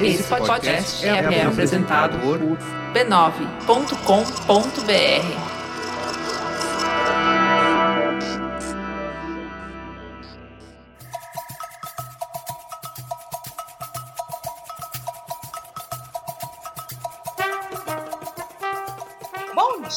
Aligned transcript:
Esse 0.00 0.22
podcast 0.22 1.04
é, 1.04 1.08
é 1.08 1.44
apresentado 1.44 2.16
por 2.20 2.38
b9.com.br. 2.92 5.56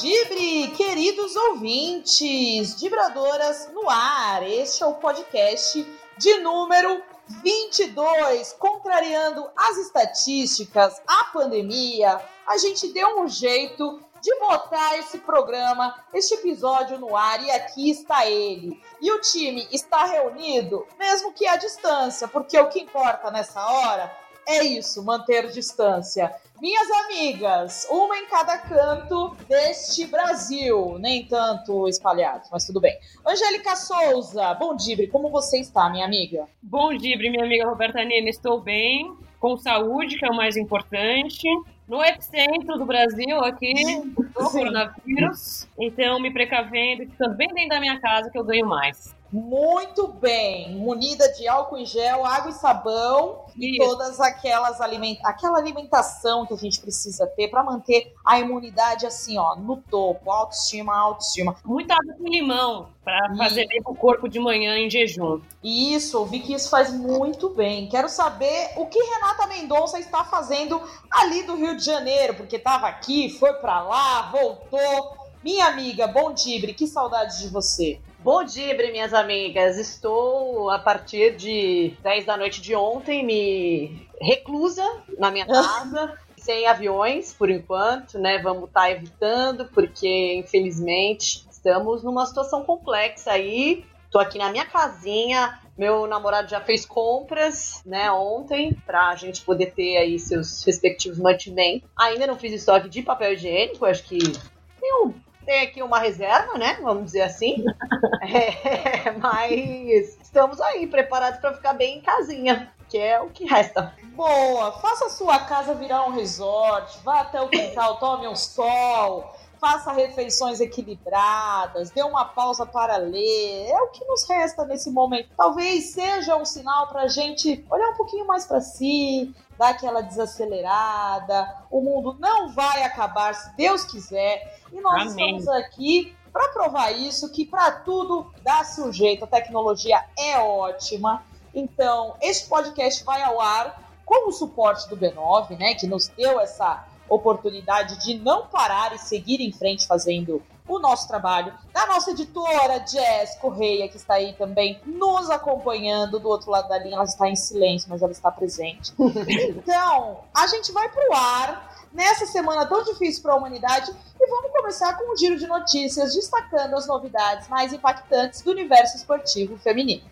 Dibre, 0.02 0.72
queridos 0.78 1.36
ouvintes, 1.36 2.80
Dibradoras 2.80 3.70
no 3.74 3.90
ar. 3.90 4.48
Este 4.48 4.82
é 4.82 4.86
o 4.86 4.94
podcast 4.94 5.86
de 6.18 6.40
número 6.40 7.04
22, 7.44 8.54
contrariando 8.54 9.50
as 9.56 9.78
estatísticas, 9.78 11.02
a 11.08 11.26
pandemia. 11.26 12.20
A 12.48 12.58
gente 12.58 12.92
deu 12.92 13.22
um 13.22 13.28
jeito 13.28 14.00
de 14.22 14.36
botar 14.40 14.98
esse 14.98 15.20
programa, 15.20 15.96
este 16.14 16.34
episódio 16.34 17.00
no 17.00 17.16
ar 17.16 17.42
e 17.44 17.52
aqui 17.52 17.90
está 17.90 18.26
ele. 18.26 18.82
E 19.02 19.12
o 19.12 19.22
time 19.22 19.68
está 19.72 20.06
reunido, 20.06 20.86
mesmo 20.98 21.32
que 21.32 21.48
à 21.48 21.56
distância, 21.56 22.28
porque 22.28 22.60
o 22.60 22.68
que 22.68 22.82
importa 22.82 23.32
nessa 23.32 23.66
hora 23.66 24.12
é 24.46 24.64
isso, 24.64 25.04
manter 25.04 25.50
distância. 25.52 26.36
Minhas 26.62 26.92
amigas, 27.06 27.88
uma 27.90 28.18
em 28.18 28.28
cada 28.28 28.58
canto 28.58 29.34
deste 29.48 30.06
Brasil, 30.06 30.98
nem 31.00 31.26
tanto 31.26 31.88
espalhados, 31.88 32.50
mas 32.52 32.66
tudo 32.66 32.82
bem. 32.82 33.00
Angélica 33.26 33.78
Souza, 33.78 34.54
bom 34.56 34.76
Dibre, 34.76 35.08
como 35.08 35.30
você 35.30 35.58
está, 35.60 35.90
minha 35.90 36.06
amiga? 36.06 36.48
Bom 36.62 36.94
Dibre, 36.94 37.30
minha 37.30 37.46
amiga 37.46 37.66
Roberta 37.66 38.04
Nina, 38.04 38.30
estou 38.30 38.60
bem, 38.60 39.16
com 39.40 39.58
saúde, 39.58 40.18
que 40.18 40.26
é 40.26 40.30
o 40.30 40.36
mais 40.36 40.58
importante. 40.58 41.48
No 41.88 42.04
epicentro 42.04 42.78
do 42.78 42.86
Brasil, 42.86 43.40
aqui, 43.40 44.02
do 44.16 44.50
coronavírus. 44.52 45.66
Então, 45.80 46.20
me 46.20 46.30
precavendo, 46.30 47.10
ficando 47.10 47.36
bem 47.36 47.48
dentro 47.54 47.70
da 47.70 47.80
minha 47.80 48.00
casa, 48.02 48.30
que 48.30 48.38
eu 48.38 48.44
ganho 48.44 48.68
mais 48.68 49.18
muito 49.32 50.08
bem, 50.08 50.76
munida 50.76 51.32
de 51.34 51.48
álcool 51.48 51.78
em 51.78 51.86
gel, 51.86 52.26
água 52.26 52.50
e 52.50 52.54
sabão 52.54 53.46
e 53.56 53.78
todas 53.78 54.20
aquelas 54.20 54.82
aliment 54.82 55.18
aquela 55.24 55.58
alimentação 55.58 56.46
que 56.46 56.54
a 56.54 56.58
gente 56.58 56.80
precisa 56.80 57.28
ter 57.28 57.48
para 57.48 57.64
manter 57.64 58.14
a 58.26 58.40
imunidade 58.40 59.06
assim, 59.06 59.38
ó, 59.38 59.56
no 59.56 59.78
topo, 59.78 60.32
autoestima, 60.32 60.98
autoestima. 60.98 61.56
Muita 61.64 61.94
água 61.94 62.16
com 62.18 62.28
limão 62.28 62.90
para 63.04 63.36
fazer 63.38 63.68
bem 63.68 63.82
o 63.86 63.96
corpo 63.96 64.28
de 64.28 64.40
manhã 64.40 64.78
em 64.78 64.90
jejum. 64.90 65.42
Isso, 65.64 66.26
vi 66.26 66.40
que 66.40 66.54
isso 66.54 66.70
faz 66.70 66.92
muito 66.92 67.50
bem. 67.50 67.88
Quero 67.88 68.10
saber 68.10 68.72
o 68.78 68.88
que 68.88 69.00
Renata 69.00 69.48
Mendonça 69.48 70.00
está 70.00 70.24
fazendo 70.24 70.82
ali 71.12 71.44
do 71.44 71.56
Rio 71.56 71.78
de 71.78 71.84
Janeiro, 71.84 72.36
porque 72.36 72.56
estava 72.56 72.88
aqui, 72.88 73.30
foi 73.30 73.54
para 73.54 73.82
lá, 73.82 74.30
voltou. 74.32 75.18
Minha 75.44 75.68
amiga, 75.68 76.08
bom 76.08 76.34
Tibre, 76.34 76.74
que 76.74 76.86
saudade 76.86 77.40
de 77.40 77.48
você. 77.48 78.00
Bom 78.22 78.44
dia, 78.44 78.76
minhas 78.92 79.14
amigas. 79.14 79.78
Estou, 79.78 80.70
a 80.70 80.78
partir 80.78 81.38
de 81.38 81.94
10 82.04 82.26
da 82.26 82.36
noite 82.36 82.62
de 82.62 82.76
ontem, 82.76 83.26
me 83.26 84.06
reclusa 84.20 84.84
na 85.18 85.32
minha 85.32 85.46
casa. 85.46 86.18
sem 86.36 86.68
aviões, 86.68 87.34
por 87.34 87.50
enquanto, 87.50 88.20
né? 88.20 88.38
Vamos 88.40 88.68
estar 88.68 88.82
tá 88.82 88.92
evitando, 88.92 89.70
porque, 89.74 90.36
infelizmente, 90.36 91.46
estamos 91.50 92.04
numa 92.04 92.26
situação 92.26 92.66
complexa 92.66 93.32
aí. 93.32 93.86
Tô 94.12 94.20
aqui 94.20 94.38
na 94.38 94.52
minha 94.52 94.66
casinha, 94.66 95.58
meu 95.78 96.06
namorado 96.06 96.50
já 96.50 96.60
fez 96.60 96.86
compras, 96.86 97.82
né, 97.86 98.12
ontem, 98.12 98.76
pra 98.86 99.16
gente 99.16 99.44
poder 99.44 99.68
ter 99.68 99.96
aí 99.96 100.20
seus 100.20 100.64
respectivos 100.66 101.20
mantimentos. 101.20 101.88
Ainda 101.98 102.28
não 102.28 102.36
fiz 102.36 102.52
estoque 102.52 102.90
de 102.90 103.02
papel 103.02 103.34
higiênico, 103.34 103.86
acho 103.86 104.04
que 104.04 104.18
tem 104.18 105.06
um 105.06 105.14
tem 105.50 105.62
aqui 105.62 105.82
uma 105.82 105.98
reserva, 105.98 106.60
né? 106.60 106.78
Vamos 106.80 107.06
dizer 107.06 107.22
assim. 107.24 107.66
é, 108.22 109.10
mas 109.18 110.16
estamos 110.22 110.62
aí 110.62 110.86
preparados 110.86 111.40
para 111.40 111.56
ficar 111.56 111.74
bem 111.74 111.98
em 111.98 112.02
casinha, 112.02 112.72
que 112.88 113.00
é 113.00 113.20
o 113.20 113.32
que 113.32 113.46
resta. 113.46 113.92
Boa, 114.14 114.72
faça 114.74 115.06
a 115.06 115.10
sua 115.10 115.40
casa 115.40 115.74
virar 115.74 116.06
um 116.06 116.12
resort, 116.12 117.00
vá 117.04 117.22
até 117.22 117.42
o 117.42 117.50
quintal, 117.50 117.98
tome 117.98 118.28
um 118.28 118.36
sol, 118.36 119.34
faça 119.60 119.92
refeições 119.92 120.60
equilibradas, 120.60 121.90
dê 121.90 122.04
uma 122.04 122.26
pausa 122.26 122.64
para 122.68 122.98
ler. 122.98 123.70
É 123.72 123.82
o 123.82 123.88
que 123.88 124.06
nos 124.06 124.30
resta 124.30 124.64
nesse 124.66 124.92
momento. 124.92 125.30
Talvez 125.36 125.94
seja 125.94 126.36
um 126.36 126.46
sinal 126.46 126.90
para 126.90 127.02
a 127.02 127.08
gente 127.08 127.66
olhar 127.72 127.90
um 127.90 127.96
pouquinho 127.96 128.28
mais 128.28 128.46
para 128.46 128.62
si, 128.62 129.34
dar 129.60 129.72
aquela 129.72 130.02
desacelerada. 130.02 131.54
O 131.70 131.82
mundo 131.82 132.16
não 132.18 132.50
vai 132.54 132.82
acabar 132.84 133.36
se 133.36 133.56
Deus 133.58 133.84
quiser. 133.84 134.58
E 134.72 134.80
nós 134.80 135.12
Amém. 135.12 135.36
estamos 135.36 135.48
aqui 135.50 136.16
para 136.32 136.48
provar 136.50 136.92
isso, 136.92 137.30
que 137.32 137.46
para 137.46 137.72
tudo 137.72 138.32
dá-se 138.42 138.82
um 138.82 138.94
jeito. 138.94 139.26
A 139.26 139.28
tecnologia 139.28 140.02
é 140.18 140.40
ótima. 140.40 141.24
Então, 141.54 142.16
este 142.22 142.48
podcast 142.48 143.04
vai 143.04 143.22
ao 143.22 143.42
ar 143.42 143.84
com 144.06 144.30
o 144.30 144.32
suporte 144.32 144.88
do 144.88 144.96
B9, 144.96 145.58
né, 145.60 145.76
que 145.76 145.86
nos 145.86 146.08
deu 146.08 146.40
essa 146.40 146.88
oportunidade 147.10 148.00
de 148.04 148.18
não 148.18 148.48
parar 148.48 148.96
e 148.96 148.98
seguir 148.98 149.42
em 149.42 149.52
frente 149.52 149.86
fazendo 149.86 150.42
o 150.76 150.80
nosso 150.80 151.08
trabalho, 151.08 151.54
da 151.74 151.86
nossa 151.88 152.12
editora 152.12 152.86
Jess 152.86 153.38
Correia, 153.40 153.88
que 153.88 153.98
está 153.98 154.16
aí 154.16 154.34
também 154.34 154.80
nos 154.86 155.30
acompanhando 155.30 156.20
do 156.20 156.30
outro 156.30 156.52
lado 156.52 156.68
da 156.70 156.78
linha. 156.78 156.96
Ela 156.96 157.04
está 157.04 157.30
em 157.30 157.36
silêncio, 157.36 157.90
mas 157.90 158.02
ela 158.02 158.12
está 158.12 158.32
presente. 158.32 158.94
então, 159.00 160.22
a 160.36 160.48
gente 160.48 160.72
vai 160.72 160.90
pro 160.90 161.14
ar 161.14 161.78
nessa 161.92 162.26
semana 162.26 162.66
tão 162.66 162.84
difícil 162.84 163.22
para 163.22 163.34
a 163.34 163.36
humanidade 163.36 163.92
e 164.20 164.28
vamos 164.28 164.52
começar 164.52 164.98
com 164.98 165.12
um 165.12 165.18
giro 165.18 165.38
de 165.38 165.48
notícias 165.48 166.14
destacando 166.14 166.76
as 166.76 166.88
novidades 166.88 167.48
mais 167.48 167.74
impactantes 167.74 168.42
do 168.42 168.52
universo 168.52 168.98
esportivo 168.98 169.58
feminino. 169.58 170.04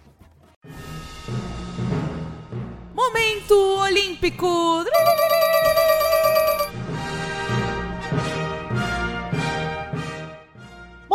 Momento 2.94 3.54
Olímpico! 3.80 4.84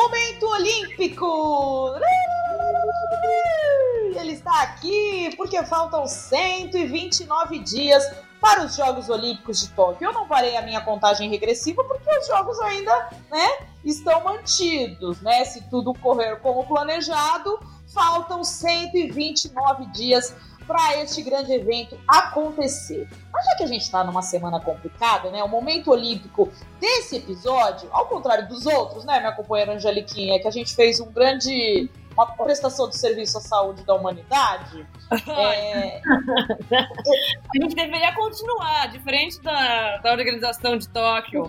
Momento 0.03 0.49
Olímpico! 0.49 1.95
Ele 4.17 4.33
está 4.33 4.63
aqui 4.63 5.33
porque 5.37 5.63
faltam 5.63 6.09
129 6.09 7.61
dias 7.61 8.05
para 8.41 8.65
os 8.65 8.75
Jogos 8.75 9.09
Olímpicos 9.09 9.61
de 9.61 9.69
Tóquio. 9.69 10.09
Eu 10.09 10.13
não 10.13 10.27
parei 10.27 10.57
a 10.57 10.63
minha 10.63 10.81
contagem 10.81 11.31
regressiva 11.31 11.85
porque 11.85 12.19
os 12.19 12.27
jogos 12.27 12.59
ainda, 12.61 13.11
né, 13.31 13.69
estão 13.85 14.25
mantidos, 14.25 15.21
né? 15.21 15.45
Se 15.45 15.63
tudo 15.71 15.95
correr 15.95 16.41
como 16.41 16.67
planejado, 16.67 17.61
faltam 17.95 18.43
129 18.43 19.87
dias 19.93 20.35
para 20.67 20.99
este 21.03 21.23
grande 21.23 21.53
evento 21.53 21.99
acontecer. 22.07 23.09
Mas 23.33 23.45
já 23.45 23.57
que 23.57 23.65
a 23.65 23.67
gente 23.67 23.83
está 23.83 24.05
numa 24.05 24.23
semana 24.23 24.61
complicada, 24.61 25.31
né? 25.31 25.43
O 25.43 25.49
momento 25.49 25.91
olímpico 25.91 26.51
desse 26.81 27.17
episódio, 27.17 27.89
ao 27.93 28.07
contrário 28.07 28.49
dos 28.49 28.67
outros, 28.67 29.05
né, 29.05 29.21
minha 29.21 29.33
companheira 29.33 29.75
Angeliquinha, 29.75 30.41
que 30.41 30.49
a 30.49 30.51
gente 30.51 30.75
fez 30.75 31.01
um 31.01 31.11
grande 31.11 31.91
uma 32.15 32.27
prestação 32.27 32.89
de 32.89 32.97
serviço 32.97 33.39
à 33.39 33.41
saúde 33.41 33.85
da 33.85 33.95
humanidade. 33.95 34.87
é... 35.29 36.01
A 36.73 37.63
gente 37.63 37.75
deveria 37.75 38.13
continuar, 38.15 38.89
diferente 38.89 39.41
da, 39.43 39.99
da 39.99 40.13
organização 40.13 40.77
de 40.77 40.89
Tóquio 40.89 41.49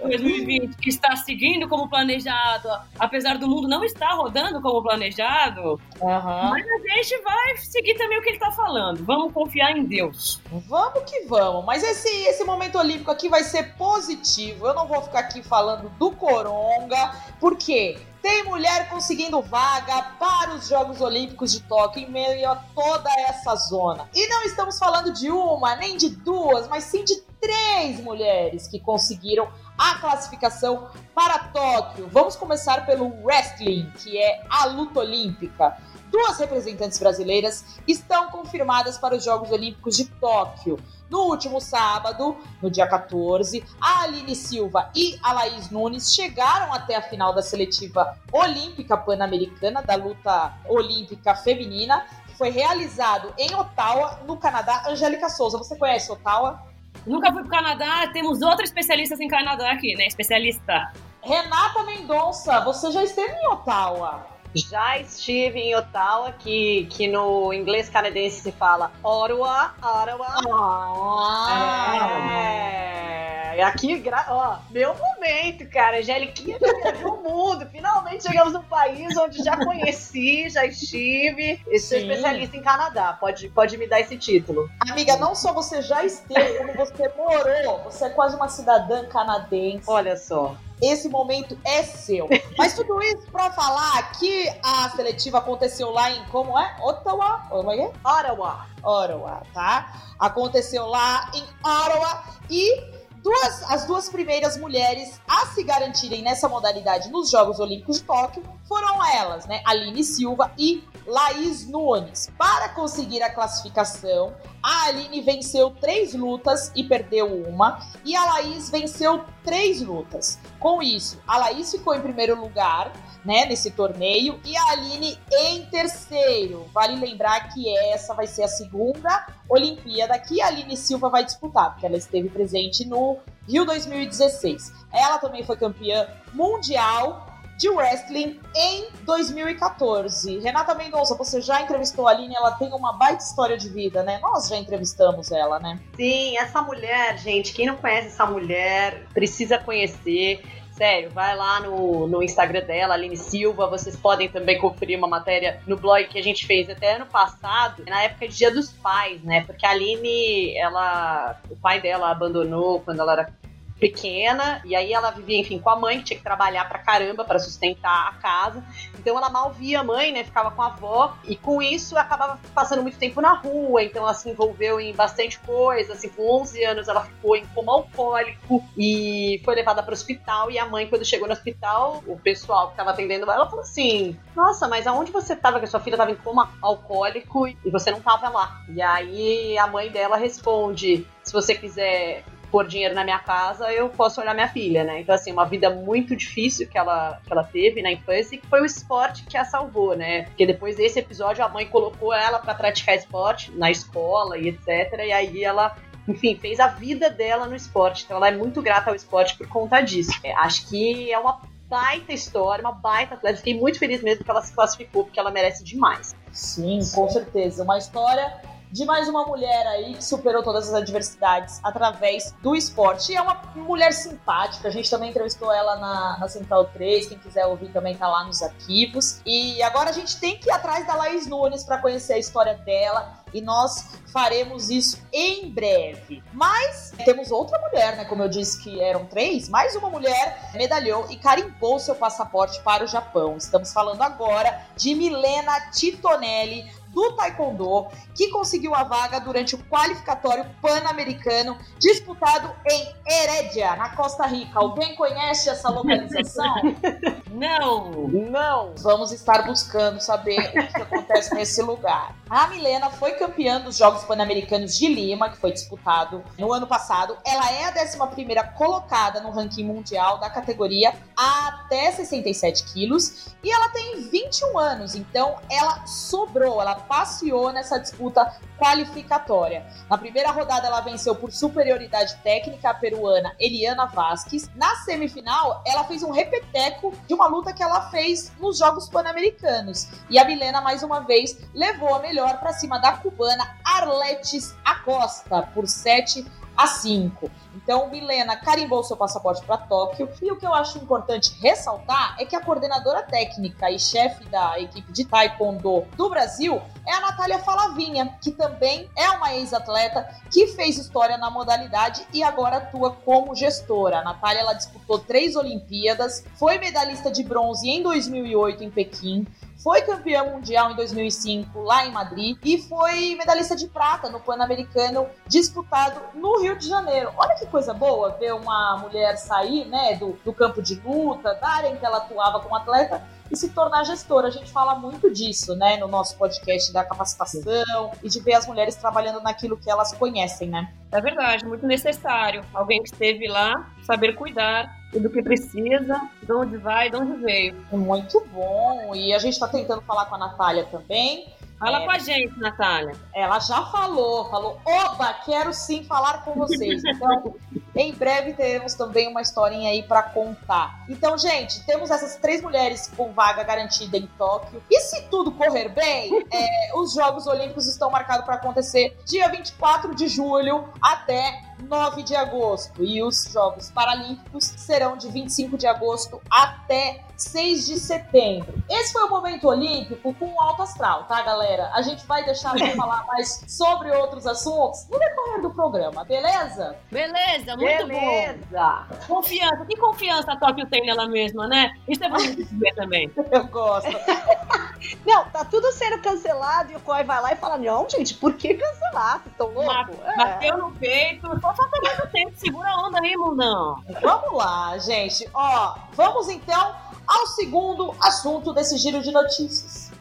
2020, 0.00 0.76
que 0.76 0.88
está 0.88 1.14
seguindo 1.16 1.68
como 1.68 1.88
planejado, 1.88 2.68
apesar 2.98 3.38
do 3.38 3.48
mundo 3.48 3.68
não 3.68 3.84
estar 3.84 4.12
rodando 4.14 4.60
como 4.60 4.82
planejado. 4.82 5.80
Uhum. 6.00 6.50
Mas 6.50 6.66
a 6.66 6.96
gente 6.96 7.22
vai 7.22 7.56
seguir 7.58 7.94
também 7.94 8.18
o 8.18 8.22
que 8.22 8.30
ele 8.30 8.36
está 8.36 8.52
falando. 8.52 9.04
Vamos 9.04 9.32
confiar 9.32 9.76
em 9.76 9.84
Deus. 9.84 10.40
Vamos 10.68 11.10
que 11.10 11.26
vamos. 11.26 11.64
Mas 11.64 11.82
esse, 11.82 12.08
esse 12.28 12.44
momento 12.44 12.78
olímpico 12.78 13.10
aqui 13.10 13.28
vai 13.28 13.42
ser 13.42 13.74
positivo. 13.74 14.66
Eu 14.66 14.74
não 14.74 14.86
vou 14.86 15.02
ficar 15.02 15.20
aqui 15.20 15.42
falando 15.42 15.88
do 15.90 16.10
Coronga, 16.12 17.12
porque 17.40 17.98
tem 18.26 18.42
mulher 18.42 18.88
conseguindo 18.88 19.40
vaga 19.40 20.02
para 20.18 20.56
os 20.56 20.66
Jogos 20.66 21.00
Olímpicos 21.00 21.52
de 21.52 21.60
Tóquio 21.60 22.02
em 22.02 22.10
meio 22.10 22.50
a 22.50 22.56
toda 22.56 23.08
essa 23.20 23.54
zona. 23.54 24.10
E 24.12 24.26
não 24.26 24.42
estamos 24.42 24.80
falando 24.80 25.12
de 25.12 25.30
uma, 25.30 25.76
nem 25.76 25.96
de 25.96 26.08
duas, 26.08 26.66
mas 26.66 26.82
sim 26.82 27.04
de 27.04 27.22
três 27.40 28.00
mulheres 28.00 28.66
que 28.66 28.80
conseguiram 28.80 29.48
a 29.78 30.00
classificação 30.00 30.88
para 31.14 31.38
Tóquio. 31.38 32.08
Vamos 32.10 32.34
começar 32.34 32.84
pelo 32.84 33.14
wrestling, 33.22 33.88
que 34.02 34.18
é 34.18 34.44
a 34.50 34.64
luta 34.64 34.98
olímpica. 34.98 35.76
Duas 36.10 36.36
representantes 36.36 36.98
brasileiras 36.98 37.64
estão 37.86 38.28
confirmadas 38.32 38.98
para 38.98 39.14
os 39.14 39.22
Jogos 39.22 39.52
Olímpicos 39.52 39.96
de 39.96 40.04
Tóquio. 40.04 40.80
No 41.08 41.24
último 41.28 41.60
sábado, 41.60 42.36
no 42.60 42.70
dia 42.70 42.86
14, 42.86 43.64
a 43.80 44.02
Aline 44.02 44.34
Silva 44.34 44.90
e 44.94 45.18
a 45.22 45.32
Laís 45.32 45.70
Nunes 45.70 46.12
chegaram 46.14 46.72
até 46.72 46.96
a 46.96 47.02
final 47.02 47.32
da 47.32 47.42
seletiva 47.42 48.18
olímpica 48.32 48.96
pan-americana 48.96 49.82
da 49.82 49.94
luta 49.94 50.52
olímpica 50.68 51.34
feminina 51.34 52.04
foi 52.36 52.50
realizado 52.50 53.32
em 53.38 53.54
Ottawa, 53.54 54.20
no 54.26 54.36
Canadá. 54.36 54.84
Angélica 54.86 55.28
Souza, 55.28 55.56
você 55.56 55.76
conhece 55.76 56.12
Ottawa? 56.12 56.62
Nunca 57.06 57.32
fui 57.32 57.42
pro 57.42 57.50
Canadá, 57.50 58.08
temos 58.12 58.42
outros 58.42 58.68
especialistas 58.68 59.20
em 59.20 59.28
Canadá 59.28 59.72
aqui, 59.72 59.94
né? 59.94 60.06
Especialista. 60.06 60.92
Renata 61.22 61.82
Mendonça, 61.84 62.60
você 62.60 62.90
já 62.90 63.02
esteve 63.02 63.32
em 63.32 63.48
Ottawa? 63.48 64.35
Já 64.54 64.98
estive 64.98 65.58
em 65.60 65.74
Ottawa, 65.76 66.32
que, 66.32 66.86
que 66.90 67.06
no 67.08 67.52
inglês 67.52 67.88
canadense 67.90 68.40
se 68.40 68.52
fala 68.52 68.90
Ottawa, 69.02 69.74
Ottawa. 69.82 70.26
Ah, 70.48 72.30
É, 72.32 73.45
aqui, 73.62 73.98
gra- 73.98 74.26
ó, 74.28 74.58
meu 74.70 74.94
momento, 74.94 75.68
cara. 75.70 75.98
Angeliquinha 75.98 76.58
viajou 76.58 77.14
o 77.14 77.22
mundo. 77.22 77.66
Finalmente 77.70 78.24
chegamos 78.24 78.52
num 78.52 78.62
país 78.62 79.16
onde 79.16 79.42
já 79.42 79.56
conheci, 79.56 80.48
já 80.50 80.64
estive. 80.66 81.60
E 81.68 81.78
sou 81.78 81.98
Sim. 81.98 82.08
especialista 82.08 82.56
em 82.56 82.62
Canadá. 82.62 83.12
Pode, 83.18 83.48
pode 83.50 83.76
me 83.76 83.86
dar 83.86 84.00
esse 84.00 84.16
título. 84.16 84.68
Amiga, 84.90 85.16
não 85.16 85.34
só 85.34 85.52
você 85.52 85.82
já 85.82 86.04
esteve, 86.04 86.58
como 86.58 86.72
você 86.74 87.08
morou. 87.16 87.82
Você 87.84 88.04
é 88.06 88.10
quase 88.10 88.36
uma 88.36 88.48
cidadã 88.48 89.06
canadense. 89.06 89.84
Olha 89.86 90.16
só. 90.16 90.56
Esse 90.82 91.08
momento 91.08 91.58
é 91.64 91.82
seu. 91.82 92.28
Mas 92.58 92.74
tudo 92.74 93.02
isso 93.02 93.30
pra 93.32 93.50
falar 93.50 94.12
que 94.18 94.46
a 94.62 94.90
seletiva 94.90 95.38
aconteceu 95.38 95.90
lá 95.90 96.10
em, 96.10 96.22
como 96.26 96.58
é? 96.58 96.76
Ottawa? 96.82 97.46
Como 97.48 97.72
é? 97.72 97.78
é? 97.78 97.86
Ottawa. 98.04 98.66
Ottawa, 98.82 99.42
tá? 99.54 100.02
Aconteceu 100.18 100.84
lá 100.86 101.30
em 101.34 101.42
Ottawa 101.66 102.24
e 102.50 102.95
duas, 103.26 103.62
as 103.68 103.84
duas 103.86 104.08
primeiras 104.08 104.56
mulheres 104.56 105.20
a 105.26 105.46
se 105.46 105.64
garantirem 105.64 106.22
nessa 106.22 106.48
modalidade 106.48 107.10
nos 107.10 107.28
Jogos 107.28 107.58
Olímpicos 107.58 107.96
de 107.96 108.04
Tóquio 108.04 108.42
foram 108.68 109.04
elas, 109.04 109.46
né? 109.46 109.62
Aline 109.64 110.04
Silva 110.04 110.52
e 110.56 110.84
Laís 111.04 111.66
Nunes. 111.66 112.30
Para 112.38 112.68
conseguir 112.68 113.22
a 113.22 113.34
classificação, 113.34 114.32
a 114.62 114.84
Aline 114.84 115.20
venceu 115.22 115.70
três 115.70 116.14
lutas 116.14 116.70
e 116.76 116.84
perdeu 116.84 117.26
uma, 117.26 117.80
e 118.04 118.14
a 118.14 118.24
Laís 118.24 118.70
venceu 118.70 119.24
três 119.42 119.82
lutas. 119.82 120.38
Com 120.60 120.80
isso, 120.80 121.20
a 121.26 121.36
Laís 121.38 121.70
ficou 121.70 121.94
em 121.94 122.00
primeiro 122.00 122.40
lugar, 122.40 122.92
né, 123.26 123.44
nesse 123.44 123.72
torneio, 123.72 124.40
e 124.44 124.56
a 124.56 124.70
Aline 124.70 125.18
em 125.30 125.66
terceiro. 125.66 126.66
Vale 126.72 126.98
lembrar 126.98 127.52
que 127.52 127.76
essa 127.88 128.14
vai 128.14 128.26
ser 128.26 128.44
a 128.44 128.48
segunda 128.48 129.26
Olimpíada 129.48 130.16
que 130.18 130.40
a 130.40 130.46
Aline 130.46 130.76
Silva 130.76 131.08
vai 131.08 131.24
disputar, 131.24 131.72
porque 131.72 131.86
ela 131.86 131.96
esteve 131.96 132.28
presente 132.28 132.86
no 132.86 133.18
Rio 133.48 133.64
2016. 133.64 134.72
Ela 134.92 135.18
também 135.18 135.42
foi 135.44 135.56
campeã 135.56 136.06
mundial 136.32 137.26
de 137.58 137.68
wrestling 137.70 138.38
em 138.54 138.88
2014. 139.02 140.38
Renata 140.40 140.74
Mendonça, 140.74 141.16
você 141.16 141.40
já 141.40 141.62
entrevistou 141.62 142.06
a 142.06 142.10
Aline, 142.10 142.34
ela 142.36 142.52
tem 142.52 142.72
uma 142.72 142.92
baita 142.92 143.22
história 143.22 143.56
de 143.56 143.68
vida, 143.68 144.02
né? 144.02 144.18
Nós 144.20 144.48
já 144.48 144.56
entrevistamos 144.56 145.32
ela, 145.32 145.58
né? 145.58 145.80
Sim, 145.96 146.36
essa 146.36 146.60
mulher, 146.62 147.18
gente, 147.18 147.52
quem 147.52 147.66
não 147.66 147.76
conhece 147.76 148.08
essa 148.08 148.26
mulher, 148.26 149.06
precisa 149.14 149.58
conhecer. 149.58 150.44
Sério, 150.76 151.08
vai 151.08 151.34
lá 151.34 151.60
no, 151.60 152.06
no 152.06 152.22
Instagram 152.22 152.62
dela, 152.66 152.92
Aline 152.92 153.16
Silva. 153.16 153.66
Vocês 153.66 153.96
podem 153.96 154.28
também 154.28 154.58
conferir 154.58 154.98
uma 154.98 155.08
matéria 155.08 155.58
no 155.66 155.74
blog 155.74 156.04
que 156.04 156.18
a 156.18 156.22
gente 156.22 156.46
fez 156.46 156.68
até 156.68 156.96
ano 156.96 157.06
passado, 157.06 157.82
na 157.86 158.02
época 158.02 158.28
de 158.28 158.36
Dia 158.36 158.50
dos 158.50 158.72
Pais, 158.72 159.22
né? 159.22 159.42
Porque 159.46 159.64
a 159.64 159.70
Aline, 159.70 160.54
ela. 160.58 161.40
O 161.50 161.56
pai 161.56 161.80
dela 161.80 162.10
abandonou 162.10 162.80
quando 162.80 163.00
ela 163.00 163.12
era 163.12 163.32
pequena, 163.78 164.60
e 164.64 164.74
aí 164.74 164.92
ela 164.92 165.10
vivia, 165.10 165.38
enfim, 165.38 165.58
com 165.58 165.70
a 165.70 165.76
mãe, 165.76 165.98
que 165.98 166.04
tinha 166.04 166.16
que 166.16 166.22
trabalhar 166.22 166.66
pra 166.68 166.78
caramba 166.78 167.24
pra 167.24 167.38
sustentar 167.38 168.08
a 168.08 168.12
casa. 168.14 168.64
Então 168.98 169.16
ela 169.16 169.28
mal 169.28 169.52
via 169.52 169.80
a 169.80 169.84
mãe, 169.84 170.12
né? 170.12 170.24
Ficava 170.24 170.50
com 170.50 170.62
a 170.62 170.66
avó, 170.66 171.14
e 171.24 171.36
com 171.36 171.62
isso 171.62 171.96
acabava 171.96 172.38
passando 172.54 172.82
muito 172.82 172.98
tempo 172.98 173.20
na 173.20 173.34
rua, 173.34 173.82
então 173.82 174.02
ela 174.02 174.14
se 174.14 174.30
envolveu 174.30 174.80
em 174.80 174.94
bastante 174.94 175.38
coisa. 175.40 175.92
Assim, 175.92 176.08
com 176.08 176.40
11 176.40 176.64
anos 176.64 176.88
ela 176.88 177.02
ficou 177.02 177.36
em 177.36 177.44
coma 177.54 177.72
alcoólico 177.72 178.64
e 178.76 179.40
foi 179.44 179.54
levada 179.54 179.82
para 179.82 179.90
o 179.90 179.94
hospital. 179.94 180.50
E 180.50 180.58
a 180.58 180.66
mãe, 180.66 180.88
quando 180.88 181.04
chegou 181.04 181.26
no 181.26 181.34
hospital, 181.34 182.02
o 182.06 182.18
pessoal 182.18 182.68
que 182.68 182.72
estava 182.72 182.90
atendendo 182.90 183.30
ela 183.30 183.46
falou 183.46 183.60
assim: 183.60 184.18
Nossa, 184.34 184.66
mas 184.68 184.86
aonde 184.86 185.12
você 185.12 185.34
estava? 185.34 185.58
Que 185.58 185.66
a 185.66 185.68
sua 185.68 185.80
filha 185.80 185.94
estava 185.94 186.10
em 186.10 186.16
coma 186.16 186.50
alcoólico 186.62 187.46
e 187.46 187.70
você 187.70 187.90
não 187.90 187.98
estava 187.98 188.28
lá. 188.28 188.62
E 188.68 188.80
aí 188.80 189.58
a 189.58 189.66
mãe 189.66 189.90
dela 189.90 190.16
responde: 190.16 191.06
Se 191.22 191.32
você 191.32 191.54
quiser 191.54 192.24
pôr 192.50 192.66
dinheiro 192.66 192.94
na 192.94 193.04
minha 193.04 193.18
casa, 193.18 193.72
eu 193.72 193.88
posso 193.88 194.20
olhar 194.20 194.34
minha 194.34 194.48
filha, 194.48 194.84
né? 194.84 195.00
Então, 195.00 195.14
assim, 195.14 195.32
uma 195.32 195.44
vida 195.44 195.70
muito 195.70 196.14
difícil 196.14 196.68
que 196.68 196.78
ela, 196.78 197.20
que 197.24 197.32
ela 197.32 197.44
teve 197.44 197.82
na 197.82 197.92
infância 197.92 198.34
e 198.34 198.38
que 198.38 198.46
foi 198.46 198.60
o 198.60 198.64
esporte 198.64 199.24
que 199.24 199.36
a 199.36 199.44
salvou, 199.44 199.96
né? 199.96 200.22
Porque 200.22 200.46
depois 200.46 200.76
desse 200.76 200.98
episódio, 200.98 201.44
a 201.44 201.48
mãe 201.48 201.66
colocou 201.66 202.12
ela 202.12 202.38
para 202.38 202.54
praticar 202.54 202.96
esporte 202.96 203.50
na 203.52 203.70
escola 203.70 204.38
e 204.38 204.48
etc. 204.48 204.66
E 205.06 205.12
aí 205.12 205.44
ela 205.44 205.76
enfim, 206.08 206.36
fez 206.36 206.60
a 206.60 206.68
vida 206.68 207.10
dela 207.10 207.46
no 207.46 207.56
esporte. 207.56 208.04
Então 208.04 208.16
ela 208.16 208.28
é 208.28 208.36
muito 208.36 208.62
grata 208.62 208.90
ao 208.90 208.96
esporte 208.96 209.36
por 209.36 209.48
conta 209.48 209.80
disso. 209.80 210.12
É, 210.22 210.32
acho 210.36 210.68
que 210.68 211.12
é 211.12 211.18
uma 211.18 211.40
baita 211.68 212.12
história, 212.12 212.62
uma 212.62 212.72
baita 212.72 213.14
atleta. 213.14 213.38
Fiquei 213.38 213.58
muito 213.58 213.78
feliz 213.78 214.02
mesmo 214.02 214.24
que 214.24 214.30
ela 214.30 214.42
se 214.42 214.54
classificou, 214.54 215.04
porque 215.04 215.18
ela 215.18 215.30
merece 215.30 215.64
demais. 215.64 216.14
Sim, 216.32 216.78
com 216.94 217.08
certeza. 217.08 217.64
Uma 217.64 217.78
história 217.78 218.40
de 218.76 218.84
mais 218.84 219.08
uma 219.08 219.24
mulher 219.24 219.66
aí 219.68 219.94
que 219.94 220.04
superou 220.04 220.42
todas 220.42 220.68
as 220.68 220.74
adversidades 220.74 221.60
através 221.64 222.34
do 222.42 222.54
esporte. 222.54 223.10
E 223.10 223.16
é 223.16 223.22
uma 223.22 223.40
mulher 223.54 223.90
simpática, 223.90 224.68
a 224.68 224.70
gente 224.70 224.90
também 224.90 225.08
entrevistou 225.08 225.50
ela 225.50 225.76
na, 225.76 226.18
na 226.18 226.28
Central 226.28 226.66
3, 226.66 227.08
quem 227.08 227.18
quiser 227.18 227.46
ouvir 227.46 227.70
também 227.70 227.96
tá 227.96 228.06
lá 228.06 228.24
nos 228.24 228.42
arquivos. 228.42 229.22
E 229.24 229.62
agora 229.62 229.88
a 229.88 229.92
gente 229.94 230.20
tem 230.20 230.38
que 230.38 230.50
ir 230.50 230.52
atrás 230.52 230.86
da 230.86 230.94
Laís 230.94 231.26
Nunes 231.26 231.64
para 231.64 231.78
conhecer 231.78 232.12
a 232.12 232.18
história 232.18 232.52
dela 232.52 233.24
e 233.32 233.40
nós 233.40 233.96
faremos 234.12 234.68
isso 234.68 235.02
em 235.10 235.50
breve. 235.50 236.22
Mas 236.32 236.92
temos 237.02 237.30
outra 237.30 237.58
mulher, 237.58 237.96
né? 237.96 238.04
Como 238.04 238.22
eu 238.22 238.28
disse 238.28 238.62
que 238.62 238.80
eram 238.82 239.06
três, 239.06 239.48
mais 239.48 239.74
uma 239.74 239.88
mulher 239.88 240.50
medalhou 240.52 241.06
e 241.10 241.16
carimbou 241.16 241.78
seu 241.78 241.94
passaporte 241.94 242.60
para 242.62 242.84
o 242.84 242.86
Japão. 242.86 243.38
Estamos 243.38 243.72
falando 243.72 244.02
agora 244.02 244.66
de 244.76 244.94
Milena 244.94 245.70
Titonelli, 245.70 246.70
do 246.96 247.12
Taekwondo, 247.12 247.88
que 248.14 248.30
conseguiu 248.30 248.74
a 248.74 248.82
vaga 248.82 249.20
durante 249.20 249.54
o 249.54 249.58
qualificatório 249.66 250.46
pan-americano 250.62 251.58
disputado 251.78 252.50
em 252.66 252.94
Herédia, 253.06 253.76
na 253.76 253.90
Costa 253.94 254.26
Rica. 254.26 254.58
Alguém 254.58 254.96
conhece 254.96 255.50
essa 255.50 255.68
localização? 255.68 256.54
Não! 257.30 258.08
Não! 258.08 258.74
Vamos 258.78 259.12
estar 259.12 259.42
buscando 259.42 260.00
saber 260.00 260.40
o 260.40 260.52
que 260.52 260.82
acontece 260.82 261.34
nesse 261.34 261.60
lugar. 261.60 262.16
A 262.30 262.46
Milena 262.46 262.88
foi 262.88 263.12
campeã 263.12 263.60
dos 263.60 263.76
Jogos 263.76 264.02
Pan-Americanos 264.04 264.74
de 264.78 264.88
Lima, 264.88 265.28
que 265.28 265.36
foi 265.36 265.52
disputado 265.52 266.24
no 266.38 266.50
ano 266.50 266.66
passado. 266.66 267.18
Ela 267.26 267.52
é 267.52 267.64
a 267.66 267.74
11ª 267.74 268.54
colocada 268.54 269.20
no 269.20 269.30
ranking 269.30 269.64
mundial 269.64 270.18
da 270.18 270.30
categoria 270.30 270.94
até 271.14 271.92
67 271.92 272.64
quilos 272.72 273.36
e 273.44 273.50
ela 273.50 273.68
tem 273.68 274.00
21 274.00 274.58
anos, 274.58 274.94
então 274.94 275.36
ela 275.50 275.86
sobrou, 275.86 276.60
ela 276.60 276.85
passeou 276.88 277.52
nessa 277.52 277.78
disputa 277.78 278.34
qualificatória. 278.58 279.66
Na 279.88 279.98
primeira 279.98 280.30
rodada 280.30 280.66
ela 280.66 280.80
venceu 280.80 281.14
por 281.14 281.32
superioridade 281.32 282.16
técnica 282.22 282.70
a 282.70 282.74
peruana 282.74 283.34
Eliana 283.38 283.86
Vasquez. 283.86 284.50
Na 284.54 284.74
semifinal, 284.76 285.62
ela 285.66 285.84
fez 285.84 286.02
um 286.02 286.10
repeteco 286.10 286.92
de 287.06 287.14
uma 287.14 287.26
luta 287.26 287.52
que 287.52 287.62
ela 287.62 287.90
fez 287.90 288.32
nos 288.38 288.58
Jogos 288.58 288.88
Pan-Americanos. 288.88 289.88
E 290.08 290.18
a 290.18 290.24
Milena 290.24 290.60
mais 290.60 290.82
uma 290.82 291.00
vez 291.00 291.38
levou 291.54 291.94
a 291.94 291.98
melhor 291.98 292.38
para 292.38 292.52
cima 292.52 292.78
da 292.78 292.92
cubana 292.92 293.56
Arletes 293.64 294.54
Acosta 294.64 295.42
por 295.54 295.66
7 295.66 296.24
a 296.56 296.66
5. 296.66 297.30
Então, 297.54 297.88
Milena 297.90 298.36
carimbou 298.36 298.84
seu 298.84 298.96
passaporte 298.96 299.44
para 299.44 299.58
Tóquio. 299.58 300.08
E 300.22 300.30
o 300.30 300.36
que 300.36 300.46
eu 300.46 300.54
acho 300.54 300.78
importante 300.78 301.34
ressaltar 301.40 302.16
é 302.18 302.24
que 302.24 302.36
a 302.36 302.40
coordenadora 302.40 303.02
técnica 303.02 303.70
e 303.70 303.78
chefe 303.78 304.24
da 304.26 304.58
equipe 304.60 304.92
de 304.92 305.04
Taekwondo 305.04 305.84
do 305.96 306.10
Brasil 306.10 306.60
é 306.86 306.92
a 306.92 307.00
Natália 307.00 307.38
Falavinha, 307.38 308.16
que 308.22 308.30
também 308.30 308.88
é 308.96 309.10
uma 309.10 309.34
ex-atleta 309.34 310.08
que 310.30 310.46
fez 310.48 310.78
história 310.78 311.16
na 311.16 311.30
modalidade 311.30 312.06
e 312.12 312.22
agora 312.22 312.58
atua 312.58 312.92
como 312.92 313.34
gestora. 313.34 313.98
A 313.98 314.04
Natália 314.04 314.40
ela 314.40 314.52
disputou 314.52 314.98
três 314.98 315.34
Olimpíadas, 315.34 316.24
foi 316.36 316.58
medalhista 316.58 317.10
de 317.10 317.22
bronze 317.22 317.68
em 317.68 317.82
2008 317.82 318.64
em 318.64 318.70
Pequim, 318.70 319.26
foi 319.66 319.82
campeã 319.82 320.22
mundial 320.22 320.70
em 320.70 320.76
2005 320.76 321.60
lá 321.60 321.84
em 321.84 321.90
Madrid 321.90 322.38
e 322.44 322.56
foi 322.56 323.16
medalhista 323.16 323.56
de 323.56 323.66
prata 323.66 324.08
no 324.08 324.20
Pan-Americano 324.20 325.08
disputado 325.26 326.00
no 326.14 326.40
Rio 326.40 326.56
de 326.56 326.68
Janeiro. 326.68 327.10
Olha 327.16 327.34
que 327.34 327.46
coisa 327.46 327.74
boa 327.74 328.10
ver 328.10 328.32
uma 328.32 328.78
mulher 328.78 329.16
sair 329.16 329.64
né, 329.64 329.96
do, 329.96 330.16
do 330.24 330.32
campo 330.32 330.62
de 330.62 330.76
luta, 330.76 331.34
da 331.34 331.48
área 331.48 331.68
em 331.70 331.76
que 331.76 331.84
ela 331.84 331.96
atuava 331.96 332.38
como 332.38 332.54
atleta 332.54 333.02
e 333.30 333.36
se 333.36 333.48
tornar 333.50 333.84
gestora. 333.84 334.28
A 334.28 334.30
gente 334.30 334.50
fala 334.50 334.74
muito 334.74 335.10
disso, 335.12 335.54
né, 335.56 335.76
no 335.76 335.88
nosso 335.88 336.16
podcast 336.16 336.72
da 336.72 336.84
capacitação 336.84 337.90
e 338.02 338.08
de 338.08 338.20
ver 338.20 338.34
as 338.34 338.46
mulheres 338.46 338.74
trabalhando 338.76 339.20
naquilo 339.22 339.56
que 339.56 339.70
elas 339.70 339.92
conhecem, 339.92 340.48
né? 340.48 340.72
É 340.92 341.00
verdade, 341.00 341.44
muito 341.44 341.66
necessário. 341.66 342.44
Alguém 342.54 342.82
que 342.82 342.88
esteve 342.90 343.26
lá, 343.28 343.68
saber 343.82 344.14
cuidar 344.14 344.74
do 344.92 345.10
que 345.10 345.22
precisa, 345.22 346.00
de 346.22 346.32
onde 346.32 346.56
vai, 346.56 346.88
de 346.90 346.96
onde 346.96 347.16
veio. 347.22 347.56
Muito 347.72 348.24
bom. 348.32 348.94
E 348.94 349.12
a 349.12 349.18
gente 349.18 349.34
está 349.34 349.48
tentando 349.48 349.82
falar 349.82 350.06
com 350.06 350.14
a 350.14 350.18
Natália 350.18 350.64
também. 350.66 351.26
Fala 351.58 351.80
É. 351.80 351.84
com 351.84 351.90
a 351.90 351.98
gente, 351.98 352.38
Natália. 352.38 352.94
Ela 353.14 353.38
já 353.40 353.62
falou, 353.66 354.28
falou, 354.30 354.60
oba, 354.64 355.12
quero 355.24 355.52
sim 355.54 355.82
falar 355.84 356.22
com 356.22 356.34
vocês. 356.34 356.82
Então, 356.86 357.34
em 357.76 357.92
breve 357.92 358.32
teremos 358.32 358.74
também 358.74 359.08
uma 359.08 359.20
historinha 359.20 359.70
aí 359.70 359.82
pra 359.82 360.02
contar. 360.02 360.84
Então, 360.88 361.16
gente, 361.18 361.64
temos 361.66 361.90
essas 361.90 362.16
três 362.16 362.42
mulheres 362.42 362.90
com 362.96 363.12
vaga 363.12 363.42
garantida 363.42 363.96
em 363.96 364.06
Tóquio. 364.18 364.62
E 364.70 364.80
se 364.80 365.02
tudo 365.10 365.30
correr 365.32 365.68
bem, 365.68 366.26
é, 366.32 366.70
os 366.74 366.94
Jogos 366.94 367.26
Olímpicos 367.26 367.66
estão 367.66 367.90
marcados 367.90 368.24
para 368.24 368.36
acontecer 368.36 368.96
dia 369.04 369.28
24 369.28 369.94
de 369.94 370.08
julho 370.08 370.68
até 370.80 371.42
9 371.62 372.02
de 372.02 372.14
agosto. 372.14 372.82
E 372.82 373.02
os 373.02 373.24
Jogos 373.32 373.70
Paralímpicos 373.70 374.44
serão 374.56 374.96
de 374.96 375.08
25 375.08 375.56
de 375.56 375.66
agosto 375.66 376.20
até 376.30 377.04
6 377.16 377.66
de 377.66 377.78
setembro. 377.78 378.62
Esse 378.68 378.92
foi 378.92 379.04
o 379.04 379.10
momento 379.10 379.48
olímpico 379.48 380.12
com 380.14 380.26
o 380.26 380.40
alto 380.40 380.62
astral, 380.62 381.04
tá, 381.04 381.22
galera? 381.22 381.70
A 381.72 381.82
gente 381.82 382.06
vai 382.06 382.24
deixar 382.24 382.54
pra 382.54 382.68
falar 382.76 383.04
mais 383.06 383.44
sobre 383.48 383.90
outros 383.90 384.26
assuntos 384.26 384.86
no 384.90 384.98
decorrer 384.98 385.42
do 385.42 385.50
programa, 385.50 386.04
beleza? 386.04 386.76
Beleza, 386.90 387.56
muito 387.56 387.82
bom. 387.82 387.88
Beleza! 387.88 388.86
Confiança. 389.06 389.64
Que 389.64 389.76
confiança 389.76 390.32
a 390.32 390.36
Tóquio 390.36 390.66
tem 390.66 390.84
nela 390.84 391.08
mesma, 391.08 391.46
né? 391.46 391.72
Isso 391.88 392.04
é 392.04 392.08
bonito 392.08 392.44
de 392.44 392.56
ver 392.56 392.74
também. 392.74 393.10
Eu 393.32 393.44
gosto. 393.46 393.90
Não, 395.04 395.24
tá 395.30 395.44
tudo 395.44 395.72
sendo 395.72 396.00
cancelado 396.00 396.72
e 396.72 396.76
o 396.76 396.80
Koi 396.80 397.02
vai 397.02 397.20
lá 397.20 397.32
e 397.32 397.36
fala: 397.36 397.56
Não, 397.56 397.88
gente, 397.88 398.14
por 398.14 398.34
que 398.34 398.54
cancelar? 398.54 399.20
Vocês 399.22 399.32
estão 399.32 399.48
loucos? 399.52 399.96
É. 400.04 400.16
Bateu 400.16 400.58
no 400.58 400.72
peito. 400.72 401.28
Só 401.46 401.54
falta 401.54 401.80
mais 401.80 402.00
um 402.00 402.06
tempo. 402.08 402.32
Segura 402.34 402.68
a 402.68 402.86
onda 402.88 402.98
aí, 402.98 403.16
mundão. 403.16 403.80
Vamos 404.02 404.32
lá, 404.32 404.76
gente. 404.78 405.28
Ó, 405.32 405.76
vamos 405.92 406.28
então 406.28 406.74
ao 407.06 407.26
segundo 407.28 407.94
assunto 408.00 408.52
desse 408.52 408.76
giro 408.76 409.00
de 409.00 409.12
notícias. 409.12 409.92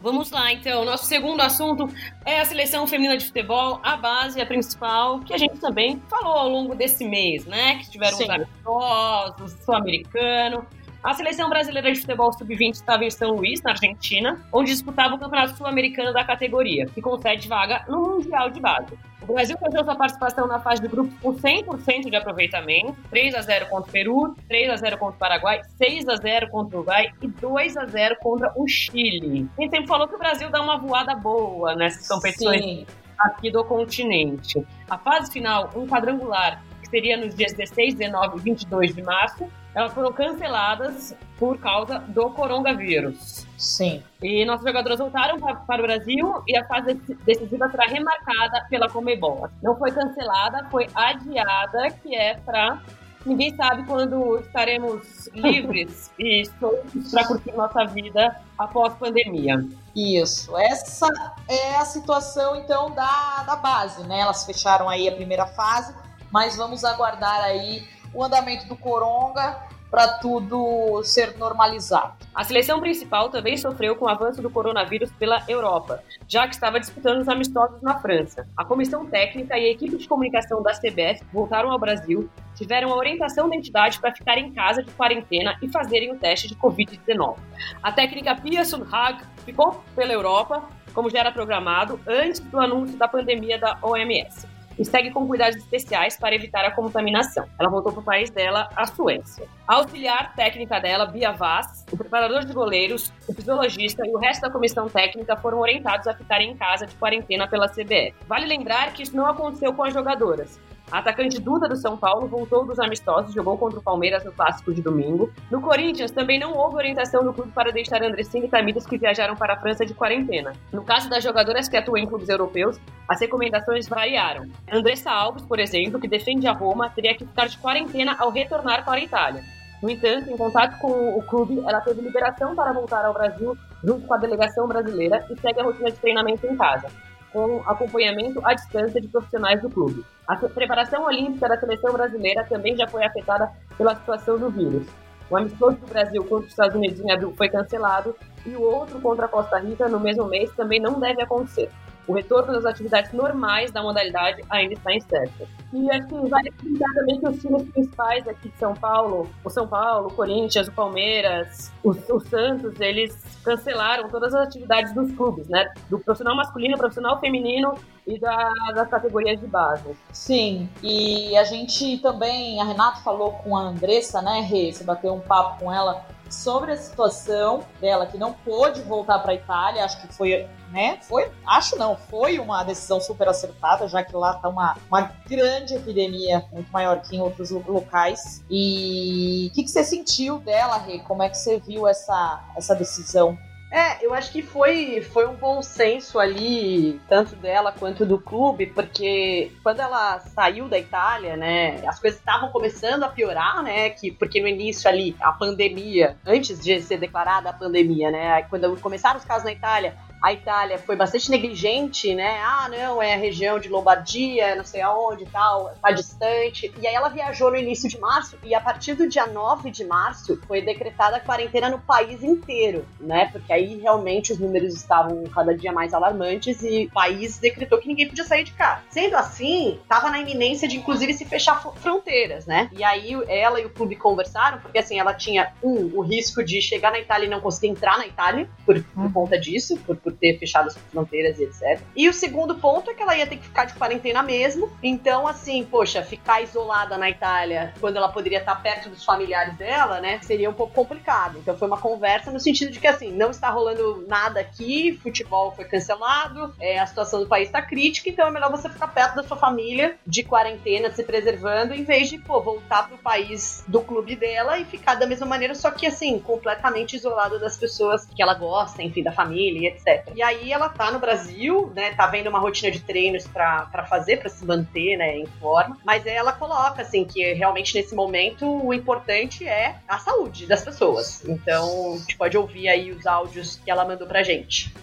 Vamos 0.00 0.32
lá, 0.32 0.52
então. 0.52 0.84
Nosso 0.84 1.04
segundo 1.04 1.40
assunto 1.40 1.88
é 2.24 2.40
a 2.40 2.44
seleção 2.44 2.88
feminina 2.88 3.16
de 3.16 3.24
futebol, 3.24 3.78
a 3.84 3.96
base, 3.96 4.40
a 4.40 4.46
principal, 4.46 5.20
que 5.20 5.32
a 5.32 5.38
gente 5.38 5.60
também 5.60 6.02
falou 6.10 6.32
ao 6.32 6.48
longo 6.48 6.74
desse 6.74 7.04
mês, 7.04 7.46
né? 7.46 7.76
Que 7.76 7.90
tiveram 7.92 8.16
Sim. 8.16 8.24
os 8.24 8.30
amistosos, 8.30 9.52
sul-americano. 9.64 10.66
A 11.02 11.14
seleção 11.14 11.50
brasileira 11.50 11.90
de 11.90 12.00
futebol 12.00 12.32
sub-20 12.32 12.74
estava 12.74 13.04
em 13.04 13.10
São 13.10 13.32
Luís, 13.32 13.60
na 13.60 13.72
Argentina, 13.72 14.40
onde 14.52 14.70
disputava 14.70 15.16
o 15.16 15.18
Campeonato 15.18 15.56
Sul-Americano 15.56 16.12
da 16.12 16.24
categoria, 16.24 16.86
que 16.86 17.02
concede 17.02 17.48
vaga 17.48 17.84
no 17.88 18.00
Mundial 18.02 18.48
de 18.50 18.60
Base. 18.60 18.96
O 19.20 19.32
Brasil 19.32 19.58
fez 19.58 19.72
sua 19.72 19.96
participação 19.96 20.46
na 20.46 20.60
fase 20.60 20.80
de 20.80 20.86
grupos 20.86 21.12
com 21.18 21.34
100% 21.34 22.08
de 22.08 22.14
aproveitamento, 22.14 22.96
3 23.10 23.34
a 23.34 23.40
0 23.40 23.66
contra 23.66 23.88
o 23.88 23.92
Peru, 23.92 24.36
3 24.46 24.70
a 24.70 24.76
0 24.76 24.98
contra 24.98 25.16
o 25.16 25.18
Paraguai, 25.18 25.60
6 25.76 26.08
a 26.08 26.14
0 26.14 26.48
contra 26.50 26.76
o 26.76 26.80
Uruguai 26.80 27.10
e 27.20 27.26
2 27.26 27.76
a 27.76 27.84
0 27.84 28.16
contra 28.20 28.52
o 28.54 28.68
Chile. 28.68 29.48
A 29.58 29.62
gente 29.62 29.70
sempre 29.72 29.88
falou 29.88 30.06
que 30.06 30.14
o 30.14 30.18
Brasil 30.18 30.50
dá 30.50 30.62
uma 30.62 30.78
voada 30.78 31.16
boa 31.16 31.74
nessas 31.74 32.06
competições 32.06 32.62
Sim. 32.62 32.86
aqui 33.18 33.50
do 33.50 33.64
continente. 33.64 34.64
A 34.88 34.96
fase 34.96 35.32
final, 35.32 35.68
um 35.74 35.84
quadrangular, 35.84 36.62
que 36.80 36.88
seria 36.88 37.16
nos 37.16 37.34
dias 37.34 37.52
16, 37.52 37.96
19 37.96 38.38
e 38.38 38.40
22 38.40 38.94
de 38.94 39.02
março, 39.02 39.48
elas 39.74 39.92
foram 39.92 40.12
canceladas 40.12 41.14
por 41.38 41.58
causa 41.58 41.98
do 42.08 42.30
coronavírus. 42.30 43.46
Sim. 43.56 44.02
E 44.22 44.44
nossos 44.44 44.66
jogadores 44.66 44.98
voltaram 44.98 45.38
pa- 45.40 45.54
para 45.56 45.80
o 45.82 45.86
Brasil 45.86 46.42
e 46.46 46.56
a 46.56 46.64
fase 46.66 46.94
dec- 46.94 47.18
decisiva 47.24 47.68
será 47.70 47.84
remarcada 47.86 48.66
pela 48.68 48.88
Comebol. 48.88 49.48
Não 49.62 49.76
foi 49.76 49.90
cancelada, 49.92 50.66
foi 50.70 50.88
adiada, 50.94 51.90
que 52.02 52.14
é 52.14 52.34
para 52.36 52.80
ninguém 53.24 53.54
sabe 53.56 53.84
quando 53.86 54.38
estaremos 54.40 55.28
livres 55.32 56.10
e 56.18 56.44
soltos 56.58 57.10
para 57.10 57.24
curtir 57.26 57.52
nossa 57.52 57.84
vida 57.86 58.36
após 58.58 58.94
pandemia. 58.94 59.64
Isso. 59.94 60.56
Essa 60.58 61.06
é 61.48 61.76
a 61.76 61.84
situação, 61.84 62.56
então, 62.56 62.90
da, 62.90 63.44
da 63.46 63.56
base, 63.56 64.02
né? 64.06 64.20
Elas 64.20 64.44
fecharam 64.44 64.88
aí 64.88 65.08
a 65.08 65.12
primeira 65.12 65.46
fase, 65.46 65.94
mas 66.32 66.56
vamos 66.56 66.82
aguardar 66.84 67.40
aí 67.42 67.86
o 68.14 68.22
andamento 68.22 68.66
do 68.66 68.76
Coronga 68.76 69.58
para 69.92 70.08
tudo 70.18 71.02
ser 71.04 71.36
normalizado. 71.36 72.14
A 72.34 72.42
seleção 72.42 72.80
principal 72.80 73.28
também 73.28 73.58
sofreu 73.58 73.94
com 73.94 74.06
o 74.06 74.08
avanço 74.08 74.40
do 74.40 74.48
coronavírus 74.48 75.12
pela 75.12 75.44
Europa, 75.46 76.02
já 76.26 76.48
que 76.48 76.54
estava 76.54 76.80
disputando 76.80 77.20
os 77.20 77.28
amistosos 77.28 77.82
na 77.82 78.00
França. 78.00 78.48
A 78.56 78.64
comissão 78.64 79.04
técnica 79.04 79.58
e 79.58 79.66
a 79.66 79.70
equipe 79.70 79.98
de 79.98 80.08
comunicação 80.08 80.62
da 80.62 80.72
CBF 80.72 81.22
voltaram 81.30 81.70
ao 81.70 81.78
Brasil, 81.78 82.30
tiveram 82.54 82.90
a 82.90 82.96
orientação 82.96 83.50
da 83.50 83.54
entidade 83.54 84.00
para 84.00 84.14
ficar 84.14 84.38
em 84.38 84.50
casa 84.54 84.82
de 84.82 84.90
quarentena 84.92 85.58
e 85.60 85.68
fazerem 85.68 86.10
o 86.10 86.16
teste 86.16 86.48
de 86.48 86.54
Covid-19. 86.54 87.36
A 87.82 87.92
técnica 87.92 88.34
Pia 88.34 88.64
Sundhag 88.64 89.22
ficou 89.44 89.84
pela 89.94 90.12
Europa, 90.14 90.62
como 90.94 91.10
já 91.10 91.18
era 91.18 91.30
programado, 91.30 92.00
antes 92.06 92.40
do 92.40 92.58
anúncio 92.58 92.96
da 92.96 93.06
pandemia 93.06 93.58
da 93.58 93.76
OMS. 93.82 94.48
E 94.78 94.84
segue 94.84 95.10
com 95.10 95.26
cuidados 95.26 95.56
especiais 95.56 96.16
para 96.16 96.34
evitar 96.34 96.64
a 96.64 96.70
contaminação. 96.70 97.46
Ela 97.58 97.68
voltou 97.68 97.92
para 97.92 98.00
o 98.00 98.04
país 98.04 98.30
dela, 98.30 98.68
a 98.74 98.86
Suécia. 98.86 99.46
A 99.66 99.76
auxiliar 99.76 100.34
técnica 100.34 100.80
dela, 100.80 101.06
Bia 101.06 101.32
Vaz, 101.32 101.84
o 101.92 101.96
preparador 101.96 102.44
de 102.44 102.52
goleiros, 102.52 103.12
o 103.28 103.34
fisiologista 103.34 104.06
e 104.06 104.10
o 104.10 104.18
resto 104.18 104.42
da 104.42 104.50
comissão 104.50 104.88
técnica 104.88 105.36
foram 105.36 105.58
orientados 105.58 106.06
a 106.06 106.14
ficarem 106.14 106.50
em 106.50 106.56
casa 106.56 106.86
de 106.86 106.94
quarentena 106.96 107.46
pela 107.46 107.68
CBF. 107.68 108.14
Vale 108.26 108.46
lembrar 108.46 108.92
que 108.92 109.02
isso 109.02 109.16
não 109.16 109.26
aconteceu 109.26 109.72
com 109.72 109.84
as 109.84 109.94
jogadoras. 109.94 110.58
Atacante 110.92 111.40
Duda 111.40 111.66
do 111.66 111.76
São 111.76 111.96
Paulo 111.96 112.28
voltou 112.28 112.66
dos 112.66 112.78
amistosos 112.78 113.30
e 113.30 113.34
jogou 113.34 113.56
contra 113.56 113.78
o 113.78 113.82
Palmeiras 113.82 114.22
no 114.24 114.32
clássico 114.32 114.74
de 114.74 114.82
domingo. 114.82 115.32
No 115.50 115.62
Corinthians 115.62 116.10
também 116.10 116.38
não 116.38 116.52
houve 116.52 116.76
orientação 116.76 117.24
do 117.24 117.32
clube 117.32 117.50
para 117.52 117.72
deixar 117.72 118.02
Andressinha 118.02 118.44
e 118.44 118.48
Tamires 118.48 118.84
que 118.84 118.98
viajaram 118.98 119.34
para 119.34 119.54
a 119.54 119.56
França 119.56 119.86
de 119.86 119.94
quarentena. 119.94 120.52
No 120.70 120.84
caso 120.84 121.08
das 121.08 121.24
jogadoras 121.24 121.66
que 121.66 121.78
atuam 121.78 121.96
em 121.96 122.06
clubes 122.06 122.28
europeus, 122.28 122.78
as 123.08 123.18
recomendações 123.18 123.88
variaram. 123.88 124.46
Andressa 124.70 125.10
Alves, 125.10 125.46
por 125.46 125.58
exemplo, 125.58 125.98
que 125.98 126.06
defende 126.06 126.46
a 126.46 126.52
Roma, 126.52 126.90
teria 126.90 127.16
que 127.16 127.24
ficar 127.24 127.48
de 127.48 127.56
quarentena 127.56 128.14
ao 128.18 128.30
retornar 128.30 128.84
para 128.84 128.98
a 128.98 129.02
Itália. 129.02 129.42
No 129.82 129.90
entanto, 129.90 130.30
em 130.30 130.36
contato 130.36 130.78
com 130.78 131.18
o 131.18 131.22
clube, 131.24 131.58
ela 131.66 131.80
teve 131.80 132.02
liberação 132.02 132.54
para 132.54 132.72
voltar 132.72 133.04
ao 133.04 133.14
Brasil 133.14 133.56
junto 133.82 134.06
com 134.06 134.14
a 134.14 134.18
delegação 134.18 134.68
brasileira 134.68 135.26
e 135.28 135.40
segue 135.40 135.58
a 135.58 135.64
rotina 135.64 135.90
de 135.90 135.96
treinamento 135.96 136.46
em 136.46 136.56
casa, 136.56 136.86
com 137.32 137.62
acompanhamento 137.66 138.40
à 138.44 138.54
distância 138.54 139.00
de 139.00 139.08
profissionais 139.08 139.60
do 139.62 139.70
clube. 139.70 140.04
A 140.28 140.36
preparação 140.36 141.04
olímpica 141.04 141.48
da 141.48 141.58
seleção 141.58 141.92
brasileira 141.92 142.44
também 142.44 142.76
já 142.76 142.86
foi 142.86 143.04
afetada 143.04 143.50
pela 143.76 143.94
situação 143.94 144.38
do 144.38 144.50
vírus. 144.50 144.86
O 145.30 145.36
amistoso 145.36 145.76
do 145.78 145.86
Brasil 145.86 146.22
contra 146.24 146.44
os 146.44 146.50
Estados 146.50 146.76
Unidos 146.76 147.00
em 147.00 147.10
abril 147.10 147.32
foi 147.36 147.48
cancelado 147.48 148.14
e 148.44 148.54
o 148.54 148.60
outro 148.60 149.00
contra 149.00 149.24
a 149.24 149.28
Costa 149.28 149.58
Rica 149.58 149.88
no 149.88 149.98
mesmo 149.98 150.26
mês 150.26 150.52
também 150.54 150.78
não 150.78 151.00
deve 151.00 151.22
acontecer. 151.22 151.70
O 152.06 152.14
retorno 152.14 152.52
das 152.52 152.64
atividades 152.64 153.12
normais 153.12 153.70
da 153.70 153.82
modalidade 153.82 154.42
ainda 154.50 154.74
está 154.74 154.94
incerto. 154.94 155.46
E 155.72 155.90
acho 155.90 156.06
que 156.08 156.28
vale 156.28 156.52
lembrar 156.62 156.92
também 156.94 157.20
que 157.20 157.28
os 157.28 157.40
times 157.40 157.62
principais 157.70 158.28
aqui 158.28 158.48
de 158.48 158.58
São 158.58 158.74
Paulo, 158.74 159.30
o 159.44 159.50
São 159.50 159.66
Paulo, 159.66 160.08
o 160.08 160.12
Corinthians, 160.12 160.68
o 160.68 160.72
Palmeiras, 160.72 161.72
o, 161.82 161.90
o 161.90 162.20
Santos, 162.20 162.78
eles 162.80 163.16
cancelaram 163.44 164.08
todas 164.08 164.34
as 164.34 164.48
atividades 164.48 164.92
dos 164.92 165.12
clubes, 165.12 165.48
né? 165.48 165.72
Do 165.88 165.98
profissional 165.98 166.36
masculino, 166.36 166.76
profissional 166.76 167.20
feminino 167.20 167.74
e 168.06 168.18
da, 168.18 168.52
das 168.74 168.88
categorias 168.88 169.40
de 169.40 169.46
base. 169.46 169.96
Sim, 170.12 170.68
e 170.82 171.36
a 171.36 171.44
gente 171.44 171.98
também, 171.98 172.60
a 172.60 172.64
Renata 172.64 172.98
falou 172.98 173.32
com 173.32 173.56
a 173.56 173.62
Andressa, 173.62 174.20
né, 174.20 174.40
Rê? 174.40 174.72
Você 174.72 174.84
bateu 174.84 175.14
um 175.14 175.20
papo 175.20 175.60
com 175.60 175.72
ela 175.72 176.04
sobre 176.32 176.72
a 176.72 176.76
situação 176.76 177.64
dela 177.80 178.06
que 178.06 178.16
não 178.16 178.32
pôde 178.32 178.80
voltar 178.82 179.18
para 179.20 179.32
a 179.32 179.34
Itália, 179.34 179.84
acho 179.84 180.00
que 180.00 180.12
foi, 180.12 180.48
né? 180.70 180.98
Foi, 181.02 181.30
acho 181.46 181.76
não, 181.76 181.96
foi 181.96 182.38
uma 182.38 182.64
decisão 182.64 183.00
super 183.00 183.28
acertada, 183.28 183.86
já 183.86 184.02
que 184.02 184.16
lá 184.16 184.34
tá 184.34 184.48
uma, 184.48 184.76
uma 184.88 185.12
grande 185.28 185.74
epidemia, 185.74 186.44
muito 186.50 186.70
maior 186.72 187.00
que 187.02 187.16
em 187.16 187.20
outros 187.20 187.50
lo- 187.50 187.64
locais. 187.68 188.42
E 188.50 189.48
o 189.50 189.54
que, 189.54 189.62
que 189.64 189.70
você 189.70 189.84
sentiu 189.84 190.38
dela, 190.38 190.78
Rê? 190.78 191.00
Como 191.00 191.22
é 191.22 191.28
que 191.28 191.36
você 191.36 191.58
viu 191.60 191.86
essa, 191.86 192.42
essa 192.56 192.74
decisão? 192.74 193.36
É, 193.72 194.04
eu 194.04 194.12
acho 194.12 194.30
que 194.30 194.42
foi, 194.42 195.00
foi 195.00 195.26
um 195.26 195.34
bom 195.34 195.62
senso 195.62 196.18
ali, 196.18 197.00
tanto 197.08 197.34
dela 197.36 197.72
quanto 197.72 198.04
do 198.04 198.18
clube, 198.18 198.66
porque 198.66 199.50
quando 199.62 199.80
ela 199.80 200.20
saiu 200.20 200.68
da 200.68 200.78
Itália, 200.78 201.38
né, 201.38 201.82
as 201.86 201.98
coisas 201.98 202.20
estavam 202.20 202.50
começando 202.50 203.02
a 203.02 203.08
piorar, 203.08 203.62
né, 203.62 203.88
que, 203.88 204.10
porque 204.10 204.42
no 204.42 204.46
início 204.46 204.90
ali, 204.90 205.16
a 205.18 205.32
pandemia, 205.32 206.18
antes 206.26 206.60
de 206.60 206.82
ser 206.82 206.98
declarada 206.98 207.48
a 207.48 207.52
pandemia, 207.54 208.10
né, 208.10 208.42
quando 208.42 208.76
começaram 208.78 209.18
os 209.18 209.24
casos 209.24 209.44
na 209.44 209.52
Itália, 209.52 209.96
a 210.22 210.32
Itália 210.32 210.78
foi 210.78 210.94
bastante 210.94 211.30
negligente, 211.30 212.14
né? 212.14 212.38
Ah, 212.44 212.68
não, 212.70 213.02
é 213.02 213.14
a 213.14 213.18
região 213.18 213.58
de 213.58 213.68
Lombardia, 213.68 214.54
não 214.54 214.64
sei 214.64 214.80
aonde 214.80 215.24
e 215.24 215.26
tal, 215.26 215.74
tá 215.82 215.90
distante. 215.90 216.72
E 216.80 216.86
aí 216.86 216.94
ela 216.94 217.08
viajou 217.08 217.50
no 217.50 217.56
início 217.56 217.88
de 217.88 217.98
março 217.98 218.36
e 218.44 218.54
a 218.54 218.60
partir 218.60 218.94
do 218.94 219.08
dia 219.08 219.26
9 219.26 219.70
de 219.70 219.84
março 219.84 220.40
foi 220.46 220.62
decretada 220.62 221.16
a 221.16 221.20
quarentena 221.20 221.68
no 221.68 221.80
país 221.80 222.22
inteiro, 222.22 222.86
né? 223.00 223.28
Porque 223.32 223.52
aí 223.52 223.80
realmente 223.80 224.32
os 224.32 224.38
números 224.38 224.74
estavam 224.74 225.24
cada 225.24 225.56
dia 225.56 225.72
mais 225.72 225.92
alarmantes 225.92 226.62
e 226.62 226.86
o 226.86 226.90
país 226.92 227.38
decretou 227.38 227.78
que 227.80 227.88
ninguém 227.88 228.08
podia 228.08 228.24
sair 228.24 228.44
de 228.44 228.52
casa. 228.52 228.82
Sendo 228.90 229.16
assim, 229.16 229.80
tava 229.88 230.08
na 230.10 230.20
iminência 230.20 230.68
de 230.68 230.76
inclusive 230.76 231.14
se 231.14 231.24
fechar 231.24 231.60
fro- 231.60 231.72
fronteiras, 231.76 232.46
né? 232.46 232.70
E 232.72 232.84
aí 232.84 233.12
ela 233.28 233.60
e 233.60 233.66
o 233.66 233.70
clube 233.70 233.96
conversaram, 233.96 234.58
porque 234.60 234.78
assim, 234.78 234.98
ela 235.00 235.14
tinha 235.14 235.52
um, 235.62 235.90
o 235.94 236.00
risco 236.00 236.44
de 236.44 236.62
chegar 236.62 236.92
na 236.92 237.00
Itália 237.00 237.26
e 237.26 237.30
não 237.30 237.40
conseguir 237.40 237.68
entrar 237.68 237.98
na 237.98 238.06
Itália 238.06 238.48
por, 238.64 238.80
por 238.82 239.12
conta 239.12 239.38
disso, 239.38 239.76
por, 239.78 239.96
por 239.96 240.11
por 240.12 240.18
ter 240.18 240.38
fechado 240.38 240.68
as 240.68 240.76
fronteiras 240.76 241.38
e 241.38 241.44
etc. 241.44 241.80
E 241.96 242.08
o 242.08 242.12
segundo 242.12 242.54
ponto 242.56 242.90
é 242.90 242.94
que 242.94 243.02
ela 243.02 243.16
ia 243.16 243.26
ter 243.26 243.36
que 243.36 243.44
ficar 243.44 243.64
de 243.64 243.74
quarentena 243.74 244.22
mesmo. 244.22 244.70
Então, 244.82 245.26
assim, 245.26 245.64
poxa, 245.64 246.02
ficar 246.02 246.42
isolada 246.42 246.98
na 246.98 247.08
Itália 247.08 247.72
quando 247.80 247.96
ela 247.96 248.08
poderia 248.08 248.38
estar 248.38 248.54
perto 248.56 248.88
dos 248.88 249.04
familiares 249.04 249.56
dela, 249.56 250.00
né, 250.00 250.20
seria 250.22 250.48
um 250.48 250.54
pouco 250.54 250.74
complicado. 250.74 251.38
Então 251.38 251.56
foi 251.56 251.68
uma 251.68 251.78
conversa 251.78 252.30
no 252.30 252.40
sentido 252.40 252.70
de 252.70 252.78
que, 252.78 252.86
assim, 252.86 253.12
não 253.12 253.30
está 253.30 253.50
rolando 253.50 254.04
nada 254.08 254.40
aqui, 254.40 254.98
futebol 255.02 255.52
foi 255.52 255.64
cancelado, 255.64 256.54
é, 256.60 256.78
a 256.78 256.86
situação 256.86 257.20
do 257.20 257.26
país 257.26 257.48
está 257.48 257.62
crítica, 257.62 258.10
então 258.10 258.26
é 258.26 258.30
melhor 258.30 258.50
você 258.50 258.68
ficar 258.68 258.88
perto 258.88 259.16
da 259.16 259.22
sua 259.22 259.36
família, 259.36 259.96
de 260.06 260.22
quarentena, 260.22 260.90
se 260.90 261.02
preservando, 261.02 261.74
em 261.74 261.84
vez 261.84 262.08
de, 262.08 262.18
pô, 262.18 262.40
voltar 262.40 262.88
pro 262.88 262.98
país 262.98 263.64
do 263.66 263.80
clube 263.80 264.16
dela 264.16 264.58
e 264.58 264.64
ficar 264.64 264.94
da 264.94 265.06
mesma 265.06 265.26
maneira, 265.26 265.54
só 265.54 265.70
que, 265.70 265.86
assim, 265.86 266.18
completamente 266.18 266.96
isolada 266.96 267.38
das 267.38 267.56
pessoas 267.56 268.04
que 268.04 268.22
ela 268.22 268.34
gosta, 268.34 268.82
enfim, 268.82 269.02
da 269.02 269.12
família, 269.12 269.68
etc. 269.68 270.01
E 270.14 270.22
aí 270.22 270.52
ela 270.52 270.68
tá 270.68 270.90
no 270.90 270.98
Brasil, 270.98 271.72
né, 271.74 271.92
tá 271.94 272.06
vendo 272.06 272.28
uma 272.28 272.38
rotina 272.38 272.70
de 272.70 272.80
treinos 272.80 273.26
para 273.26 273.86
fazer, 273.88 274.18
para 274.18 274.28
se 274.28 274.44
manter, 274.44 274.96
né, 274.96 275.18
em 275.18 275.26
forma, 275.40 275.78
mas 275.84 276.06
ela 276.06 276.32
coloca, 276.32 276.82
assim, 276.82 277.04
que 277.04 277.32
realmente 277.32 277.74
nesse 277.74 277.94
momento 277.94 278.46
o 278.46 278.74
importante 278.74 279.46
é 279.46 279.76
a 279.88 279.98
saúde 279.98 280.46
das 280.46 280.62
pessoas. 280.62 281.22
Então, 281.26 281.94
a 281.94 281.98
gente 281.98 282.16
pode 282.16 282.36
ouvir 282.36 282.68
aí 282.68 282.90
os 282.90 283.06
áudios 283.06 283.60
que 283.64 283.70
ela 283.70 283.84
mandou 283.84 284.06
pra 284.06 284.22
gente. 284.22 284.74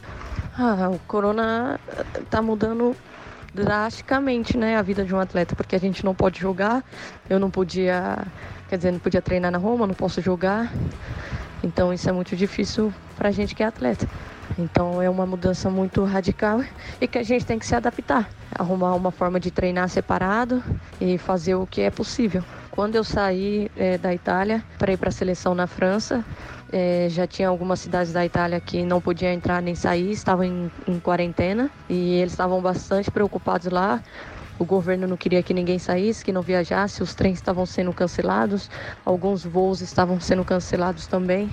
Ah, 0.58 0.90
o 0.92 1.00
corona 1.08 1.80
tá 2.30 2.42
mudando 2.42 2.96
drasticamente, 3.54 4.58
né, 4.58 4.78
a 4.78 4.82
vida 4.82 5.04
de 5.04 5.14
um 5.14 5.20
atleta, 5.20 5.56
porque 5.56 5.76
a 5.76 5.80
gente 5.80 6.04
não 6.04 6.14
pode 6.14 6.40
jogar, 6.40 6.84
eu 7.30 7.40
não 7.40 7.50
podia, 7.50 8.18
quer 8.68 8.78
dizer, 8.78 8.92
não 8.92 9.00
podia 9.00 9.22
treinar 9.22 9.52
na 9.52 9.58
Roma, 9.58 9.88
não 9.88 9.94
posso 9.94 10.22
jogar. 10.22 10.72
Então 11.64 11.94
isso 11.94 12.10
é 12.10 12.12
muito 12.12 12.36
difícil 12.36 12.94
pra 13.18 13.32
gente 13.32 13.54
que 13.54 13.64
é 13.64 13.66
atleta. 13.66 14.08
Então 14.58 15.02
é 15.02 15.10
uma 15.10 15.26
mudança 15.26 15.70
muito 15.70 16.04
radical 16.04 16.62
e 17.00 17.08
que 17.08 17.18
a 17.18 17.24
gente 17.24 17.46
tem 17.46 17.58
que 17.60 17.66
se 17.66 17.76
adaptar, 17.76 18.30
arrumar 18.58 18.96
uma 18.96 19.12
forma 19.12 19.40
de 19.40 19.52
treinar 19.52 19.88
separado 19.90 20.64
e 21.00 21.18
fazer 21.18 21.56
o 21.56 21.66
que 21.68 21.82
é 21.82 21.90
possível. 21.90 22.44
Quando 22.70 22.96
eu 22.96 23.04
saí 23.04 23.70
é, 23.76 23.98
da 23.98 24.14
Itália 24.14 24.64
para 24.78 24.92
ir 24.92 24.98
para 24.98 25.10
a 25.10 25.12
seleção 25.12 25.56
na 25.56 25.68
França, 25.68 26.26
é, 26.72 27.08
já 27.10 27.26
tinha 27.26 27.50
algumas 27.50 27.80
cidades 27.80 28.14
da 28.14 28.26
Itália 28.26 28.62
que 28.62 28.84
não 28.84 29.02
podiam 29.02 29.32
entrar 29.32 29.62
nem 29.62 29.76
sair, 29.76 30.12
estavam 30.12 30.44
em, 30.46 30.72
em 30.88 31.00
quarentena 31.00 31.72
e 31.90 32.16
eles 32.16 32.34
estavam 32.34 32.62
bastante 32.62 33.10
preocupados 33.12 33.68
lá. 33.72 34.02
O 34.58 34.66
governo 34.66 35.08
não 35.08 35.16
queria 35.16 35.42
que 35.42 35.54
ninguém 35.54 35.80
saísse, 35.80 36.24
que 36.24 36.34
não 36.34 36.42
viajasse, 36.42 37.02
os 37.02 37.16
trens 37.16 37.38
estavam 37.38 37.66
sendo 37.66 37.94
cancelados, 37.94 38.70
alguns 39.06 39.46
voos 39.46 39.82
estavam 39.82 40.20
sendo 40.20 40.44
cancelados 40.44 41.08
também. 41.08 41.50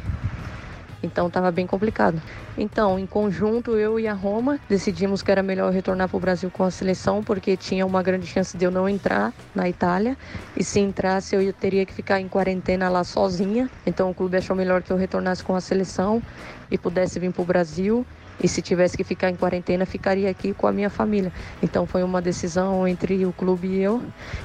Então 1.06 1.28
estava 1.28 1.50
bem 1.50 1.66
complicado. 1.66 2.20
Então, 2.58 2.98
em 2.98 3.06
conjunto, 3.06 3.76
eu 3.76 3.98
e 3.98 4.08
a 4.08 4.12
Roma 4.12 4.58
decidimos 4.68 5.22
que 5.22 5.30
era 5.30 5.42
melhor 5.42 5.72
retornar 5.72 6.08
para 6.08 6.16
o 6.16 6.20
Brasil 6.20 6.50
com 6.50 6.64
a 6.64 6.70
seleção, 6.70 7.22
porque 7.22 7.56
tinha 7.56 7.86
uma 7.86 8.02
grande 8.02 8.26
chance 8.26 8.56
de 8.56 8.64
eu 8.64 8.70
não 8.70 8.88
entrar 8.88 9.32
na 9.54 9.68
Itália. 9.68 10.16
E 10.56 10.64
se 10.64 10.80
entrasse, 10.80 11.36
eu 11.36 11.52
teria 11.52 11.86
que 11.86 11.94
ficar 11.94 12.20
em 12.20 12.28
quarentena 12.28 12.88
lá 12.88 13.04
sozinha. 13.04 13.70
Então, 13.86 14.10
o 14.10 14.14
clube 14.14 14.36
achou 14.36 14.56
melhor 14.56 14.82
que 14.82 14.92
eu 14.92 14.96
retornasse 14.96 15.42
com 15.42 15.54
a 15.54 15.60
seleção 15.60 16.22
e 16.70 16.76
pudesse 16.76 17.18
vir 17.18 17.32
para 17.32 17.42
o 17.42 17.44
Brasil 17.44 18.06
e 18.42 18.48
se 18.48 18.60
tivesse 18.60 18.96
que 18.96 19.04
ficar 19.04 19.30
em 19.30 19.36
quarentena, 19.36 19.86
ficaria 19.86 20.30
aqui 20.30 20.52
com 20.52 20.66
a 20.66 20.72
minha 20.72 20.90
família. 20.90 21.32
Então 21.62 21.86
foi 21.86 22.02
uma 22.02 22.20
decisão 22.20 22.86
entre 22.86 23.24
o 23.24 23.32
clube 23.32 23.68
e 23.68 23.82
eu, 23.82 24.02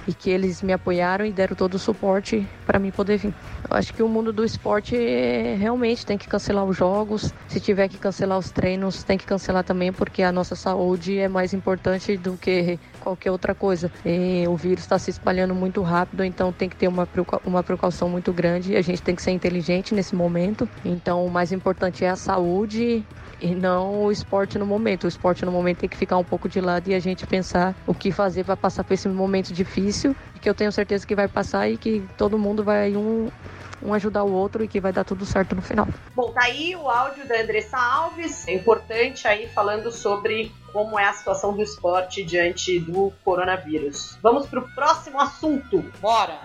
e 0.07 0.13
que 0.13 0.29
eles 0.29 0.61
me 0.61 0.73
apoiaram 0.73 1.25
e 1.25 1.31
deram 1.31 1.55
todo 1.55 1.75
o 1.75 1.79
suporte 1.79 2.47
para 2.65 2.79
mim 2.79 2.91
poder 2.91 3.17
vir. 3.17 3.33
Eu 3.69 3.77
acho 3.77 3.93
que 3.93 4.01
o 4.03 4.07
mundo 4.07 4.31
do 4.31 4.43
esporte 4.43 4.95
realmente 5.57 6.05
tem 6.05 6.17
que 6.17 6.27
cancelar 6.27 6.65
os 6.65 6.75
jogos, 6.75 7.33
se 7.47 7.59
tiver 7.59 7.87
que 7.87 7.97
cancelar 7.97 8.37
os 8.37 8.51
treinos, 8.51 9.03
tem 9.03 9.17
que 9.17 9.25
cancelar 9.25 9.63
também, 9.63 9.91
porque 9.91 10.23
a 10.23 10.31
nossa 10.31 10.55
saúde 10.55 11.17
é 11.17 11.27
mais 11.27 11.53
importante 11.53 12.17
do 12.17 12.37
que 12.37 12.79
qualquer 12.99 13.31
outra 13.31 13.53
coisa. 13.53 13.91
E 14.05 14.45
o 14.47 14.55
vírus 14.55 14.83
está 14.83 14.97
se 14.97 15.09
espalhando 15.09 15.53
muito 15.53 15.81
rápido, 15.81 16.23
então 16.23 16.51
tem 16.51 16.69
que 16.69 16.75
ter 16.75 16.87
uma, 16.87 17.07
uma 17.45 17.63
precaução 17.63 18.09
muito 18.09 18.31
grande. 18.31 18.75
A 18.75 18.81
gente 18.81 19.01
tem 19.01 19.15
que 19.15 19.21
ser 19.21 19.31
inteligente 19.31 19.93
nesse 19.93 20.15
momento. 20.15 20.67
Então 20.83 21.25
o 21.25 21.29
mais 21.29 21.51
importante 21.51 22.05
é 22.05 22.09
a 22.09 22.15
saúde 22.15 23.03
e 23.41 23.55
não 23.55 24.03
o 24.03 24.11
esporte 24.11 24.57
no 24.57 24.65
momento. 24.65 25.05
O 25.05 25.07
esporte 25.07 25.43
no 25.45 25.51
momento 25.51 25.79
tem 25.79 25.89
que 25.89 25.97
ficar 25.97 26.17
um 26.17 26.23
pouco 26.23 26.47
de 26.47 26.61
lado 26.61 26.87
e 26.89 26.93
a 26.93 26.99
gente 26.99 27.25
pensar 27.25 27.75
o 27.87 27.93
que 27.93 28.11
fazer 28.11 28.43
para 28.43 28.55
passar 28.55 28.83
por 28.83 28.93
esse 28.93 29.07
momento 29.09 29.51
difícil, 29.53 30.15
que 30.41 30.49
eu 30.49 30.53
tenho 30.53 30.71
certeza 30.71 31.05
que 31.05 31.15
vai 31.15 31.27
passar 31.27 31.69
e 31.69 31.77
que 31.77 32.03
todo 32.17 32.37
mundo 32.37 32.63
vai 32.63 32.95
um 32.95 33.29
um 33.83 33.93
ajudar 33.93 34.23
o 34.23 34.31
outro 34.31 34.63
e 34.63 34.67
que 34.67 34.79
vai 34.79 34.93
dar 34.93 35.03
tudo 35.03 35.25
certo 35.25 35.55
no 35.55 35.61
final. 35.61 35.87
Bom, 36.15 36.31
tá 36.31 36.43
aí 36.43 36.75
o 36.75 36.87
áudio 36.87 37.27
da 37.27 37.41
Andressa 37.41 37.77
Alves, 37.77 38.47
é 38.47 38.53
importante 38.53 39.27
aí 39.27 39.47
falando 39.47 39.91
sobre 39.91 40.51
como 40.71 40.99
é 40.99 41.05
a 41.05 41.13
situação 41.13 41.53
do 41.53 41.61
esporte 41.61 42.23
diante 42.23 42.79
do 42.79 43.11
coronavírus. 43.23 44.17
Vamos 44.21 44.45
pro 44.45 44.67
próximo 44.75 45.19
assunto. 45.19 45.83
Bora! 45.99 46.39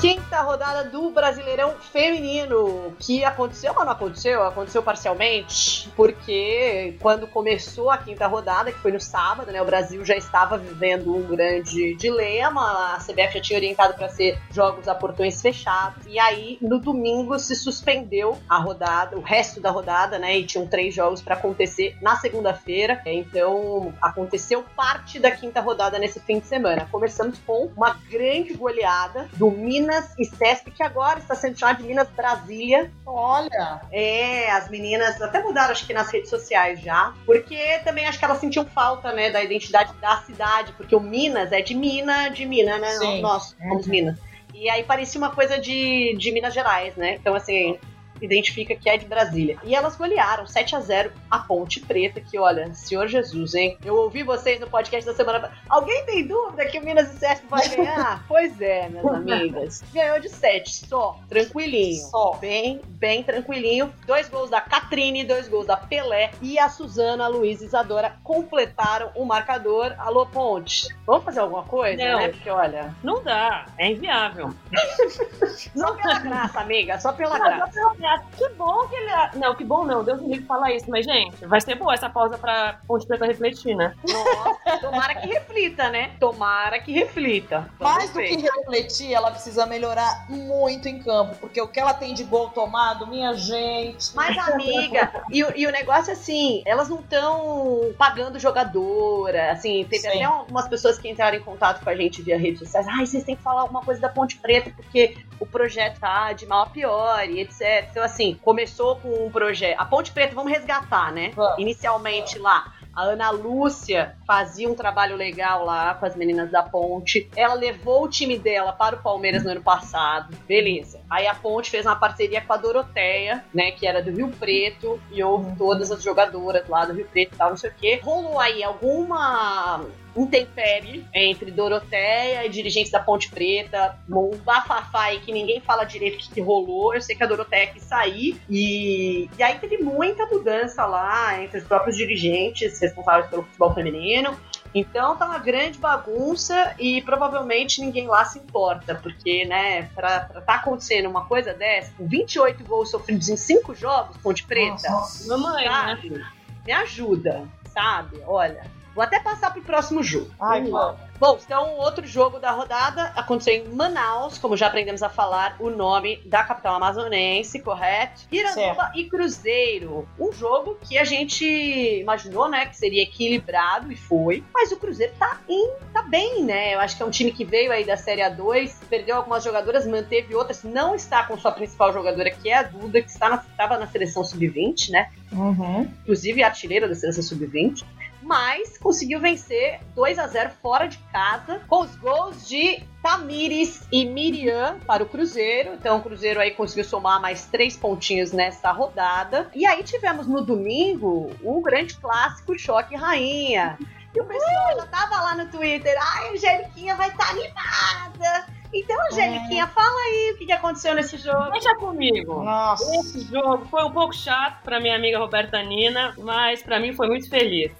Quinta 0.00 0.40
rodada 0.40 0.84
do 0.84 1.10
Brasileirão 1.10 1.74
Feminino, 1.92 2.94
que 2.98 3.24
aconteceu, 3.24 3.72
mas 3.74 3.84
não 3.84 3.92
aconteceu, 3.92 4.42
aconteceu 4.42 4.82
parcialmente, 4.82 5.90
porque 5.96 6.96
quando 7.00 7.26
começou 7.26 7.90
a 7.90 7.98
quinta 7.98 8.26
rodada, 8.26 8.72
que 8.72 8.78
foi 8.78 8.92
no 8.92 9.00
sábado, 9.00 9.50
né, 9.50 9.62
o 9.62 9.64
Brasil 9.64 10.04
já 10.04 10.16
estava 10.16 10.58
vivendo 10.58 11.14
um 11.14 11.22
grande 11.22 11.94
dilema, 11.94 12.94
a 12.94 12.98
CBF 12.98 13.34
já 13.34 13.40
tinha 13.40 13.58
orientado 13.58 13.94
para 13.94 14.08
ser 14.08 14.38
jogos 14.50 14.88
a 14.88 14.94
portões 14.94 15.40
fechados, 15.40 16.04
e 16.06 16.18
aí 16.18 16.58
no 16.60 16.78
domingo 16.78 17.38
se 17.38 17.54
suspendeu 17.54 18.38
a 18.48 18.58
rodada, 18.58 19.16
o 19.16 19.20
resto 19.20 19.60
da 19.60 19.70
rodada, 19.70 20.18
né, 20.18 20.38
e 20.38 20.44
tinham 20.44 20.66
três 20.66 20.94
jogos 20.94 21.22
para 21.22 21.34
acontecer 21.34 21.96
na 22.02 22.16
segunda-feira, 22.16 23.00
então 23.06 23.94
aconteceu 24.00 24.64
parte 24.76 25.18
da 25.18 25.30
quinta 25.30 25.60
rodada 25.60 25.98
nesse 25.98 26.20
fim 26.20 26.38
de 26.38 26.46
semana. 26.46 26.88
Começamos 26.90 27.38
com 27.46 27.70
uma 27.76 27.98
grande 28.10 28.54
goleada 28.54 29.28
do 29.34 29.50
Minas 29.50 29.93
Minas 29.94 30.14
e 30.18 30.24
Sesp, 30.24 30.70
que 30.70 30.82
agora 30.82 31.18
está 31.18 31.34
sendo 31.34 31.58
chamado 31.58 31.78
de 31.78 31.84
Minas 31.84 32.08
Brasília. 32.08 32.90
Olha! 33.06 33.80
É, 33.92 34.50
as 34.50 34.68
meninas 34.68 35.20
até 35.22 35.42
mudaram, 35.42 35.70
acho 35.70 35.86
que 35.86 35.94
nas 35.94 36.10
redes 36.10 36.30
sociais 36.30 36.80
já, 36.80 37.14
porque 37.24 37.78
também 37.84 38.06
acho 38.06 38.18
que 38.18 38.24
elas 38.24 38.38
sentiam 38.38 38.64
falta, 38.66 39.12
né, 39.12 39.30
da 39.30 39.42
identidade 39.42 39.94
da 40.00 40.16
cidade, 40.22 40.72
porque 40.72 40.94
o 40.94 41.00
Minas 41.00 41.52
é 41.52 41.60
de 41.60 41.74
Mina, 41.74 42.28
de 42.28 42.44
Mina, 42.44 42.78
né? 42.78 42.90
Sim. 42.90 43.20
Nós 43.20 43.56
somos 43.56 43.86
Minas. 43.86 44.18
E 44.52 44.68
aí 44.68 44.82
parecia 44.84 45.18
uma 45.18 45.30
coisa 45.30 45.58
de, 45.58 46.16
de 46.16 46.32
Minas 46.32 46.54
Gerais, 46.54 46.96
né? 46.96 47.14
Então, 47.14 47.34
assim, 47.34 47.78
identifica 48.20 48.74
que 48.74 48.88
é 48.88 48.96
de 48.96 49.06
Brasília. 49.06 49.58
E 49.64 49.74
elas 49.74 49.96
golearam 49.96 50.46
7 50.46 50.76
a 50.76 50.80
0 50.80 51.12
a 51.30 51.38
Ponte 51.38 51.80
Preta, 51.80 52.20
que 52.20 52.38
olha, 52.38 52.72
Senhor 52.74 53.06
Jesus, 53.08 53.54
hein? 53.54 53.76
Eu 53.84 53.96
ouvi 53.96 54.22
vocês 54.22 54.60
no 54.60 54.68
podcast 54.68 55.04
da 55.04 55.14
semana. 55.14 55.52
Alguém 55.68 56.04
tem 56.06 56.26
dúvida 56.26 56.64
que 56.66 56.78
o 56.78 56.84
Minas 56.84 57.12
e 57.14 57.18
Sesc 57.18 57.46
vai 57.46 57.68
ganhar? 57.68 58.24
pois 58.28 58.60
é, 58.60 58.88
minhas 58.88 59.06
amigas. 59.06 59.84
Ganhou 59.92 60.20
de 60.20 60.28
7 60.28 60.86
só, 60.86 61.18
tranquilinho. 61.28 62.02
Só. 62.08 62.36
Bem, 62.40 62.80
bem 62.88 63.22
tranquilinho. 63.22 63.92
Dois 64.06 64.28
gols 64.28 64.50
da 64.50 64.60
Catrine, 64.60 65.24
dois 65.24 65.48
gols 65.48 65.66
da 65.66 65.76
Pelé 65.76 66.30
e 66.40 66.58
a 66.58 66.68
Suzana, 66.68 67.24
a 67.24 67.28
Luiz 67.28 67.60
e 67.60 67.66
Isadora 67.66 68.16
completaram 68.22 69.10
o 69.14 69.24
marcador. 69.24 69.94
Alô, 69.98 70.26
Ponte, 70.26 70.88
vamos 71.06 71.24
fazer 71.24 71.40
alguma 71.40 71.64
coisa, 71.64 72.02
Não. 72.02 72.18
né? 72.18 72.28
Porque 72.28 72.50
olha, 72.50 72.94
Não 73.02 73.22
dá, 73.22 73.66
é 73.78 73.90
inviável. 73.90 74.54
só 75.76 75.92
pela 75.94 76.18
graça, 76.20 76.60
amiga, 76.60 77.00
só 77.00 77.12
pela 77.12 77.38
Não, 77.38 77.44
graça. 77.44 77.64
só 77.66 77.70
pela 77.70 77.94
graça. 77.94 78.03
Que 78.36 78.48
bom 78.50 78.86
que 78.88 78.94
ele. 78.96 79.10
Não, 79.36 79.54
que 79.54 79.64
bom 79.64 79.84
não, 79.84 80.04
Deus 80.04 80.20
me 80.20 80.28
livre 80.28 80.46
falar 80.46 80.72
isso, 80.72 80.86
mas, 80.90 81.04
gente, 81.04 81.44
vai 81.46 81.60
ser 81.60 81.74
boa 81.76 81.94
essa 81.94 82.08
pausa 82.10 82.36
pra 82.38 82.78
Ponte 82.86 83.06
Preta 83.06 83.26
refletir, 83.26 83.74
né? 83.74 83.94
Nossa, 84.06 84.78
tomara 84.80 85.14
que 85.14 85.26
reflita, 85.26 85.88
né? 85.90 86.12
Tomara 86.20 86.78
que 86.80 86.92
reflita. 86.92 87.68
Vamos 87.78 87.96
Mais 87.96 88.10
do 88.10 88.16
ver. 88.16 88.28
que 88.28 88.36
refletir, 88.42 89.12
ela 89.12 89.30
precisa 89.30 89.66
melhorar 89.66 90.26
muito 90.28 90.88
em 90.88 90.98
campo, 91.02 91.34
porque 91.36 91.60
o 91.60 91.68
que 91.68 91.78
ela 91.80 91.94
tem 91.94 92.14
de 92.14 92.24
gol 92.24 92.48
tomado, 92.50 93.06
minha 93.06 93.34
gente. 93.34 94.14
Mas, 94.14 94.36
amiga, 94.38 95.24
e, 95.30 95.42
o- 95.44 95.52
e 95.56 95.66
o 95.66 95.72
negócio 95.72 96.10
é 96.10 96.12
assim, 96.14 96.62
elas 96.66 96.88
não 96.88 96.98
estão 97.00 97.92
pagando 97.96 98.38
jogadora, 98.38 99.52
assim, 99.52 99.84
teve 99.84 100.02
Sim. 100.02 100.08
até 100.08 100.24
algumas 100.24 100.68
pessoas 100.68 100.98
que 100.98 101.08
entraram 101.08 101.36
em 101.36 101.42
contato 101.42 101.82
com 101.82 101.90
a 101.90 101.96
gente 101.96 102.22
via 102.22 102.38
redes 102.38 102.58
sociais, 102.60 102.86
ai, 102.88 103.06
vocês 103.06 103.24
têm 103.24 103.36
que 103.36 103.42
falar 103.42 103.62
alguma 103.62 103.82
coisa 103.82 104.00
da 104.00 104.08
Ponte 104.08 104.36
Preta, 104.36 104.70
porque 104.76 105.16
o 105.38 105.46
projeto 105.46 105.98
tá 106.00 106.32
de 106.32 106.46
mal 106.46 106.62
a 106.62 106.66
pior 106.66 107.28
e 107.28 107.40
etc. 107.40 107.88
Então, 107.90 108.02
assim, 108.02 108.38
começou 108.42 108.96
com 108.96 109.26
um 109.26 109.30
projeto, 109.30 109.78
a 109.78 109.84
Ponte 109.84 110.12
Preta, 110.12 110.34
vamos 110.34 110.52
resgatar, 110.52 111.12
né? 111.12 111.32
Inicialmente 111.58 112.38
lá, 112.38 112.72
A 112.94 113.02
Ana 113.02 113.30
Lúcia 113.30 114.16
fazia 114.26 114.68
um 114.68 114.74
trabalho 114.74 115.16
legal 115.16 115.64
lá 115.64 115.94
com 115.94 116.06
as 116.06 116.14
meninas 116.14 116.50
da 116.50 116.62
Ponte. 116.62 117.28
Ela 117.36 117.54
levou 117.54 118.04
o 118.04 118.08
time 118.08 118.38
dela 118.38 118.72
para 118.72 118.96
o 118.96 119.02
Palmeiras 119.02 119.42
no 119.42 119.50
ano 119.50 119.62
passado. 119.62 120.36
Beleza. 120.46 121.00
Aí 121.10 121.26
a 121.26 121.34
Ponte 121.34 121.70
fez 121.70 121.84
uma 121.84 121.96
parceria 121.96 122.40
com 122.40 122.52
a 122.52 122.56
Doroteia, 122.56 123.44
né? 123.52 123.72
Que 123.72 123.86
era 123.86 124.02
do 124.02 124.10
Rio 124.10 124.28
Preto. 124.30 125.00
E 125.10 125.22
houve 125.22 125.56
todas 125.56 125.90
as 125.90 126.02
jogadoras 126.02 126.68
lá 126.68 126.84
do 126.84 126.94
Rio 126.94 127.06
Preto 127.06 127.34
e 127.34 127.36
tal, 127.36 127.50
não 127.50 127.56
sei 127.56 127.70
o 127.70 127.74
quê. 127.74 128.00
Rolou 128.02 128.38
aí 128.38 128.62
alguma 128.62 129.84
intempérie 130.16 131.04
entre 131.12 131.50
Doroteia 131.50 132.46
e 132.46 132.48
dirigentes 132.48 132.92
da 132.92 133.00
Ponte 133.00 133.30
Preta, 133.30 133.98
um 134.08 134.36
bafafá 134.36 135.04
aí 135.04 135.20
que 135.20 135.32
ninguém 135.32 135.60
fala 135.60 135.84
direito 135.84 136.14
o 136.14 136.18
que, 136.18 136.34
que 136.34 136.40
rolou. 136.40 136.94
Eu 136.94 137.02
sei 137.02 137.16
que 137.16 137.24
a 137.24 137.26
Doroteia 137.26 137.66
quis 137.68 137.82
sair 137.82 138.40
e, 138.48 139.28
e 139.36 139.42
aí 139.42 139.58
teve 139.58 139.78
muita 139.78 140.26
mudança 140.26 140.86
lá 140.86 141.42
entre 141.42 141.58
os 141.58 141.64
próprios 141.64 141.96
dirigentes 141.96 142.80
responsáveis 142.84 143.28
pelo 143.28 143.42
futebol 143.42 143.74
feminino. 143.74 144.36
Então 144.74 145.16
tá 145.16 145.26
uma 145.26 145.38
grande 145.38 145.78
bagunça 145.78 146.74
e 146.78 147.00
provavelmente 147.02 147.80
ninguém 147.80 148.08
lá 148.08 148.24
se 148.24 148.40
importa, 148.40 148.94
porque, 148.96 149.44
né, 149.44 149.84
pra, 149.94 150.20
pra 150.20 150.40
tá 150.40 150.54
acontecendo 150.56 151.08
uma 151.08 151.24
coisa 151.26 151.54
dessa, 151.54 151.92
com 151.96 152.08
28 152.08 152.64
gols 152.64 152.90
sofridos 152.90 153.28
em 153.28 153.36
5 153.36 153.72
jogos, 153.74 154.16
Ponte 154.16 154.44
Preta, 154.44 154.88
Mamãe, 155.28 155.64
né? 155.64 156.26
Me 156.66 156.72
ajuda, 156.72 157.44
sabe? 157.72 158.20
Olha, 158.26 158.64
vou 158.94 159.02
até 159.02 159.20
passar 159.20 159.52
pro 159.52 159.62
próximo 159.62 160.02
jogo. 160.02 160.30
Ai, 160.40 160.62
Vamos. 160.62 161.14
Bom, 161.18 161.38
então 161.42 161.76
outro 161.76 162.06
jogo 162.06 162.38
da 162.38 162.50
rodada 162.50 163.04
aconteceu 163.14 163.54
em 163.54 163.68
Manaus, 163.68 164.36
como 164.36 164.56
já 164.56 164.66
aprendemos 164.66 165.02
a 165.02 165.08
falar 165.08 165.56
o 165.60 165.70
nome 165.70 166.20
da 166.26 166.42
capital 166.42 166.74
amazonense, 166.74 167.60
correto? 167.60 168.22
Iranduba 168.30 168.92
e 168.94 169.04
Cruzeiro. 169.04 170.08
Um 170.18 170.32
jogo 170.32 170.76
que 170.82 170.98
a 170.98 171.04
gente 171.04 171.44
imaginou, 171.44 172.48
né, 172.48 172.66
que 172.66 172.76
seria 172.76 173.02
equilibrado 173.02 173.92
e 173.92 173.96
foi, 173.96 174.42
mas 174.52 174.72
o 174.72 174.76
Cruzeiro 174.76 175.12
tá, 175.18 175.38
em, 175.48 175.70
tá 175.92 176.02
bem, 176.02 176.42
né? 176.42 176.74
Eu 176.74 176.80
acho 176.80 176.96
que 176.96 177.02
é 177.02 177.06
um 177.06 177.10
time 177.10 177.30
que 177.30 177.44
veio 177.44 177.70
aí 177.70 177.84
da 177.84 177.96
Série 177.96 178.20
A2, 178.20 178.74
perdeu 178.90 179.16
algumas 179.16 179.44
jogadoras, 179.44 179.86
manteve 179.86 180.34
outras, 180.34 180.64
não 180.64 180.94
está 180.94 181.22
com 181.22 181.38
sua 181.38 181.52
principal 181.52 181.92
jogadora, 181.92 182.30
que 182.30 182.50
é 182.50 182.58
a 182.58 182.62
Duda, 182.64 183.00
que 183.00 183.08
está 183.08 183.28
na, 183.28 183.36
estava 183.36 183.78
na 183.78 183.86
seleção 183.86 184.24
sub-20, 184.24 184.90
né? 184.90 185.10
Uhum. 185.32 185.90
inclusive 186.02 186.44
artilheira 186.44 186.86
da 186.86 186.94
seleção 186.94 187.22
sub-20, 187.22 187.84
mas 188.24 188.78
conseguiu 188.78 189.20
vencer 189.20 189.80
2 189.94 190.18
a 190.18 190.26
0 190.26 190.50
fora 190.62 190.86
de 190.86 190.98
casa, 191.12 191.60
com 191.68 191.82
os 191.82 191.94
gols 191.96 192.48
de 192.48 192.82
Tamires 193.02 193.86
e 193.92 194.06
Miriam 194.06 194.78
para 194.86 195.02
o 195.02 195.06
Cruzeiro. 195.06 195.74
Então 195.74 195.98
o 195.98 196.02
Cruzeiro 196.02 196.40
aí 196.40 196.50
conseguiu 196.50 196.84
somar 196.84 197.20
mais 197.20 197.46
três 197.46 197.76
pontinhos 197.76 198.32
nessa 198.32 198.72
rodada. 198.72 199.50
E 199.54 199.66
aí 199.66 199.82
tivemos 199.82 200.26
no 200.26 200.42
domingo 200.42 201.30
o 201.42 201.60
grande 201.60 201.96
clássico 201.96 202.58
Choque 202.58 202.96
Rainha. 202.96 203.78
E 204.14 204.20
o 204.20 204.24
pessoal 204.24 204.76
já 204.76 204.86
tava 204.86 205.16
lá 205.22 205.34
no 205.34 205.50
Twitter, 205.50 205.94
ai, 206.00 206.28
a 206.28 206.32
Angeliquinha 206.32 206.94
vai 206.94 207.08
estar 207.08 207.30
animada. 207.30 208.46
Então, 208.72 208.96
Angeliquinha, 209.06 209.66
fala 209.68 210.00
aí 210.00 210.32
o 210.34 210.38
que 210.38 210.46
que 210.46 210.52
aconteceu 210.52 210.94
nesse 210.94 211.16
jogo. 211.16 211.50
Deixa 211.50 211.74
comigo. 211.76 212.42
Nossa. 212.42 212.84
Esse 212.96 213.20
jogo 213.20 213.66
foi 213.66 213.84
um 213.84 213.92
pouco 213.92 214.12
chato 214.12 214.62
pra 214.62 214.80
minha 214.80 214.96
amiga 214.96 215.18
Roberta 215.18 215.62
Nina, 215.62 216.14
mas 216.18 216.62
pra 216.62 216.80
mim 216.80 216.92
foi 216.92 217.06
muito 217.08 217.28
feliz. 217.28 217.72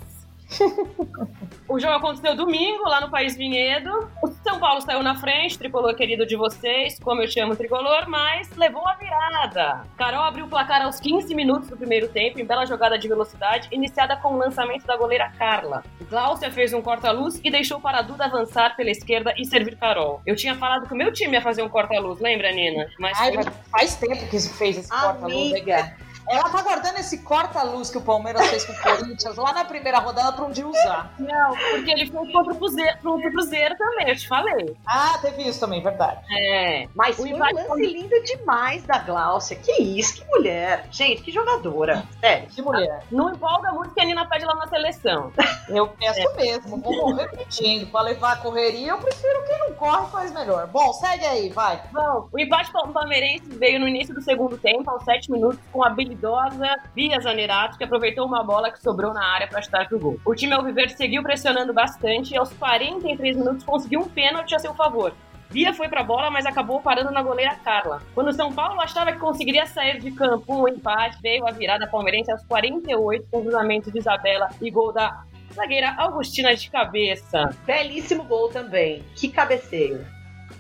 O 1.67 1.81
jogo 1.81 1.95
aconteceu 1.95 2.37
domingo, 2.37 2.85
lá 2.85 3.01
no 3.01 3.11
País 3.11 3.37
Vinhedo. 3.37 4.11
O 4.23 4.29
São 4.29 4.61
Paulo 4.61 4.83
saiu 4.83 5.03
na 5.03 5.15
frente, 5.15 5.59
tricolor 5.59 5.95
querido 5.95 6.27
de 6.27 6.37
vocês, 6.37 6.99
como 7.01 7.23
eu 7.23 7.29
chamo 7.29 7.55
o 7.55 7.57
tricolor, 7.57 8.05
mas 8.07 8.51
levou 8.55 8.87
a 8.87 8.95
virada. 8.95 9.83
Carol 9.97 10.23
abriu 10.23 10.45
o 10.45 10.49
placar 10.49 10.83
aos 10.83 11.01
15 11.01 11.35
minutos 11.35 11.71
do 11.71 11.77
primeiro 11.77 12.09
tempo, 12.09 12.39
em 12.39 12.45
bela 12.45 12.67
jogada 12.67 12.99
de 12.99 13.09
velocidade, 13.09 13.69
iniciada 13.73 14.15
com 14.17 14.35
o 14.35 14.37
lançamento 14.37 14.87
da 14.87 14.97
goleira 14.97 15.33
Carla. 15.39 15.83
Glaucia 16.11 16.51
fez 16.51 16.75
um 16.75 16.83
corta-luz 16.83 17.41
e 17.43 17.51
deixou 17.51 17.81
para 17.81 18.01
a 18.01 18.03
Duda 18.03 18.27
avançar 18.27 18.77
pela 18.77 18.91
esquerda 18.91 19.35
e 19.39 19.47
servir 19.47 19.77
Carol. 19.77 20.21
Eu 20.27 20.37
tinha 20.37 20.55
falado 20.55 20.87
que 20.87 20.93
o 20.93 20.97
meu 20.97 21.13
time 21.13 21.33
ia 21.33 21.43
fazer 21.43 21.63
um 21.63 21.69
corta-luz, 21.69 22.21
lembra, 22.21 22.53
Nina? 22.53 22.89
Mas 22.99 23.19
Ai, 23.19 23.33
mas 23.33 23.47
faz 23.71 23.97
tempo 23.97 24.29
que 24.29 24.39
fez 24.39 24.77
esse 24.77 24.91
corta-luz. 24.91 25.53
Amiga, 25.53 25.97
Ela 26.29 26.49
tá 26.49 26.63
guardando 26.63 26.99
esse 26.99 27.19
corta-luz 27.19 27.91
que 27.91 27.99
o 27.99 28.01
Palmeiras 28.01 28.47
fez 28.49 28.65
com 28.65 28.73
o 28.73 28.83
Corinthians 28.83 29.37
lá 29.37 29.53
na 29.53 29.65
primeira 29.65 29.99
rodada 29.99 30.33
pra 30.33 30.45
um 30.45 30.51
dia 30.51 30.67
usar. 30.67 31.13
não, 31.19 31.51
porque 31.57 31.91
ele 31.91 32.11
foi 32.11 32.31
contra 32.33 32.53
o 32.53 32.57
Cruzeiro, 32.57 32.99
contra 33.03 33.29
o 33.29 33.33
Cruzeiro 33.33 33.77
também, 33.77 34.09
eu 34.09 34.17
te 34.17 34.27
falei. 34.29 34.77
Ah, 34.87 35.19
teve 35.21 35.43
isso 35.43 35.61
também, 35.61 35.83
verdade. 35.83 36.21
É. 36.33 36.89
Mas 36.95 37.19
O 37.19 37.23
foi 37.23 37.33
um 37.35 37.39
lance 37.39 37.67
foi- 37.67 37.87
lindo 37.87 38.23
demais 38.25 38.83
da 38.85 38.99
Glaucia. 38.99 39.57
Que 39.57 39.83
isso, 39.83 40.15
que 40.17 40.25
mulher. 40.29 40.87
Gente, 40.91 41.23
que 41.23 41.31
jogadora. 41.33 42.05
Sério. 42.21 42.49
Que 42.49 42.63
mulher. 42.63 43.03
Não 43.11 43.31
empolga 43.33 43.73
muito 43.73 43.93
que 43.95 44.01
a 44.01 44.05
Nina 44.05 44.27
pede 44.27 44.45
lá 44.45 44.55
na 44.55 44.67
seleção. 44.69 45.33
Eu 45.69 45.89
peço 45.89 46.35
mesmo, 46.37 46.77
vou 46.79 46.95
morrer 46.97 47.23
repetindo. 47.23 47.91
Pra 47.91 48.03
levar 48.03 48.33
a 48.33 48.37
correria, 48.37 48.91
eu 48.91 48.99
prefiro 48.99 49.43
quem 49.47 49.59
não 49.61 49.73
corre 49.75 50.11
faz 50.11 50.31
melhor. 50.33 50.67
Bom, 50.67 50.93
segue 50.93 51.25
aí, 51.25 51.49
vai. 51.49 51.81
Bom, 51.91 52.29
o 52.31 52.39
empate 52.39 52.71
pal- 52.71 52.89
palmeirense 52.89 53.45
veio 53.49 53.81
no 53.81 53.89
início 53.89 54.15
do 54.15 54.21
segundo 54.21 54.59
tempo, 54.59 54.91
aos 54.91 55.03
7 55.05 55.31
minutos, 55.31 55.59
com 55.73 55.83
a 55.83 55.89
habilidosa 56.15 56.77
Bia 56.95 57.21
Zanerato, 57.21 57.77
que 57.77 57.85
aproveitou 57.85 58.27
uma 58.27 58.43
bola 58.43 58.71
que 58.71 58.81
sobrou 58.81 59.13
na 59.13 59.25
área 59.25 59.49
para 59.49 59.61
chutar 59.61 59.89
pro 59.89 59.99
gol. 59.99 60.21
O 60.25 60.35
time 60.35 60.55
alviverde 60.55 60.97
seguiu 60.97 61.23
pressionando 61.23 61.75
bastante 61.75 62.33
e 62.33 62.37
aos 62.37 62.53
43 62.53 63.37
minutos 63.37 63.65
conseguiu 63.65 64.01
um 64.01 64.09
pênalti 64.09 64.55
a 64.55 64.59
seu 64.59 64.75
favor. 64.75 65.13
Bia 65.51 65.73
foi 65.73 65.89
pra 65.89 66.03
bola, 66.03 66.31
mas 66.31 66.47
acabou 66.47 66.81
parando 66.81 67.13
na 67.13 67.23
goleira 67.23 67.55
Carla. 67.57 68.03
Quando 68.15 68.29
o 68.29 68.33
São 68.33 68.53
Paulo 68.53 68.81
achava 68.81 69.13
que 69.13 69.19
conseguiria 69.19 69.67
sair 69.67 70.01
de 70.01 70.11
campo 70.11 70.63
um 70.63 70.69
empate, 70.69 71.19
veio 71.23 71.47
a 71.47 71.53
virada 71.53 71.87
palmeirense 71.87 72.33
aos 72.33 72.45
48 72.45 73.29
com 73.31 73.43
cruzamento 73.43 73.91
de 73.91 73.99
Isabela 73.99 74.49
e 74.61 74.71
gol 74.71 74.93
da 74.93 75.23
zagueira 75.53 75.95
Augustina 75.97 76.55
de 76.57 76.69
cabeça. 76.71 77.51
Belíssimo 77.65 78.25
gol 78.25 78.49
também. 78.49 79.05
Que 79.15 79.29
cabeceio. 79.29 80.14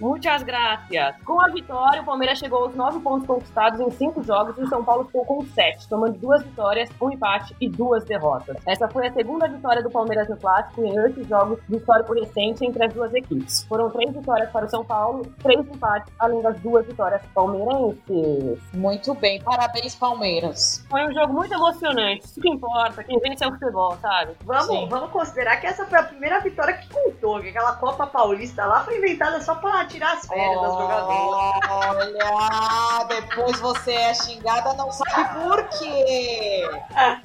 Muitas 0.04 0.42
graças. 0.42 1.16
Com 1.24 1.40
a 1.40 1.48
vitória, 1.48 2.02
o 2.02 2.04
Palmeiras 2.04 2.38
chegou 2.38 2.64
aos 2.64 2.74
nove 2.74 3.00
pontos 3.00 3.26
conquistados 3.26 3.80
em 3.80 3.90
cinco 3.92 4.22
jogos 4.22 4.54
e 4.58 4.60
o 4.60 4.68
São 4.68 4.84
Paulo 4.84 5.06
ficou 5.06 5.24
com 5.24 5.46
sete, 5.46 5.88
tomando 5.88 6.18
duas 6.18 6.42
vitórias, 6.42 6.90
um 7.00 7.10
empate 7.10 7.56
e 7.58 7.70
duas 7.70 8.04
derrotas. 8.04 8.58
Essa 8.66 8.86
foi 8.86 9.06
a 9.06 9.12
segunda 9.14 9.48
vitória 9.48 9.82
do 9.82 9.90
Palmeiras 9.90 10.28
no 10.28 10.36
Clássico 10.36 10.84
em 10.84 11.00
oito 11.00 11.24
jogos 11.24 11.58
de 11.66 11.76
histórico 11.76 12.12
recente 12.12 12.66
entre 12.66 12.84
as 12.84 12.92
duas 12.92 13.14
equipes. 13.14 13.64
Foram 13.64 13.88
três 13.88 14.12
vitórias 14.12 14.50
para 14.50 14.66
o 14.66 14.68
São 14.68 14.84
Paulo, 14.84 15.24
três 15.42 15.60
empates, 15.60 16.12
além 16.18 16.42
das 16.42 16.60
duas 16.60 16.84
vitórias 16.84 17.22
palmeirenses. 17.34 18.58
Muito 18.74 19.14
bem, 19.14 19.40
parabéns, 19.40 19.94
Palmeiras. 19.94 20.84
Foi 20.90 21.02
um 21.06 21.14
jogo 21.14 21.32
muito 21.32 21.54
emocionante. 21.54 22.26
Isso 22.26 22.42
que 22.42 22.50
importa, 22.50 23.02
quem 23.04 23.18
vence 23.20 23.42
é 23.42 23.48
o 23.48 23.52
futebol, 23.52 23.96
sabe? 24.02 24.32
Vamos, 24.44 24.66
Sim. 24.66 24.86
vamos 24.90 25.10
considerar 25.10 25.56
que 25.56 25.66
essa 25.66 25.86
foi 25.86 25.98
a 25.98 26.02
primeira 26.02 26.40
vitória 26.40 26.74
que 26.74 26.92
contou. 26.92 27.40
Que 27.40 27.48
aquela 27.48 27.76
Copa 27.76 28.06
Paulista 28.06 28.66
lá 28.66 28.84
foi 28.84 28.98
inventada 28.98 29.40
só 29.40 29.54
pra 29.54 29.93
tirar 29.94 30.12
as 30.14 30.26
férias 30.26 30.60
das 30.60 30.72
jogadoras. 30.72 31.60
Olha, 31.70 33.04
depois 33.08 33.60
você 33.60 33.92
é 33.92 34.14
xingada, 34.14 34.74
não 34.74 34.90
sabe 34.90 35.34
por 35.42 35.64
quê. 35.78 36.68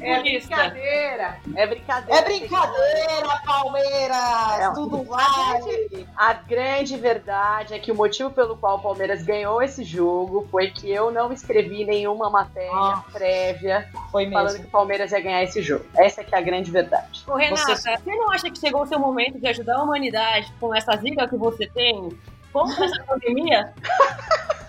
É 0.00 0.20
brincadeira. 0.20 1.36
É 1.54 1.66
brincadeira. 1.66 2.20
É 2.20 2.24
brincadeira, 2.24 3.40
Palmeiras, 3.44 4.58
É, 4.60 4.72
tudo 4.74 5.04
vale. 5.04 6.08
A 6.16 6.32
grande 6.32 6.96
verdade 6.96 7.74
é 7.74 7.78
que 7.78 7.92
o 7.92 7.94
motivo 7.94 8.30
pelo 8.30 8.56
qual 8.56 8.78
o 8.78 8.82
Palmeiras 8.82 9.22
ganhou 9.22 9.62
esse 9.62 9.84
jogo 9.84 10.48
foi 10.50 10.70
que 10.70 10.90
eu 10.90 11.10
não 11.12 11.32
escrevi 11.32 11.84
nenhuma 11.84 12.28
matéria 12.30 12.72
Ah. 12.72 13.04
prévia 13.12 13.88
Foi 14.10 14.28
falando 14.30 14.58
que 14.58 14.66
o 14.66 14.70
Palmeiras 14.70 15.12
ia 15.12 15.20
ganhar 15.20 15.42
esse 15.44 15.62
jogo. 15.62 15.84
Essa 15.96 16.24
que 16.24 16.34
é 16.34 16.38
a 16.38 16.40
grande 16.42 16.70
verdade. 16.70 17.22
Ô, 17.26 17.36
Renata, 17.36 17.76
Você- 17.76 17.96
você... 17.96 18.14
não 18.16 18.32
acha 18.32 18.50
que 18.50 18.58
chegou 18.58 18.82
o 18.82 18.86
seu 18.86 18.98
momento 18.98 19.38
de 19.38 19.46
ajudar 19.46 19.76
a 19.76 19.82
humanidade 19.82 20.52
com 20.58 20.74
essa 20.74 20.96
zica 20.96 21.28
que 21.28 21.36
você 21.36 21.66
tem 21.78 22.18
contra 22.52 22.84
essa 22.84 23.02
pandemia? 23.04 23.72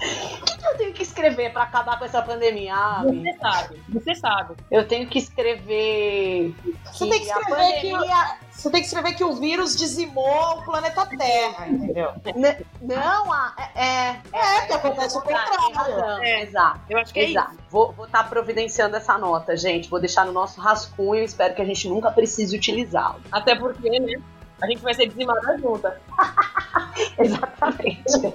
O 0.02 0.46
que 0.46 0.66
eu 0.66 0.78
tenho 0.78 0.94
que 0.94 1.04
escrever 1.04 1.52
pra 1.52 1.64
acabar 1.64 2.00
com 2.00 2.06
essa 2.06 2.22
pandemia? 2.22 2.74
Ah, 2.74 3.00
amiga? 3.02 3.32
Você 3.34 3.38
sabe, 3.38 3.82
você 3.90 4.16
sabe. 4.16 4.56
eu 4.72 4.88
tenho 4.88 5.08
que 5.10 5.20
escrever. 5.20 6.56
Você 6.86 7.10
tem 7.10 7.20
que 7.20 7.26
escrever 7.26 7.82
que, 7.82 7.92
pandemia- 7.92 8.38
você 8.50 8.70
tem 8.72 8.80
que 8.82 8.88
escrever 8.88 9.14
que 9.14 9.24
o 9.26 9.34
vírus 9.36 9.76
dizimou 9.76 10.60
o 10.60 10.64
planeta 10.64 11.06
Terra, 11.06 11.68
entendeu? 11.68 12.12
N- 12.34 12.66
Não, 12.82 13.34
a- 13.34 13.54
é. 13.76 13.82
É, 13.82 14.20
É, 14.32 14.62
que 14.68 14.74
acontece 14.74 15.18
o 15.18 15.22
contrário. 15.22 16.24
É. 16.24 16.44
Exato. 16.44 16.80
Eu 16.90 16.98
acho 17.00 17.14
que 17.14 17.20
é 17.20 17.30
Exato. 17.32 17.58
Vou 17.70 17.94
estar 18.06 18.30
providenciando 18.30 18.96
essa 18.96 19.18
nota, 19.18 19.58
gente. 19.58 19.90
Vou 19.90 20.00
deixar 20.00 20.26
no 20.26 20.32
nosso 20.32 20.62
rascunho. 20.62 21.24
Espero 21.26 21.56
que 21.56 21.62
a 21.62 21.66
gente 21.66 21.90
nunca 21.90 22.10
precise 22.10 22.56
utilizá-lo. 22.56 23.20
isso. 23.20 23.28
Até 23.36 23.54
porque, 23.56 23.90
né? 24.00 24.14
A 24.62 24.68
gente 24.68 24.82
vai 24.82 24.94
ser 24.94 25.08
dizimada 25.08 25.58
junta. 25.58 26.02
Exatamente. 27.18 28.34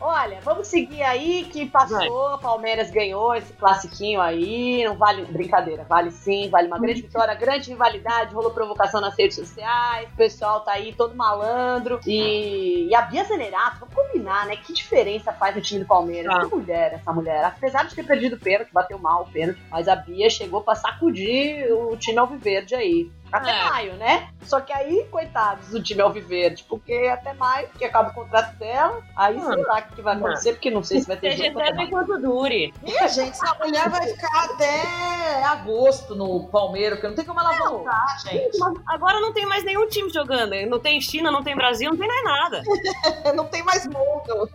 Olha, 0.00 0.38
vamos 0.42 0.68
seguir 0.68 1.02
aí 1.02 1.44
que 1.50 1.66
passou, 1.66 2.38
Palmeiras 2.38 2.90
ganhou 2.90 3.34
esse 3.34 3.52
classiquinho 3.54 4.20
aí, 4.20 4.84
não 4.84 4.96
vale 4.96 5.24
brincadeira, 5.24 5.84
vale 5.84 6.10
sim, 6.10 6.48
vale 6.48 6.68
uma 6.68 6.78
grande 6.78 7.02
vitória, 7.02 7.34
grande 7.34 7.70
rivalidade, 7.70 8.34
rolou 8.34 8.52
provocação 8.52 9.00
nas 9.00 9.18
redes 9.18 9.36
sociais, 9.36 10.08
o 10.12 10.16
pessoal 10.16 10.60
tá 10.60 10.72
aí 10.72 10.92
todo 10.92 11.16
malandro 11.16 11.98
e, 12.06 12.86
e 12.88 12.94
a 12.94 13.02
Bia 13.02 13.24
Zenerato, 13.24 13.80
vamos 13.80 13.94
combinar 13.94 14.46
né? 14.46 14.56
Que 14.56 14.72
diferença 14.72 15.32
faz 15.32 15.54
no 15.54 15.62
time 15.62 15.80
do 15.80 15.86
Palmeiras? 15.86 16.34
Ah. 16.34 16.46
Que 16.46 16.54
mulher 16.54 16.94
essa 16.94 17.12
mulher. 17.12 17.44
Apesar 17.44 17.84
de 17.84 17.94
ter 17.94 18.04
perdido 18.04 18.36
o 18.36 18.38
pênalti, 18.38 18.72
bateu 18.72 18.98
mal 18.98 19.22
o 19.22 19.32
pênalti, 19.32 19.60
mas 19.70 19.88
a 19.88 19.96
Bia 19.96 20.28
chegou 20.28 20.62
pra 20.62 20.74
sacudir 20.74 21.72
o 21.72 21.96
time 21.96 22.18
alviverde 22.18 22.74
aí. 22.74 23.10
Até 23.32 23.50
É. 23.50 23.64
maio, 23.70 23.92
né? 23.94 24.28
Só 24.42 24.60
que 24.60 24.72
aí, 24.72 25.06
coitados 25.10 25.68
do 25.68 25.82
time 25.82 26.00
alviverde, 26.00 26.64
porque 26.68 27.10
até 27.12 27.32
maio, 27.34 27.68
que 27.76 27.84
acaba 27.84 28.10
o 28.10 28.14
contrato 28.14 28.56
dela, 28.56 29.02
aí 29.16 29.40
sei 29.40 29.56
lá 29.64 29.78
o 29.80 29.94
que 29.94 30.00
vai 30.02 30.16
acontecer, 30.16 30.52
porque 30.52 30.70
não 30.70 30.82
sei 30.82 31.00
se 31.00 31.08
vai 31.08 31.16
ter 31.16 31.32
Seja 31.32 31.46
eterno 31.46 31.76
maio. 31.76 31.88
enquanto 31.88 32.18
dure. 32.20 32.72
Ih, 32.84 33.08
gente, 33.08 33.30
essa 33.30 33.54
mulher 33.58 33.88
vai 33.90 34.06
ficar 34.06 34.44
até 34.44 35.42
agosto 35.44 36.14
no 36.14 36.46
Palmeiras, 36.48 36.94
porque 36.98 37.08
não 37.08 37.16
tem 37.16 37.24
como 37.24 37.40
ela 37.40 37.52
voltar, 37.68 38.18
gente. 38.24 38.56
Agora 38.86 39.20
não 39.20 39.32
tem 39.32 39.44
mais 39.46 39.64
nenhum 39.64 39.88
time 39.88 40.08
jogando. 40.10 40.54
Não 40.68 40.78
tem 40.78 41.00
China, 41.00 41.30
não 41.30 41.42
tem 41.42 41.56
Brasil, 41.56 41.90
não 41.90 41.98
tem 41.98 42.08
mais 42.08 42.24
nada. 42.24 42.62
Não 43.34 43.44
tem 43.46 43.62
mais 43.62 43.86
mundo. 43.86 44.48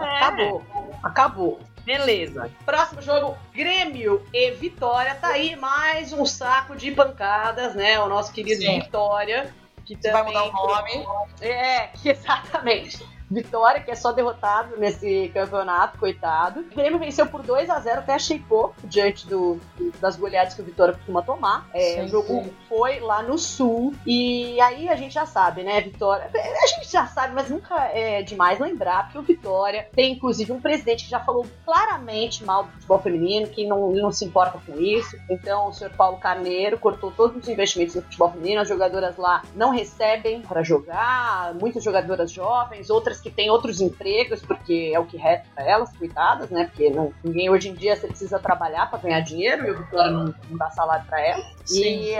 É, 0.00 0.24
Acabou. 0.24 0.62
Acabou. 1.02 1.60
Beleza. 1.88 2.50
Próximo 2.66 3.00
jogo, 3.00 3.38
Grêmio 3.50 4.22
e 4.30 4.50
Vitória. 4.50 5.14
Tá 5.14 5.28
aí 5.28 5.56
mais 5.56 6.12
um 6.12 6.26
saco 6.26 6.76
de 6.76 6.90
pancadas, 6.90 7.74
né? 7.74 7.98
O 7.98 8.10
nosso 8.10 8.30
querido 8.30 8.60
Sim. 8.60 8.80
Vitória. 8.80 9.54
Que 9.86 9.96
Você 9.96 10.12
vai 10.12 10.22
também... 10.22 10.52
mudar 10.52 10.60
o 10.60 10.66
nome. 10.66 11.06
É, 11.40 11.86
que 11.86 12.10
exatamente. 12.10 13.02
Vitória, 13.30 13.82
que 13.82 13.90
é 13.90 13.94
só 13.94 14.12
derrotado 14.12 14.76
nesse 14.78 15.30
campeonato, 15.34 15.98
coitado. 15.98 16.60
O 16.60 16.74
Grêmio 16.74 16.98
venceu 16.98 17.26
por 17.26 17.42
2 17.42 17.68
a 17.68 17.78
0 17.78 18.00
até 18.00 18.14
achei 18.14 18.38
pouco 18.38 18.74
diante 18.84 19.26
do, 19.26 19.60
das 20.00 20.16
goleadas 20.16 20.54
que 20.54 20.62
o 20.62 20.64
Vitória 20.64 20.94
costuma 20.94 21.22
tomar. 21.22 21.68
É, 21.74 21.94
Sim, 21.94 22.04
o 22.04 22.08
jogo 22.08 22.44
sim. 22.44 22.52
foi 22.68 23.00
lá 23.00 23.22
no 23.22 23.38
sul. 23.38 23.94
E 24.06 24.60
aí 24.60 24.88
a 24.88 24.96
gente 24.96 25.14
já 25.14 25.26
sabe, 25.26 25.62
né, 25.62 25.80
Vitória. 25.80 26.30
A 26.34 26.66
gente 26.66 26.90
já 26.90 27.06
sabe, 27.06 27.34
mas 27.34 27.50
nunca 27.50 27.74
é 27.92 28.22
demais 28.22 28.58
lembrar 28.58 29.10
que 29.10 29.18
o 29.18 29.22
Vitória 29.22 29.88
tem, 29.94 30.12
inclusive, 30.12 30.52
um 30.52 30.60
presidente 30.60 31.04
que 31.04 31.10
já 31.10 31.20
falou 31.20 31.46
claramente 31.64 32.44
mal 32.44 32.64
do 32.64 32.70
futebol 32.72 32.98
feminino, 32.98 33.46
que 33.48 33.66
não, 33.66 33.90
não 33.92 34.10
se 34.10 34.24
importa 34.24 34.58
com 34.64 34.80
isso. 34.80 35.16
Então, 35.28 35.68
o 35.68 35.72
senhor 35.72 35.92
Paulo 35.92 36.18
Carneiro 36.18 36.78
cortou 36.78 37.10
todos 37.10 37.36
os 37.36 37.48
investimentos 37.48 37.94
no 37.94 38.02
futebol 38.02 38.30
feminino. 38.30 38.60
As 38.60 38.68
jogadoras 38.68 39.16
lá 39.16 39.42
não 39.54 39.70
recebem 39.70 40.40
para 40.42 40.62
jogar, 40.62 41.54
muitas 41.54 41.84
jogadoras 41.84 42.30
jovens, 42.30 42.90
outras 42.90 43.17
que 43.18 43.30
têm 43.30 43.50
outros 43.50 43.80
empregos, 43.80 44.40
porque 44.40 44.92
é 44.94 44.98
o 44.98 45.06
que 45.06 45.16
resta 45.16 45.46
para 45.54 45.64
elas, 45.64 45.96
coitadas, 45.96 46.50
né? 46.50 46.66
Porque 46.66 46.90
não, 46.90 47.12
ninguém 47.22 47.50
hoje 47.50 47.68
em 47.68 47.74
dia 47.74 47.96
você 47.96 48.06
precisa 48.06 48.38
trabalhar 48.38 48.88
para 48.90 48.98
ganhar 48.98 49.20
dinheiro 49.20 49.66
e 49.66 49.70
o 49.70 49.78
Vitória 49.78 50.10
não, 50.10 50.34
não 50.48 50.58
dá 50.58 50.70
salário 50.70 51.04
para 51.06 51.20
elas. 51.20 51.46
E, 51.70 52.14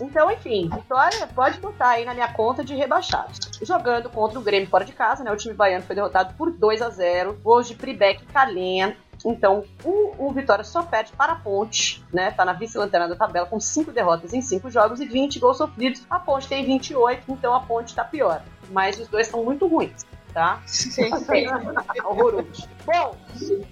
então, 0.00 0.30
enfim, 0.30 0.68
Vitória 0.68 1.26
pode 1.34 1.58
botar 1.60 1.90
aí 1.90 2.04
na 2.04 2.14
minha 2.14 2.32
conta 2.32 2.64
de 2.64 2.74
rebaixados. 2.74 3.38
Jogando 3.62 4.08
contra 4.10 4.38
o 4.38 4.42
Grêmio 4.42 4.68
fora 4.68 4.84
de 4.84 4.92
casa, 4.92 5.22
né? 5.22 5.32
O 5.32 5.36
time 5.36 5.54
baiano 5.54 5.84
foi 5.84 5.94
derrotado 5.94 6.34
por 6.34 6.50
2 6.50 6.82
a 6.82 6.90
0 6.90 7.34
Gols 7.42 7.68
de 7.68 7.74
Pribeck 7.74 8.22
e 8.22 8.26
Calhen. 8.26 8.96
Então, 9.24 9.64
o, 9.82 10.26
o 10.26 10.32
Vitória 10.32 10.64
só 10.64 10.82
perde 10.82 11.12
para 11.12 11.32
a 11.32 11.36
Ponte, 11.36 12.04
né? 12.12 12.30
Tá 12.30 12.44
na 12.44 12.52
vice-lanterna 12.52 13.08
da 13.08 13.16
tabela 13.16 13.46
com 13.46 13.58
5 13.58 13.90
derrotas 13.92 14.34
em 14.34 14.42
5 14.42 14.70
jogos 14.70 15.00
e 15.00 15.06
20 15.06 15.38
gols 15.38 15.56
sofridos. 15.56 16.02
A 16.10 16.18
Ponte 16.18 16.48
tem 16.48 16.64
28, 16.64 17.30
então 17.32 17.54
a 17.54 17.60
Ponte 17.60 17.94
tá 17.94 18.04
pior. 18.04 18.42
Mas 18.70 18.98
os 18.98 19.08
dois 19.08 19.26
são 19.26 19.44
muito 19.44 19.66
ruins, 19.66 20.04
tá? 20.34 20.60
Horroroso. 22.04 22.68
Bom, 22.84 23.16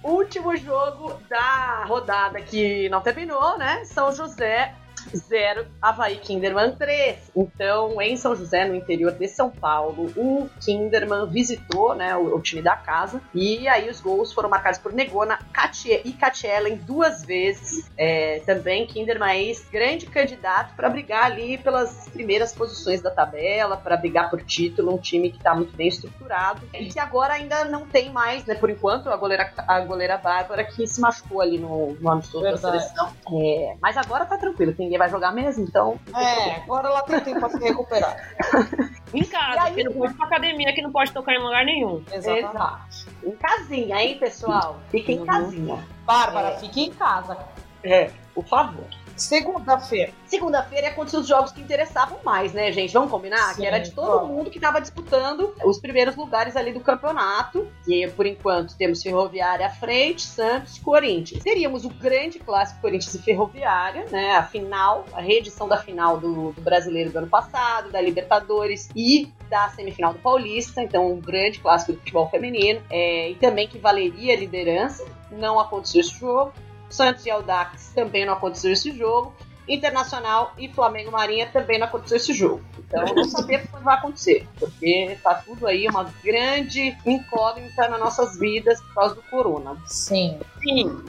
último 0.03 0.57
jogo 0.57 1.21
da 1.29 1.85
rodada 1.85 2.41
que 2.41 2.89
não 2.89 3.01
terminou, 3.03 3.59
né? 3.59 3.85
São 3.85 4.13
José 4.13 4.75
0, 5.15 5.67
Havaí 5.81 6.17
Kinderman 6.17 6.77
3. 6.77 7.33
Então, 7.37 8.01
em 8.01 8.17
São 8.17 8.35
José, 8.35 8.65
no 8.65 8.75
interior 8.75 9.13
de 9.13 9.29
São 9.29 9.51
Paulo, 9.51 10.13
o 10.17 10.49
Kinderman 10.61 11.29
visitou 11.29 11.95
né, 11.95 12.17
o, 12.17 12.37
o 12.37 12.41
time 12.41 12.63
da 12.63 12.77
casa. 12.77 13.21
E 13.35 13.67
aí 13.69 13.89
os 13.89 14.01
gols 14.01 14.33
foram 14.33 14.49
marcados 14.49 14.79
por 14.79 14.93
Negona 14.93 15.39
Katie, 15.53 16.03
e 16.05 16.13
Katielen 16.13 16.77
duas 16.77 17.25
vezes. 17.25 17.91
É, 17.97 18.41
também 18.47 18.87
Kinderman 18.87 19.51
é 19.51 19.53
grande 19.71 20.07
candidato 20.07 20.75
para 20.75 20.89
brigar 20.89 21.25
ali 21.25 21.59
pelas 21.59 22.09
primeiras 22.11 22.55
posições 22.55 23.01
da 23.01 23.11
tabela, 23.11 23.77
para 23.77 23.97
brigar 23.97 24.31
por 24.31 24.43
título. 24.43 24.95
Um 24.95 24.99
time 24.99 25.31
que 25.31 25.39
está 25.39 25.55
muito 25.55 25.75
bem 25.77 25.89
estruturado. 25.89 26.63
E 26.75 26.87
que 26.87 26.99
agora 26.99 27.35
ainda 27.35 27.65
não 27.65 27.87
tem 27.87 28.11
mais, 28.11 28.45
né? 28.45 28.55
Por 28.55 28.71
enquanto, 28.71 29.09
a 29.09 29.17
goleira, 29.17 29.53
a 29.57 29.81
goleira 29.81 30.17
Bárbara 30.17 30.65
que 30.65 30.87
se 30.87 31.01
machucou 31.01 31.41
ali 31.41 31.59
no, 31.59 31.95
no 31.95 32.11
amistoso 32.11 32.45
da 32.45 32.57
seleção. 32.57 33.13
É, 33.33 33.77
mas 33.81 33.97
agora 33.97 34.27
tá 34.27 34.37
tranquilo, 34.37 34.73
que 34.73 34.83
ninguém 34.93 34.99
vai 34.99 35.09
jogar 35.09 35.33
mesmo, 35.33 35.65
então. 35.65 35.99
É, 36.15 36.57
agora 36.57 36.89
ela 36.89 37.03
tem 37.03 37.21
tempo 37.21 37.41
pra 37.41 37.49
se 37.49 37.59
recuperar. 37.59 38.17
Em 39.15 39.25
casa, 39.25 39.57
E 39.57 39.59
aí- 39.59 39.75
que 39.75 39.85
não 39.85 39.93
pode 39.93 40.13
ir 40.13 40.17
pra 40.17 40.27
academia, 40.27 40.75
que 40.75 40.81
não 40.83 40.91
pode 40.93 41.13
tocar 41.13 41.35
em 41.35 41.39
lugar 41.43 41.65
nenhum. 41.67 42.03
Exatamente. 42.11 42.47
Exato. 42.47 42.87
Em 43.25 43.31
casinha, 43.37 43.97
hein, 44.03 44.19
pessoal? 44.19 44.79
Fiquem 44.91 45.17
em 45.17 45.21
Uhum. 45.21 45.27
casinha. 45.27 45.85
Bárbara, 46.07 46.49
É. 46.49 46.59
fique 46.59 46.83
em 46.85 46.93
casa. 46.93 47.37
É, 47.85 48.11
por 48.35 48.45
favor. 48.47 48.85
Segunda-feira. 49.17 50.13
Segunda-feira 50.27 50.89
aconteceu 50.89 51.21
os 51.21 51.27
jogos 51.27 51.53
que 51.53 51.61
interessavam 51.61 52.19
mais, 52.25 52.53
né, 52.53 52.73
gente? 52.73 52.93
Vamos 52.93 53.11
combinar? 53.11 53.55
Sim, 53.55 53.61
que 53.61 53.67
era 53.67 53.79
de 53.79 53.91
todo 53.93 54.21
vamos. 54.21 54.29
mundo 54.29 54.51
que 54.51 54.59
tava 54.59 54.81
disputando 54.81 55.55
os 55.65 55.79
primeiros 55.79 56.17
lugares 56.17 56.57
ali 56.57 56.73
do 56.73 56.81
campeonato. 56.81 57.69
E 57.87 58.09
por 58.09 58.27
enquanto 58.27 58.77
temos 58.77 59.03
Ferroviária 59.03 59.67
à 59.67 59.71
frente, 59.71 60.23
Santos, 60.23 60.79
Corinthians. 60.79 61.43
Teríamos 61.43 61.85
o 61.85 61.91
grande 61.91 62.39
clássico 62.39 62.81
Corinthians 62.81 63.15
e 63.15 63.19
Ferroviária, 63.23 64.07
né? 64.11 64.37
A 64.37 64.43
final, 64.43 65.05
a 65.13 65.21
reedição 65.21 65.69
da 65.69 65.77
final 65.77 66.19
do, 66.19 66.53
do 66.53 66.61
brasileiro 66.61 67.11
do 67.11 67.19
ano 67.19 67.29
passado, 67.29 67.91
da 67.91 68.01
Libertadores 68.01 68.89
e 68.97 69.31
da 69.49 69.69
semifinal 69.69 70.13
do 70.13 70.19
Paulista. 70.19 70.83
Então, 70.83 71.13
um 71.13 71.21
grande 71.21 71.59
clássico 71.59 71.93
do 71.93 71.99
futebol 71.99 72.29
feminino. 72.29 72.81
É, 72.91 73.31
e 73.31 73.35
também 73.35 73.69
que 73.69 73.79
valeria 73.79 74.35
a 74.35 74.37
liderança. 74.37 75.05
Não 75.31 75.61
aconteceu 75.61 76.01
esse 76.01 76.19
jogo. 76.19 76.53
Santos 76.93 77.27
e 77.27 77.31
Audax 77.31 77.93
também 77.95 78.25
não 78.27 78.35
aconteceu 78.35 78.73
esse 78.73 78.91
jogo. 78.97 79.35
Internacional 79.69 80.53
e 80.59 80.69
Flamengo 80.69 81.13
Marinha 81.13 81.47
também 81.47 81.79
não 81.79 81.87
aconteceu 81.87 82.17
esse 82.17 82.33
jogo. 82.33 82.63
Então 82.79 83.05
não 83.15 83.25
sabemos 83.25 83.69
o 83.73 83.77
que 83.77 83.85
vai 83.85 83.95
acontecer, 83.95 84.47
porque 84.59 85.17
tá 85.23 85.37
tudo 85.37 85.67
aí 85.67 85.89
uma 85.89 86.13
grande 86.23 86.97
incógnita 87.07 87.89
nas 87.89 88.01
nossas 88.01 88.39
vidas 88.39 88.81
por 88.81 88.95
causa 88.95 89.15
do 89.15 89.23
corona. 89.23 89.77
Sim. 89.87 90.41
Sim. 90.63 91.05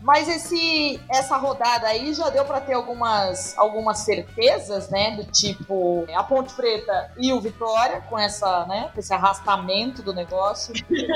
Mas 0.00 0.28
esse, 0.28 1.00
essa 1.10 1.36
rodada 1.36 1.86
aí 1.86 2.14
já 2.14 2.30
deu 2.30 2.44
pra 2.44 2.60
ter 2.60 2.72
algumas, 2.72 3.56
algumas 3.58 3.98
certezas, 3.98 4.88
né? 4.88 5.16
Do 5.16 5.24
tipo 5.24 6.06
a 6.14 6.22
Ponte 6.22 6.54
Preta 6.54 7.12
e 7.18 7.32
o 7.32 7.40
Vitória, 7.40 8.00
com 8.02 8.18
essa, 8.18 8.64
né, 8.66 8.90
com 8.92 9.00
esse 9.00 9.12
arrastamento 9.12 10.02
do 10.02 10.12
negócio. 10.12 10.72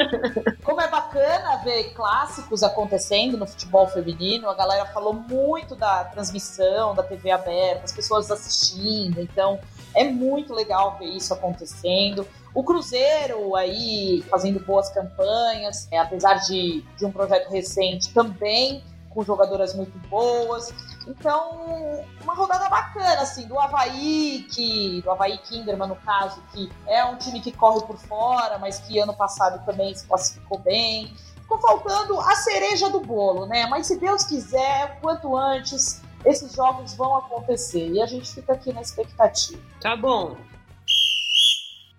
Como 0.62 0.81
é 0.81 0.88
bacana 0.88 1.57
ver 1.64 1.92
clássicos 1.94 2.62
acontecendo 2.62 3.37
no 3.37 3.47
futebol 3.47 3.87
feminino. 3.88 4.49
A 4.49 4.55
galera 4.55 4.87
falou 4.87 5.14
muito 5.14 5.75
da 5.75 6.05
transmissão, 6.05 6.94
da 6.94 7.03
TV 7.03 7.31
aberta, 7.31 7.85
as 7.85 7.92
pessoas 7.92 8.31
assistindo. 8.31 9.20
Então 9.20 9.59
é 9.94 10.04
muito 10.04 10.52
legal 10.52 10.96
ver 10.98 11.07
isso 11.07 11.33
acontecendo. 11.33 12.26
O 12.54 12.62
Cruzeiro 12.62 13.57
aí 13.57 14.22
fazendo 14.30 14.61
boas 14.61 14.88
campanhas, 14.90 15.88
é, 15.90 15.98
apesar 15.98 16.35
de, 16.35 16.83
de 16.96 17.04
um 17.04 17.11
projeto 17.11 17.50
recente 17.50 18.12
também 18.12 18.83
com 19.14 19.22
jogadoras 19.22 19.74
muito 19.74 19.96
boas. 20.09 20.74
Então, 21.07 22.04
uma 22.22 22.35
rodada 22.35 22.68
bacana, 22.68 23.22
assim, 23.22 23.46
do 23.46 23.59
Havaí, 23.59 24.46
que, 24.50 25.00
do 25.02 25.11
Havaí 25.11 25.38
Kinderman, 25.38 25.88
no 25.88 25.96
caso, 25.96 26.42
que 26.52 26.70
é 26.87 27.04
um 27.04 27.16
time 27.16 27.40
que 27.40 27.52
corre 27.52 27.87
por 27.87 27.96
fora, 27.96 28.59
mas 28.59 28.80
que 28.80 28.98
ano 28.98 29.14
passado 29.14 29.64
também 29.64 29.94
se 29.94 30.07
classificou 30.07 30.59
bem. 30.59 31.14
Ficou 31.40 31.59
faltando 31.59 32.18
a 32.20 32.35
cereja 32.37 32.88
do 32.90 33.00
bolo, 33.00 33.46
né? 33.46 33.66
Mas 33.66 33.87
se 33.87 33.98
Deus 33.98 34.24
quiser, 34.24 34.98
quanto 35.00 35.37
antes, 35.37 36.02
esses 36.24 36.52
jogos 36.52 36.94
vão 36.94 37.16
acontecer. 37.16 37.88
E 37.90 38.02
a 38.02 38.06
gente 38.06 38.32
fica 38.32 38.52
aqui 38.52 38.72
na 38.72 38.80
expectativa. 38.80 39.60
Tá 39.80 39.96
bom. 39.96 40.37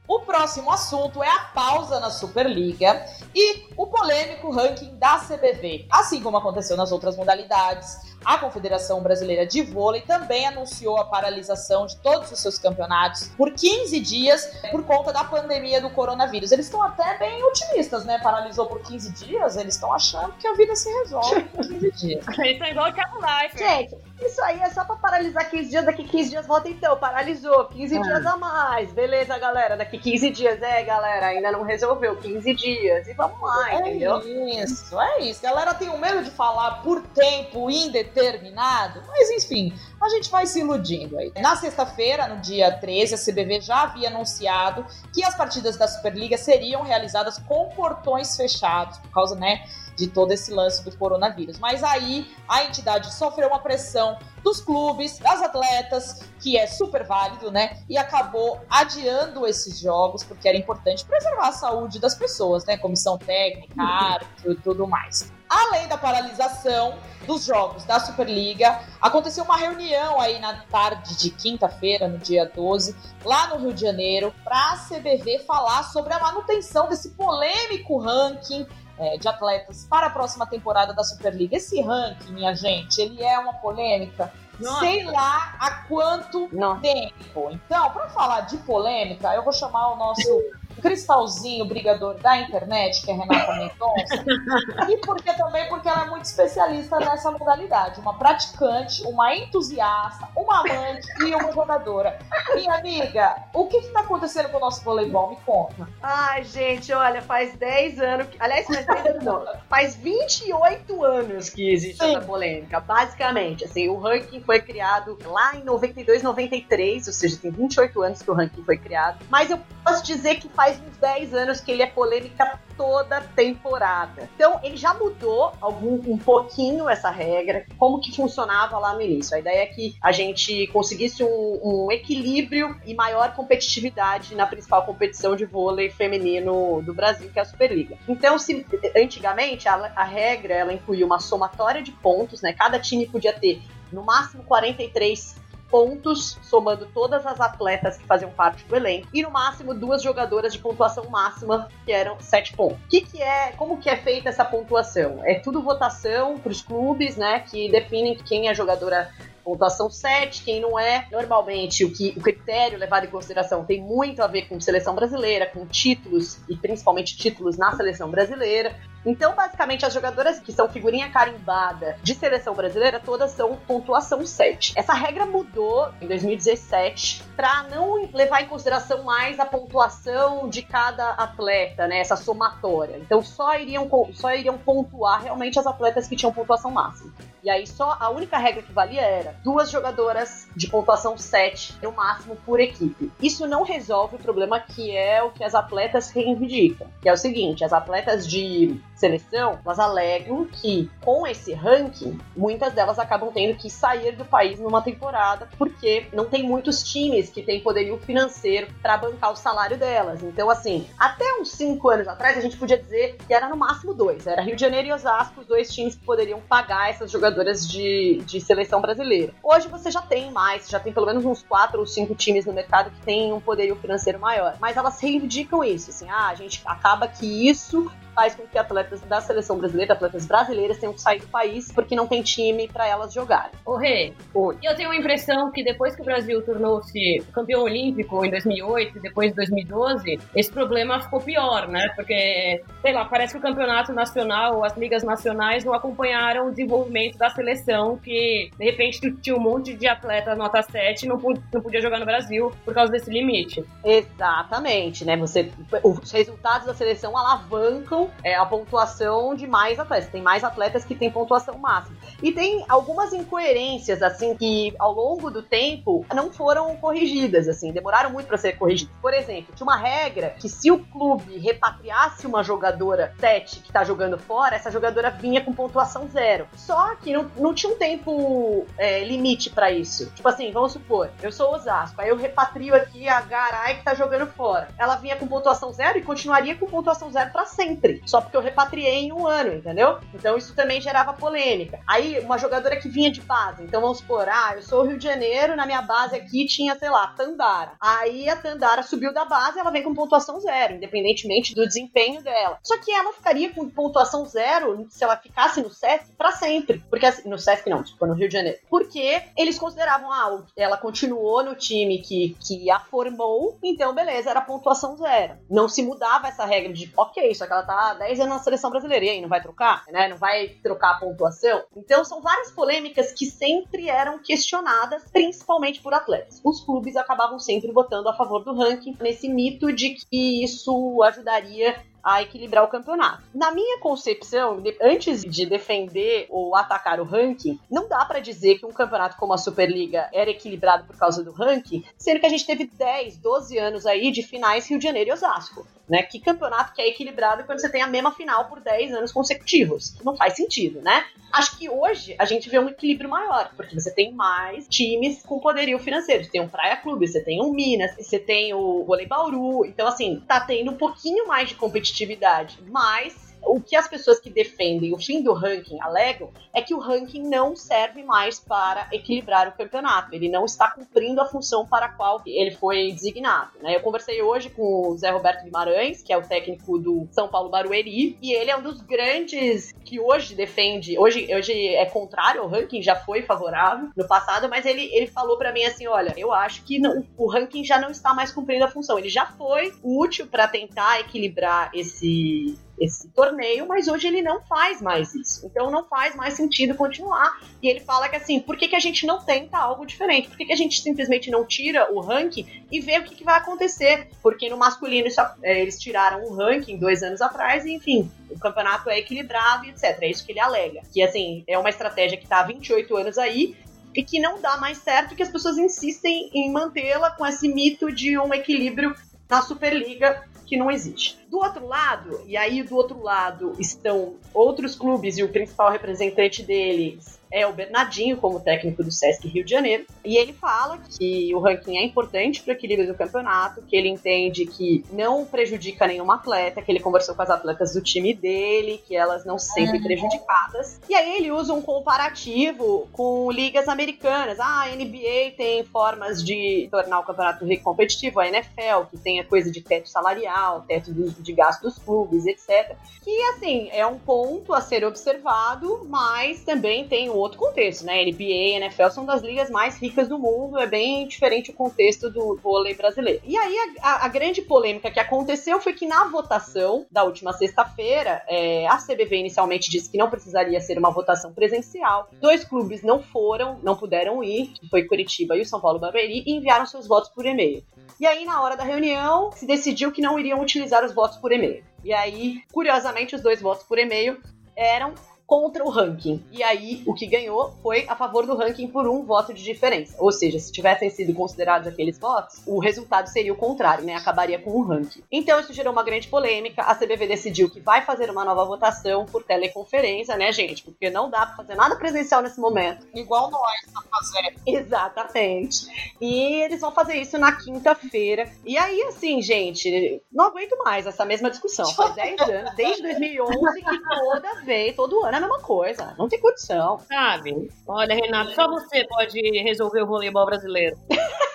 O 0.08 0.20
próximo 0.20 0.72
assunto 0.72 1.24
é 1.24 1.30
a 1.30 1.46
pausa 1.46 2.00
na 2.00 2.12
Superliga 2.12 3.06
e 3.34 3.66
o 3.76 3.88
polêmico 3.88 4.52
ranking 4.52 4.96
da 4.98 5.18
CBV. 5.20 5.88
Assim 5.90 6.22
como 6.22 6.38
aconteceu 6.38 6.78
nas 6.78 6.92
outras 6.92 7.18
modalidades, 7.18 8.15
a 8.26 8.38
Confederação 8.38 9.02
Brasileira 9.02 9.46
de 9.46 9.62
Vôlei 9.62 10.02
também 10.02 10.48
anunciou 10.48 10.98
a 10.98 11.06
paralisação 11.06 11.86
de 11.86 11.96
todos 11.98 12.32
os 12.32 12.40
seus 12.40 12.58
campeonatos 12.58 13.28
por 13.38 13.52
15 13.52 14.00
dias 14.00 14.46
por 14.72 14.84
conta 14.84 15.14
da 15.14 15.24
pandemia 15.24 15.80
do 15.80 15.90
coronavírus. 15.90 16.52
Eles 16.52 16.66
estão 16.66 16.82
até 16.82 17.18
bem 17.18 17.44
otimistas, 17.44 18.04
né? 18.06 18.20
Paralisou 18.24 18.66
por 18.66 18.80
15 18.82 19.12
dias, 19.12 19.56
eles 19.58 19.76
estão 19.76 19.94
achando 19.94 20.34
que 20.34 20.48
a 20.48 20.54
vida 20.54 20.76
se 20.76 20.90
resolve 20.90 21.40
em 21.42 21.48
15 21.48 21.92
dias. 21.96 22.26
Eles 22.40 22.58
são 22.58 22.68
igual 22.68 22.90
o 22.90 22.94
Thiago 22.94 23.18
Life. 23.20 23.58
Gente, 23.58 23.96
isso 24.22 24.42
aí 24.42 24.60
é 24.62 24.70
só 24.70 24.84
pra 24.86 24.96
paralisar 24.96 25.50
15 25.50 25.70
dias, 25.70 25.86
daqui 25.86 26.04
15 26.04 26.30
dias 26.30 26.48
volta 26.48 26.68
então, 26.70 26.98
paralisou, 26.98 27.66
15 27.66 27.98
É. 27.98 28.02
dias 28.02 28.26
a 28.26 28.38
mais, 28.38 28.92
beleza, 28.92 29.38
galera, 29.38 29.78
daqui 29.78 29.98
15 30.00 30.30
dias, 30.32 30.62
é, 30.62 30.84
galera, 30.84 31.28
ainda 31.28 31.52
não 31.52 31.64
resolveu, 31.64 32.16
15 32.18 32.54
dias, 32.56 33.08
e 33.08 33.14
vamos 33.14 33.40
lá, 33.42 33.76
entendeu? 33.76 34.18
É 34.18 34.64
isso, 34.64 35.00
é 35.00 35.20
isso. 35.22 35.42
Galera 35.42 35.74
tem 35.74 35.90
um 35.90 35.98
medo 35.98 36.24
de 36.24 36.32
falar 36.32 36.82
por 36.82 37.02
tempo 37.02 37.70
indeterminado 37.70 38.15
determinado, 38.16 39.02
mas 39.08 39.30
enfim, 39.30 39.78
a 40.02 40.10
gente 40.10 40.30
vai 40.30 40.48
se 40.48 40.60
iludindo 40.60 41.18
aí. 41.18 41.32
Na 41.38 41.56
sexta-feira, 41.56 42.28
no 42.28 42.40
dia 42.42 42.72
13, 42.72 43.16
a 43.16 43.18
CBV 43.18 43.62
já 43.62 43.84
havia 43.84 44.08
anunciado 44.08 44.86
que 45.14 45.24
as 45.24 45.36
partidas 45.36 45.78
da 45.78 45.88
Superliga 45.88 46.38
seriam 46.38 46.82
realizadas 46.82 47.38
com 47.40 47.70
portões 47.70 48.36
fechados, 48.36 48.98
por 49.00 49.12
causa, 49.12 49.36
né, 49.36 49.66
de 49.96 50.08
todo 50.08 50.32
esse 50.32 50.52
lance 50.52 50.84
do 50.84 50.96
coronavírus. 50.98 51.58
Mas 51.60 51.84
aí 51.84 52.30
a 52.48 52.64
entidade 52.64 53.14
sofreu 53.14 53.48
uma 53.48 53.60
pressão 53.60 54.18
dos 54.44 54.60
clubes, 54.60 55.18
das 55.20 55.42
atletas, 55.42 56.22
que 56.40 56.58
é 56.58 56.68
super 56.68 57.06
válido, 57.06 57.50
né? 57.50 57.82
E 57.90 57.98
acabou 57.98 58.60
adiando 58.70 59.48
esses 59.48 59.80
jogos 59.80 60.24
porque 60.24 60.48
era 60.48 60.58
importante 60.58 61.06
preservar 61.06 61.48
a 61.48 61.54
saúde 61.54 62.00
das 62.00 62.14
pessoas, 62.14 62.66
né? 62.66 62.78
Comissão 62.78 63.18
técnica, 63.18 63.82
árbitro 63.82 64.52
e 64.52 64.56
tudo 64.56 64.86
mais. 64.86 65.32
Além 65.56 65.88
da 65.88 65.98
paralisação 65.98 67.00
dos 67.26 67.46
jogos 67.46 67.86
da 67.86 67.98
Superliga, 67.98 68.78
aconteceu 69.02 69.46
uma 69.46 69.56
reunião 69.56 70.20
aí 70.20 70.38
na 70.38 70.54
tarde 70.64 71.16
de 71.16 71.30
quinta-feira, 71.30 72.10
no 72.10 72.18
dia 72.18 72.52
12, 72.54 72.94
lá 73.24 73.48
no 73.48 73.58
Rio 73.58 73.74
de 73.74 73.82
Janeiro, 73.82 74.36
para 74.44 74.74
a 74.74 74.78
CBV 74.78 75.40
falar 75.48 75.84
sobre 75.84 76.14
a 76.14 76.20
manutenção 76.20 76.90
desse 76.90 77.12
polêmico 77.12 77.98
ranking 77.98 78.68
é, 78.98 79.18
de 79.18 79.30
atletas 79.30 79.88
para 79.90 80.08
a 80.08 80.10
próxima 80.10 80.46
temporada 80.46 80.94
da 80.94 81.06
Superliga. 81.06 81.56
Esse 81.56 81.82
ranking, 81.82 82.34
minha 82.34 82.54
gente, 82.54 83.02
ele 83.02 83.24
é 83.24 83.40
uma 83.40 83.54
polêmica. 83.54 84.34
Nossa. 84.60 84.80
Sei 84.82 85.06
lá 85.06 85.56
há 85.58 85.72
quanto 85.88 86.50
Nossa. 86.52 86.82
tempo. 86.82 87.50
Então, 87.52 87.92
para 87.92 88.10
falar 88.10 88.42
de 88.42 88.58
polêmica, 88.58 89.34
eu 89.34 89.44
vou 89.44 89.54
chamar 89.54 89.94
o 89.94 89.96
nosso 89.96 90.44
cristalzinho 90.82 91.66
brigador 91.66 92.16
da 92.16 92.38
internet, 92.38 93.02
que 93.04 93.12
é 93.12 93.14
Renata 93.14 93.54
Mendonça, 93.56 94.26
e 94.90 94.98
porque 94.98 95.34
também 95.34 95.68
porque 95.68 95.88
ela 95.88 96.06
é 96.06 96.10
muito 96.10 96.26
especialista 96.26 97.00
nessa 97.00 97.32
modalidade, 97.32 98.00
uma 98.00 98.14
praticante, 98.18 99.04
uma 99.04 99.36
entusiasta, 99.36 100.28
uma 100.36 100.60
amante 100.60 101.08
e 101.20 101.36
uma 101.36 101.52
jogadora. 101.52 102.20
Minha 102.56 102.76
amiga, 102.76 103.44
o 103.54 103.68
que 103.68 103.78
está 103.78 104.02
acontecendo 104.02 104.50
com 104.50 104.58
o 104.58 104.62
nosso 104.62 104.84
voleibol? 104.84 105.30
Me 105.30 105.38
conta. 105.46 105.88
Ai, 106.02 106.44
gente, 106.44 106.92
olha, 106.94 107.22
faz 107.22 107.56
10 107.56 108.00
anos, 108.00 108.28
que... 108.28 108.38
aliás, 108.40 108.66
faz 108.68 108.86
10 108.86 109.06
anos 109.08 109.24
não, 109.24 109.46
faz 109.70 109.96
28 109.96 111.04
anos 111.04 111.50
que 111.50 111.70
existe 111.72 112.04
Sim. 112.04 112.16
essa 112.16 112.26
polêmica, 112.26 112.80
basicamente, 112.80 113.66
assim, 113.66 113.90
o 113.90 113.98
ranking 113.98 114.42
foi 114.42 114.60
criado 114.60 115.18
lá 115.26 115.56
em 115.56 115.64
92, 115.64 116.24
93, 116.24 117.08
ou 117.08 117.14
seja, 117.14 117.38
tem 117.38 117.52
28 117.52 118.02
anos 118.02 118.22
que 118.22 118.32
o 118.32 118.34
ranking 118.34 118.64
foi 118.64 118.78
criado, 118.78 119.20
mas 119.30 119.50
eu 119.50 119.60
posso 119.86 120.04
dizer 120.04 120.36
que 120.36 120.50
faz 120.50 120.82
uns 120.82 120.98
10 120.98 121.34
anos 121.36 121.62
que 121.62 121.72
ele 121.72 121.84
é 121.84 121.86
polêmica 121.86 122.60
toda 122.76 123.22
temporada. 123.22 124.28
Então, 124.36 124.60
ele 124.64 124.76
já 124.76 124.94
mudou 124.94 125.54
algum, 125.62 126.02
um 126.12 126.18
pouquinho 126.18 126.90
essa 126.90 127.10
regra, 127.10 127.66
como 127.78 128.02
que 128.02 128.14
funcionava 128.14 128.80
lá 128.80 128.94
no 128.94 129.02
início. 129.02 129.36
A 129.36 129.40
ideia 129.40 129.62
é 129.62 129.66
que 129.68 129.96
a 130.02 130.12
gente 130.12 130.68
conseguisse 130.68 131.24
um, 131.24 131.60
um 131.64 131.92
equilíbrio 131.92 132.76
e 132.86 132.96
maior 132.96 133.34
competitividade 133.36 134.34
na 134.36 134.48
principal 134.48 134.84
competição 134.84 135.36
de 135.36 135.46
vôlei 135.46 135.90
feminino 135.90 136.82
do 136.82 136.94
Brasil, 136.94 137.30
que 137.32 137.38
é 137.38 137.44
a 137.44 137.46
Superliga. 137.46 137.96
Então, 138.10 138.40
se 138.40 138.66
antigamente 138.98 139.70
a, 139.70 139.76
a 139.96 140.04
regra 140.04 140.56
ela 140.56 140.74
incluía 140.74 141.06
uma 141.06 141.20
somatória 141.20 141.82
de 141.82 141.92
pontos, 141.92 142.42
né? 142.42 142.52
Cada 142.54 142.80
time 142.80 143.06
podia 143.06 143.32
ter 143.32 143.62
no 143.92 144.04
máximo 144.04 144.44
43 144.44 145.36
pontos, 145.70 146.38
somando 146.42 146.88
todas 146.94 147.26
as 147.26 147.40
atletas 147.40 147.98
que 147.98 148.06
faziam 148.06 148.32
parte 148.32 148.64
do 148.66 148.76
elenco, 148.76 149.08
e 149.14 149.22
no 149.22 149.32
máximo 149.32 149.74
duas 149.74 150.02
jogadoras 150.02 150.54
de 150.54 150.60
pontuação 150.60 151.10
máxima, 151.10 151.70
que 151.86 151.92
eram 151.92 152.20
sete 152.20 152.56
pontos. 152.56 152.78
O 152.86 152.88
que, 152.88 153.02
que 153.02 153.22
é, 153.22 153.52
como 153.54 153.78
que 153.78 153.90
é 153.90 153.98
feita 153.98 154.30
essa 154.30 154.46
pontuação? 154.46 155.22
É 155.24 155.40
tudo 155.40 155.62
votação 155.62 156.38
para 156.38 156.52
os 156.52 156.62
clubes, 156.62 157.18
né, 157.18 157.40
que 157.40 157.70
definem 157.70 158.16
quem 158.16 158.48
é 158.48 158.54
jogadora 158.54 159.12
pontuação 159.46 159.92
7, 159.92 160.44
quem 160.44 160.60
não 160.60 160.78
é. 160.78 161.08
Normalmente, 161.12 161.86
o, 161.86 161.94
que, 161.94 162.14
o 162.18 162.22
critério 162.22 162.80
levado 162.80 163.06
em 163.06 163.10
consideração 163.10 163.64
tem 163.64 163.80
muito 163.80 164.24
a 164.24 164.28
ver 164.28 164.50
com 164.50 164.60
seleção 164.60 164.96
brasileira, 164.96 165.46
com 165.46 165.68
títulos, 165.68 166.40
e 166.50 166.58
principalmente 166.58 167.16
títulos 167.16 167.56
na 167.56 167.72
seleção 167.76 168.10
brasileira. 168.10 168.76
Então, 169.06 169.36
basicamente, 169.36 169.86
as 169.86 169.94
jogadoras 169.94 170.40
que 170.40 170.52
são 170.52 170.68
figurinha 170.68 171.12
carimbada 171.12 171.96
de 172.02 172.16
seleção 172.16 172.56
brasileira, 172.56 173.00
todas 173.00 173.32
são 173.32 173.56
pontuação 173.56 174.26
7. 174.26 174.74
Essa 174.76 174.94
regra 174.94 175.28
mudou 175.28 175.90
em 176.02 176.08
2017 176.08 177.24
para 177.36 177.64
não 177.70 178.10
levar 178.12 178.42
em 178.42 178.48
consideração 178.48 179.04
mais 179.04 179.40
a 179.40 179.46
pontuação 179.46 180.50
de 180.50 180.64
cada 180.64 181.12
atleta, 181.12 181.88
né? 181.88 182.00
Essa 182.00 182.16
somatória. 182.16 182.98
Então, 182.98 183.22
só 183.22 183.56
iriam, 183.60 183.88
só 184.14 184.34
iriam 184.34 184.58
pontuar 184.58 185.22
realmente 185.22 185.60
as 185.60 185.68
atletas 185.68 186.08
que 186.08 186.16
tinham 186.16 186.34
pontuação 186.34 186.72
máxima. 186.72 187.14
E 187.46 187.50
aí 187.52 187.68
só 187.68 187.96
a 188.00 188.10
única 188.10 188.40
regra 188.40 188.64
que 188.64 188.74
valia 188.74 189.02
era 189.02 189.36
duas 189.44 189.70
jogadoras 189.70 190.48
de 190.56 190.68
pontuação 190.68 191.16
7 191.16 191.78
no 191.80 191.92
máximo 191.92 192.36
por 192.38 192.60
equipe. 192.60 193.12
Isso 193.22 193.46
não 193.46 193.62
resolve 193.62 194.16
o 194.16 194.20
problema 194.20 194.60
que 194.60 194.90
é 194.98 195.22
o 195.22 195.30
que 195.30 195.44
as 195.44 195.54
atletas 195.54 196.10
reivindicam, 196.10 196.88
que 197.00 197.08
é 197.08 197.14
o 197.14 197.18
seguinte, 197.18 197.64
as 197.64 197.72
atletas 197.72 198.28
de 198.28 198.82
seleção, 198.96 199.60
elas 199.64 199.78
alegam 199.78 200.46
que 200.46 200.90
com 201.04 201.28
esse 201.28 201.54
ranking, 201.54 202.20
muitas 202.36 202.74
delas 202.74 202.98
acabam 202.98 203.32
tendo 203.32 203.56
que 203.56 203.70
sair 203.70 204.16
do 204.16 204.26
país 204.26 204.60
numa 204.60 204.82
temporada 204.82 205.48
porque 205.56 206.08
não 206.12 206.26
tem 206.26 206.42
muitos 206.42 206.82
times 206.82 207.30
que 207.30 207.44
têm 207.44 207.62
poderio 207.62 208.00
financeiro 208.00 208.74
para 208.82 208.98
bancar 208.98 209.32
o 209.32 209.36
salário 209.36 209.78
delas. 209.78 210.24
Então, 210.24 210.50
assim, 210.50 210.88
até 210.98 211.40
uns 211.40 211.52
cinco 211.52 211.90
anos 211.90 212.08
atrás 212.08 212.40
a 212.40 212.42
gente 212.42 212.58
podia 212.58 212.78
dizer 212.80 213.18
que 213.28 213.32
era 213.32 213.48
no 213.48 213.56
máximo 213.56 213.94
dois. 213.94 214.26
Era 214.26 214.42
Rio 214.42 214.56
de 214.56 214.62
Janeiro 214.62 214.88
e 214.88 214.94
Osasco, 214.94 215.42
os 215.42 215.46
dois 215.48 215.72
times 215.72 215.94
que 215.94 216.04
poderiam 216.04 216.42
pagar 216.42 216.90
essas 216.90 217.12
jogadoras 217.12 217.35
de, 217.44 218.22
de 218.26 218.40
seleção 218.42 218.82
brasileira. 218.82 219.34
Hoje 219.44 219.68
você 219.68 219.92
já 219.92 220.02
tem 220.02 220.32
mais, 220.32 220.70
já 220.70 220.80
tem 220.80 220.94
pelo 220.94 221.06
menos 221.06 221.26
uns 221.26 221.44
quatro 221.44 221.80
ou 221.80 221.86
cinco 221.86 222.16
times 222.16 222.46
no 222.46 222.54
mercado 222.54 222.92
que 222.92 223.02
têm 223.02 223.34
um 223.34 223.40
poderio 223.40 223.76
financeiro 223.76 224.20
maior. 224.20 224.58
Mas 224.60 224.78
elas 224.78 225.00
reivindicam 225.00 225.64
isso, 225.64 225.90
assim, 225.90 226.10
ah, 226.10 226.28
a 226.28 226.36
gente 226.36 226.62
acaba 226.66 227.08
que 227.08 227.48
isso 227.48 227.92
faz 228.16 228.34
com 228.34 228.48
que 228.48 228.58
atletas 228.58 229.02
da 229.02 229.20
seleção 229.20 229.58
brasileira, 229.58 229.94
atletas 229.94 230.26
brasileiras, 230.26 230.78
tenham 230.78 230.94
que 230.94 231.02
sair 231.02 231.20
do 231.20 231.28
país 231.28 231.72
porque 231.72 231.96
não 231.96 232.08
tem 232.08 232.24
time 232.24 232.68
para 232.68 232.88
elas 232.88 233.14
jogarem. 233.14 233.52
Ô, 233.66 233.76
Rê, 233.76 234.14
Oi. 234.34 234.58
eu 234.64 234.76
tenho 234.76 234.90
a 234.90 234.96
impressão 234.96 235.52
que 235.52 235.64
depois 235.64 235.96
que 235.96 236.02
o 236.02 236.06
Brasil 236.06 236.42
tornou-se 236.42 237.24
campeão 237.34 237.64
olímpico 237.64 238.24
em 238.26 238.30
2008 238.30 238.98
e 238.98 239.02
depois 239.02 239.30
de 239.32 239.36
2012, 239.36 240.20
esse 240.34 240.52
problema 240.52 241.02
ficou 241.02 241.20
pior, 241.20 241.68
né? 241.68 241.90
Porque, 241.96 242.64
sei 242.82 242.94
lá, 242.94 243.06
parece 243.06 243.34
que 243.34 243.40
o 243.40 243.42
campeonato 243.42 243.92
nacional, 243.92 244.64
as 244.64 244.78
ligas 244.78 245.04
nacionais 245.04 245.66
não 245.66 245.74
acompanharam 245.74 246.48
o 246.48 246.52
desenvolvimento 246.52 247.18
da 247.18 247.30
seleção, 247.30 247.98
que 247.98 248.50
de 248.58 248.66
repente 248.66 249.12
tinha 249.22 249.36
um 249.36 249.40
monte 249.40 249.74
de 249.74 249.88
atleta 249.88 250.36
nota 250.36 250.62
7 250.62 251.04
e 251.04 251.10
não, 251.10 251.18
não 251.18 251.62
podia 251.62 251.82
jogar 251.82 252.00
no 252.00 252.06
Brasil 252.06 252.52
por 252.64 252.74
causa 252.74 252.92
desse 252.92 253.10
limite. 253.10 253.64
Exatamente, 253.84 255.04
né? 255.04 255.18
Você, 255.18 255.52
os 255.84 256.12
resultados 256.12 256.68
da 256.68 256.74
seleção 256.74 257.18
alavancam 257.18 258.05
é, 258.24 258.36
a 258.36 258.46
pontuação 258.46 259.36
de 259.36 259.48
mais 259.48 259.80
atletas. 259.80 260.10
Tem 260.10 260.22
mais 260.22 260.44
atletas 260.44 260.86
que 260.86 260.96
têm 260.96 261.12
pontuação 261.12 261.58
máxima. 261.58 261.98
E 262.22 262.32
tem 262.32 262.66
algumas 262.68 263.14
incoerências, 263.14 264.02
assim, 264.02 264.36
que 264.36 264.74
ao 264.80 264.94
longo 264.94 265.30
do 265.30 265.42
tempo 265.42 266.06
não 266.14 266.32
foram 266.32 266.76
corrigidas, 266.78 267.48
assim, 267.48 267.72
demoraram 267.72 268.10
muito 268.10 268.28
para 268.28 268.38
ser 268.38 268.54
corrigidas. 268.54 268.96
Por 269.02 269.14
exemplo, 269.14 269.54
tinha 269.56 269.66
uma 269.66 269.78
regra 269.78 270.36
que 270.40 270.50
se 270.50 270.72
o 270.72 270.80
clube 270.80 271.38
repatriasse 271.38 272.26
uma 272.26 272.44
jogadora 272.44 273.14
7 273.20 273.60
que 273.62 273.72
tá 273.72 273.84
jogando 273.84 274.18
fora, 274.18 274.56
essa 274.56 274.72
jogadora 274.72 275.10
vinha 275.10 275.42
com 275.42 275.54
pontuação 275.54 276.08
zero. 276.08 276.48
Só 276.56 276.96
que 276.96 277.14
não, 277.14 277.30
não 277.38 277.54
tinha 277.54 277.72
um 277.72 277.78
tempo 277.78 278.66
é, 278.78 279.04
limite 279.04 279.50
para 279.50 279.72
isso. 279.72 280.12
Tipo 280.12 280.28
assim, 280.28 280.52
vamos 280.52 280.74
supor, 280.74 281.10
eu 281.22 281.32
sou 281.32 281.54
Osasco, 281.54 282.02
aí 282.02 282.10
eu 282.10 282.18
repatrio 282.18 282.76
aqui 282.76 283.08
a 283.08 283.22
Garay 283.22 283.76
que 283.76 283.84
tá 283.84 283.94
jogando 283.94 284.28
fora. 284.28 284.68
Ela 284.78 284.96
vinha 284.96 285.16
com 285.16 285.28
pontuação 285.28 285.72
zero 285.72 285.98
e 285.98 286.02
continuaria 286.02 286.56
com 286.56 286.66
pontuação 286.66 287.12
zero 287.12 287.32
para 287.32 287.46
sempre 287.46 287.95
só 288.06 288.22
porque 288.22 288.36
eu 288.38 288.42
repatriei 288.42 289.06
em 289.06 289.14
um 289.14 289.28
ano, 289.28 289.54
entendeu? 289.54 290.00
Então 290.14 290.38
isso 290.38 290.56
também 290.56 290.82
gerava 290.82 291.14
polêmica. 291.14 291.80
Aí, 291.88 292.20
uma 292.20 292.38
jogadora 292.38 292.78
que 292.78 292.90
vinha 292.90 293.12
de 293.12 293.22
base, 293.22 293.64
então 293.64 293.82
vamos 293.82 294.00
supor, 294.00 294.28
ah, 294.30 294.54
eu 294.56 294.62
sou 294.62 294.84
Rio 294.84 294.98
de 294.98 295.04
Janeiro, 295.04 295.56
na 295.56 295.66
minha 295.66 295.82
base 295.82 296.16
aqui 296.16 296.46
tinha, 296.46 296.78
sei 296.78 296.90
lá, 296.90 297.08
Tandara. 297.08 297.74
Aí 297.80 298.30
a 298.30 298.36
Tandara 298.36 298.84
subiu 298.84 299.14
da 299.14 299.26
base, 299.26 299.60
ela 299.60 299.72
vem 299.72 299.84
com 299.84 299.94
pontuação 299.94 300.40
zero, 300.40 300.76
independentemente 300.76 301.54
do 301.54 301.68
desempenho 301.68 302.22
dela. 302.22 302.60
Só 302.64 302.78
que 302.80 302.92
ela 302.92 303.14
ficaria 303.14 303.52
com 303.54 303.70
pontuação 303.70 304.26
zero 304.26 304.86
se 304.90 305.04
ela 305.04 305.18
ficasse 305.18 305.62
no 305.62 305.70
SESC 305.70 306.14
para 306.18 306.32
sempre. 306.32 306.84
Porque 306.90 307.06
assim, 307.06 307.28
no 307.30 307.38
SESC 307.38 307.70
não, 307.70 307.84
tipo, 307.84 308.06
no 308.06 308.14
Rio 308.14 308.28
de 308.28 308.34
Janeiro. 308.34 308.60
Porque 308.70 309.22
eles 309.38 309.60
consideravam, 309.60 310.12
ah, 310.12 310.44
ela 310.56 310.78
continuou 310.78 311.44
no 311.44 311.56
time 311.56 312.00
que, 312.00 312.36
que 312.40 312.70
a 312.70 312.80
formou, 312.80 313.58
então 313.64 313.94
beleza, 313.94 314.30
era 314.30 314.42
pontuação 314.42 314.98
zero. 314.98 315.36
Não 315.50 315.68
se 315.68 315.84
mudava 315.84 316.28
essa 316.28 316.46
regra 316.46 316.74
de, 316.74 316.92
ok, 316.96 317.34
só 317.34 317.46
que 317.46 317.54
ela 317.54 317.64
tá 317.64 317.85
10 317.94 318.20
anos 318.22 318.36
na 318.36 318.40
seleção 318.40 318.70
brasileira, 318.70 319.06
e 319.06 319.10
aí 319.10 319.22
não 319.22 319.30
vai 319.30 319.42
trocar, 319.42 319.84
né? 319.90 320.08
Não 320.08 320.18
vai 320.18 320.50
trocar 320.64 320.92
a 320.92 321.00
pontuação. 321.00 321.64
Então 321.76 322.04
são 322.04 322.22
várias 322.22 322.52
polêmicas 322.52 323.12
que 323.12 323.26
sempre 323.26 323.90
eram 323.90 324.20
questionadas, 324.20 325.04
principalmente 325.12 325.82
por 325.82 325.94
atletas. 325.94 326.42
Os 326.44 326.62
clubes 326.62 326.96
acabavam 326.96 327.40
sempre 327.40 327.72
votando 327.72 328.10
a 328.10 328.14
favor 328.14 328.44
do 328.44 328.54
ranking, 328.54 328.98
nesse 329.00 329.30
mito 329.30 329.72
de 329.72 329.96
que 329.96 330.44
isso 330.44 331.02
ajudaria 331.04 331.76
a 332.06 332.22
equilibrar 332.22 332.64
o 332.64 332.68
campeonato. 332.68 333.24
Na 333.34 333.52
minha 333.52 333.80
concepção, 333.80 334.62
antes 334.80 335.24
de 335.24 335.46
defender 335.48 336.28
ou 336.30 336.56
atacar 336.56 337.00
o 337.00 337.04
ranking, 337.04 337.60
não 337.70 337.90
dá 337.90 338.06
pra 338.06 338.20
dizer 338.20 338.60
que 338.60 338.66
um 338.66 338.72
campeonato 338.72 339.18
como 339.18 339.34
a 339.34 339.40
Superliga 339.40 340.08
era 340.14 340.30
equilibrado 340.30 340.86
por 340.86 340.96
causa 340.96 341.24
do 341.24 341.32
ranking, 341.32 341.84
sendo 341.98 342.20
que 342.20 342.26
a 342.28 342.30
gente 342.30 342.46
teve 342.46 342.66
10, 342.66 343.18
12 343.18 343.58
anos 343.58 343.86
aí 343.88 344.12
de 344.12 344.22
finais 344.22 344.70
Rio 344.70 344.78
de 344.78 344.84
Janeiro 344.84 345.10
e 345.10 345.14
Osasco. 345.14 345.66
Né? 345.88 346.02
Que 346.02 346.20
campeonato 346.20 346.74
que 346.74 346.82
é 346.82 346.88
equilibrado 346.88 347.44
quando 347.44 347.60
você 347.60 347.70
tem 347.70 347.82
a 347.82 347.88
mesma 347.88 348.12
final 348.12 348.46
por 348.46 348.60
10 348.60 348.94
anos 348.94 349.12
consecutivos? 349.12 349.96
Não 350.04 350.16
faz 350.16 350.36
sentido, 350.36 350.82
né? 350.82 351.06
Acho 351.32 351.58
que 351.58 351.70
hoje 351.70 352.16
a 352.18 352.26
gente 352.26 352.50
vê 352.50 352.58
um 352.58 352.70
equilíbrio 352.70 353.10
maior, 353.10 353.52
porque 353.56 353.76
você 353.76 353.92
tem 353.92 354.12
mais 354.12 354.68
times 354.68 355.22
com 355.24 355.40
poderio 355.40 355.78
financeiro. 355.78 356.24
Você 356.24 356.32
tem 356.32 356.42
um 356.42 356.48
Praia 356.48 356.78
Clube, 356.78 357.08
você 357.08 357.22
tem 357.22 357.42
um 357.42 357.52
Minas, 357.52 357.96
você 357.98 358.18
tem 358.18 358.54
o 358.54 358.84
Vôlei 358.84 359.06
Bauru. 359.06 359.66
Então, 359.66 359.88
assim, 359.88 360.24
tá 360.28 360.40
tendo 360.40 360.72
um 360.72 360.78
pouquinho 360.78 361.28
mais 361.28 361.50
de 361.50 361.56
competitividade. 361.56 362.58
Mas 362.68 363.25
o 363.46 363.62
que 363.62 363.76
as 363.76 363.88
pessoas 363.88 364.20
que 364.20 364.30
defendem 364.30 364.94
o 364.94 364.98
fim 364.98 365.22
do 365.22 365.34
ranking 365.34 365.80
alegam 365.82 366.32
é 366.54 366.62
que 366.62 366.74
o 366.74 366.80
ranking 366.80 367.24
não 367.24 367.56
serve 367.56 368.04
mais 368.04 368.40
para 368.40 368.88
equilibrar 368.92 369.48
o 369.48 369.52
campeonato. 369.52 370.14
Ele 370.14 370.30
não 370.30 370.46
está 370.46 370.72
cumprindo 370.72 371.22
a 371.22 371.26
função 371.26 371.66
para 371.66 371.88
a 371.88 371.90
qual 371.90 372.22
ele 372.26 372.52
foi 372.52 372.92
designado. 372.92 373.52
Né? 373.62 373.76
Eu 373.76 373.82
conversei 373.82 374.22
hoje 374.22 374.50
com 374.50 374.90
o 374.90 374.98
Zé 374.98 375.10
Roberto 375.12 375.44
Guimarães, 375.44 376.02
que 376.02 376.12
é 376.12 376.18
o 376.18 376.22
técnico 376.28 376.78
do 376.78 377.08
São 377.12 377.28
Paulo 377.28 377.50
Barueri, 377.50 378.18
e 378.22 378.34
ele 378.34 378.50
é 378.52 378.58
um 378.58 378.62
dos 378.62 378.82
grandes 378.82 379.72
que 379.84 380.00
hoje 380.00 380.36
defende. 380.36 380.98
Hoje, 380.98 381.28
hoje 381.34 381.54
é 381.76 381.86
contrário 381.86 382.42
ao 382.42 382.48
ranking, 382.48 382.82
já 382.82 382.96
foi 382.96 383.22
favorável 383.22 383.90
no 383.96 384.08
passado, 384.08 384.50
mas 384.50 384.66
ele, 384.66 384.90
ele 384.94 385.08
falou 385.08 385.38
para 385.38 385.52
mim 385.54 385.64
assim: 385.64 385.88
olha, 385.88 386.14
eu 386.18 386.32
acho 386.34 386.64
que 386.64 386.80
não- 386.80 387.06
o 387.18 387.30
ranking 387.30 387.64
já 387.64 387.80
não 387.80 387.92
está 387.92 388.14
mais 388.14 388.32
cumprindo 388.32 388.66
a 388.66 388.70
função. 388.70 388.98
Ele 388.98 389.10
já 389.10 389.26
foi 389.26 389.74
útil 389.84 390.28
para 390.28 390.48
tentar 390.48 391.00
equilibrar 391.00 391.70
esse 391.74 392.58
esse 392.80 393.08
torneio, 393.10 393.68
mas 393.68 393.88
hoje 393.88 394.08
ele 394.08 394.22
não 394.22 394.42
faz 394.42 394.82
mais 394.82 395.14
isso. 395.16 395.46
Então 395.46 395.72
não 395.72 395.86
faz 395.86 396.16
mais 396.16 396.34
sentido 396.34 396.76
continuar. 396.76 397.40
E 397.62 397.70
ele 397.70 397.80
fala 397.80 398.10
que 398.10 398.16
assim, 398.16 398.40
por 398.40 398.58
que, 398.58 398.68
que 398.68 398.76
a 398.76 398.80
gente 398.80 399.06
não 399.06 399.24
tenta 399.24 399.58
algo 399.58 399.86
diferente? 399.86 400.28
Por 400.28 400.38
que, 400.38 400.46
que 400.46 400.54
a 400.54 400.58
gente 400.58 400.82
simplesmente 400.82 401.32
não 401.32 401.46
tira 401.46 401.92
o 401.94 402.02
ranking 402.02 402.46
e 402.72 402.80
vê 402.82 402.98
o 403.00 403.04
que, 403.04 403.16
que 403.16 403.24
vai 403.24 403.38
acontecer? 403.38 404.10
Porque 404.22 404.50
no 404.50 404.58
masculino 404.58 405.08
isso- 405.08 405.22
é, 405.42 405.62
eles 405.62 405.80
tiraram 405.80 406.24
o 406.26 406.36
ranking 406.36 406.78
dois 406.78 407.02
anos 407.02 407.22
atrás 407.22 407.66
e, 407.66 407.74
enfim, 407.74 408.12
o 408.30 408.38
campeonato 408.38 408.90
é 408.90 409.00
equilibrado 409.00 409.66
e 409.66 409.70
etc. 409.70 409.98
É 410.02 410.10
isso 410.10 410.26
que 410.26 410.32
ele 410.34 410.40
alega. 410.42 410.82
Que 410.94 411.02
assim, 411.02 411.44
é 411.48 411.58
uma 411.58 411.70
estratégia 411.70 412.18
que 412.18 412.24
está 412.26 412.40
há 412.42 412.44
28 412.44 412.96
anos 412.98 413.18
aí 413.18 413.56
e 413.96 414.04
que 414.04 414.20
não 414.20 414.42
dá 414.42 414.58
mais 414.58 414.80
certo 414.80 415.16
que 415.16 415.24
as 415.24 415.30
pessoas 415.30 415.58
insistem 415.58 416.30
em 416.34 416.52
mantê-la 416.52 417.12
com 417.12 417.26
esse 417.26 417.48
mito 417.48 417.90
de 417.90 418.18
um 418.20 418.34
equilíbrio 418.34 418.94
na 419.30 419.42
Superliga 419.42 420.22
que 420.46 420.58
não 420.58 420.70
existe. 420.70 421.18
Do 421.30 421.38
outro 421.38 421.68
lado, 421.68 422.22
e 422.26 422.38
aí 422.38 422.62
do 422.64 422.76
outro 422.76 423.02
lado 423.02 423.54
estão 423.60 424.16
outros 424.34 424.76
clubes 424.76 425.18
e 425.18 425.24
o 425.24 425.30
principal 425.30 425.72
representante 425.72 426.44
deles 426.44 427.15
é 427.32 427.46
o 427.46 427.54
Bernardinho, 427.54 428.18
como 428.18 428.40
técnico 428.40 428.84
do 428.84 428.92
Sesc 428.92 429.28
Rio 429.28 429.44
de 429.44 429.52
Janeiro, 429.52 429.86
e 430.04 430.18
ele 430.18 430.34
fala 430.34 430.78
que 430.78 431.34
o 431.34 431.40
ranking 431.40 431.78
é 431.78 431.84
importante 431.84 432.42
para 432.42 432.52
o 432.52 432.56
equilíbrio 432.56 432.88
do 432.88 432.96
campeonato, 432.96 433.62
que 433.62 433.76
ele 433.76 433.90
entende 433.90 434.46
que 434.46 434.84
não 434.92 435.26
prejudica 435.26 435.88
nenhum 435.88 436.12
atleta, 436.12 436.62
que 436.62 436.72
ele 436.72 436.80
conversou 436.80 437.16
com 437.16 437.22
as 437.22 437.30
atletas 437.30 437.74
do 437.74 437.82
time 437.82 438.14
dele, 438.14 438.82
que 438.86 438.96
elas 438.96 439.26
não 439.26 439.38
se 439.38 439.54
sentem 439.54 439.82
prejudicadas. 439.82 440.80
E 440.90 440.96
aí 440.96 441.18
ele 441.18 441.32
usa 441.32 441.54
um 441.54 441.62
comparativo 441.62 442.88
com 442.92 443.32
ligas 443.32 443.68
americanas. 443.68 444.40
Ah, 444.40 444.64
a 444.64 444.76
NBA 444.76 445.34
tem 445.38 445.64
formas 445.64 446.24
de 446.24 446.68
tornar 446.72 447.00
o 447.00 447.04
campeonato 447.04 447.46
competitivo, 447.64 448.20
a 448.20 448.28
NFL, 448.28 448.86
que 448.92 448.98
tem 448.98 449.20
a 449.20 449.26
coisa 449.26 449.52
de 449.52 449.62
teto 449.62 449.90
salarial, 449.90 450.64
teto 450.68 450.94
de 450.94 451.34
gasto 451.34 451.62
dos 451.62 451.78
clubes, 451.78 452.26
etc. 452.26 452.76
Que, 453.04 453.22
assim, 453.30 453.70
é 453.72 453.86
um 453.86 453.98
ponto 453.98 454.54
a 454.54 454.62
ser 454.62 454.86
observado, 454.86 455.86
mas 455.90 456.44
também 456.44 456.88
tem 456.88 457.10
um 457.10 457.15
outro 457.18 457.38
contexto, 457.40 457.86
né? 457.86 458.04
NBA 458.06 458.24
e 458.24 458.52
NFL 458.54 458.90
são 458.90 459.06
das 459.06 459.22
ligas 459.22 459.50
mais 459.50 459.78
ricas 459.78 460.08
do 460.08 460.18
mundo, 460.20 460.58
é 460.60 460.68
bem 460.68 461.08
diferente 461.08 461.52
o 461.52 461.54
contexto 461.54 462.10
do 462.10 462.36
vôlei 462.38 462.74
brasileiro. 462.76 463.22
E 463.24 463.38
aí, 463.38 463.56
a, 463.82 463.90
a- 463.90 464.06
a 464.06 464.08
grande 464.08 464.42
polêmica 464.42 464.92
que 464.92 465.00
aconteceu 465.00 465.60
foi 465.60 465.74
que 465.74 465.86
na 465.88 466.06
votação 466.06 466.86
da 466.92 467.04
última 467.04 467.34
sexta-feira, 467.34 468.24
é, 468.28 468.68
a 468.68 468.78
CBV 468.78 469.18
inicialmente 469.18 469.70
disse 469.70 469.90
que 469.90 469.98
não 469.98 470.10
precisaria 470.10 470.60
ser 470.60 470.78
uma 470.78 470.92
votação 470.92 471.34
presencial. 471.34 472.10
Dois 472.22 472.44
clubes 472.44 472.82
não 472.84 473.02
foram, 473.02 473.60
não 473.64 473.76
puderam 473.76 474.24
ir, 474.24 474.48
que 474.48 474.68
foi 474.70 474.84
Curitiba 474.84 475.36
e 475.38 475.42
o 475.42 475.46
São 475.46 475.60
Paulo 475.62 475.80
Barueri, 475.80 476.24
e 476.26 476.32
enviaram 476.36 476.66
seus 476.66 476.88
votos 476.88 477.10
por 477.10 477.26
e-mail. 477.26 477.64
E 478.00 478.06
aí, 478.06 478.26
na 478.26 478.42
hora 478.44 478.58
da 478.58 478.64
reunião, 478.64 479.32
se 479.32 479.46
decidiu 479.48 479.92
que 479.92 480.02
não 480.02 480.20
iriam 480.20 480.42
utilizar 480.42 480.84
os 480.84 480.94
votos 480.94 481.18
por 481.18 481.32
e-mail. 481.32 481.64
E 481.84 481.94
aí, 481.94 482.42
curiosamente, 482.52 483.16
os 483.16 483.22
dois 483.22 483.42
votos 483.42 483.64
por 483.64 483.78
e-mail 483.78 484.20
eram 484.56 484.94
contra 485.26 485.64
o 485.64 485.70
ranking. 485.70 486.24
E 486.32 486.44
aí, 486.44 486.84
o 486.86 486.94
que 486.94 487.08
ganhou 487.08 487.54
foi 487.62 487.86
a 487.88 487.96
favor 487.96 488.26
do 488.26 488.36
ranking 488.36 488.68
por 488.68 488.88
um 488.88 489.04
voto 489.04 489.34
de 489.34 489.44
diferença. 489.44 489.96
Ou 490.00 490.12
seja, 490.12 490.40
se 490.40 490.52
tivessem 490.52 490.90
sido 490.90 491.14
considerados 491.14 491.68
aqueles 491.68 491.98
votos, 491.98 492.42
o 492.46 492.60
resultado 492.60 493.08
seria 493.08 493.34
o 493.34 493.38
contrário, 493.38 493.84
né? 493.84 493.96
Acabaria 493.96 494.40
com 494.40 494.52
o 494.52 494.64
ranking. 494.64 495.04
Então, 495.12 495.40
isso 495.40 495.54
gerou 495.54 495.74
uma 495.74 495.84
grande 495.84 496.08
polêmica. 496.08 496.62
A 496.62 496.76
CBV 496.76 497.08
decidiu 497.08 497.50
que 497.50 497.60
vai 497.60 497.84
fazer 497.84 498.10
uma 498.10 498.24
nova 498.24 498.46
votação 498.46 499.06
por 499.06 499.24
teleconferência, 499.24 500.16
né, 500.16 500.32
gente? 500.32 500.64
Porque 500.64 500.90
não 500.90 501.10
dá 501.10 501.26
pra 501.26 501.38
fazer 501.38 501.56
nada 501.56 501.76
presencial 501.76 502.22
nesse 502.22 502.40
momento. 502.40 502.86
Igual 502.94 503.32
nós 503.32 503.62
tá 503.74 503.82
fazendo. 503.90 504.40
Exatamente. 504.46 505.68
E 506.00 506.44
eles 506.44 506.62
vão 506.62 506.72
fazer 506.72 506.96
isso 506.96 507.18
na 507.18 507.32
quinta-feira. 507.32 508.32
E 508.46 508.58
aí, 508.58 508.82
assim, 508.84 509.22
gente, 509.22 510.02
não 510.12 510.26
aguento 510.26 510.58
mais 510.64 510.86
essa 510.86 511.06
mesma 511.06 511.30
discussão. 511.30 511.66
Faz 511.74 511.96
10 511.96 512.22
anos, 512.22 512.56
desde 512.56 512.82
2011, 512.84 513.62
que 513.62 513.80
toda 513.80 514.42
vez, 514.44 514.76
todo 514.76 515.04
ano 515.04 515.15
é 515.16 515.18
a 515.18 515.22
mesma 515.22 515.40
coisa. 515.40 515.96
Não 515.98 516.08
tem 516.08 516.20
condição. 516.20 516.80
Sabe? 516.80 517.50
Olha, 517.68 517.96
Renato, 517.96 518.34
só 518.34 518.48
você 518.48 518.86
pode 518.88 519.20
resolver 519.42 519.82
o 519.82 519.88
voleibol 519.88 520.26
brasileiro. 520.26 520.78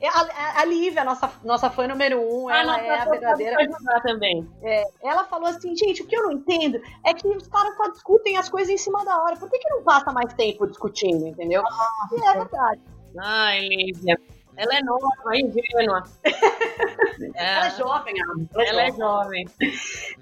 É 0.00 0.08
A, 0.08 0.60
a, 0.60 0.64
Lívia, 0.64 1.04
nossa, 1.04 1.30
nossa 1.44 1.68
fã 1.68 1.86
número 1.86 2.18
um, 2.18 2.48
Ah, 2.48 2.58
ela 2.58 2.80
é 2.80 3.00
a 3.00 3.04
verdadeira. 3.04 3.56
ajudar 3.58 4.00
também. 4.00 4.48
Ela 5.02 5.24
falou 5.24 5.46
assim, 5.48 5.76
gente, 5.76 6.02
o 6.02 6.06
que 6.06 6.16
eu 6.16 6.22
não 6.22 6.32
entendo 6.32 6.80
é 7.04 7.12
que 7.12 7.26
os 7.28 7.46
caras 7.48 7.76
só 7.76 7.90
discutem 7.90 8.36
as 8.38 8.48
coisas 8.48 8.72
em 8.72 8.78
cima 8.78 9.04
da 9.04 9.22
hora. 9.22 9.36
Por 9.36 9.50
que, 9.50 9.58
que 9.58 9.68
não 9.68 9.82
passa 9.82 10.10
mais 10.10 10.32
tempo 10.34 10.66
discutindo, 10.66 11.26
entendeu? 11.26 11.62
E 12.12 12.28
é 12.28 12.32
verdade. 12.34 12.80
Ai, 13.18 13.60
Lívia. 13.60 14.18
Ela 14.56 14.78
é 14.78 14.82
nova, 14.82 15.12
ingênua. 15.34 16.04
Ela 17.34 17.66
é 17.66 17.70
jovem, 17.76 18.14
ela. 18.20 18.66
Ela 18.66 18.82
é 18.82 18.92
jovem. 18.92 19.48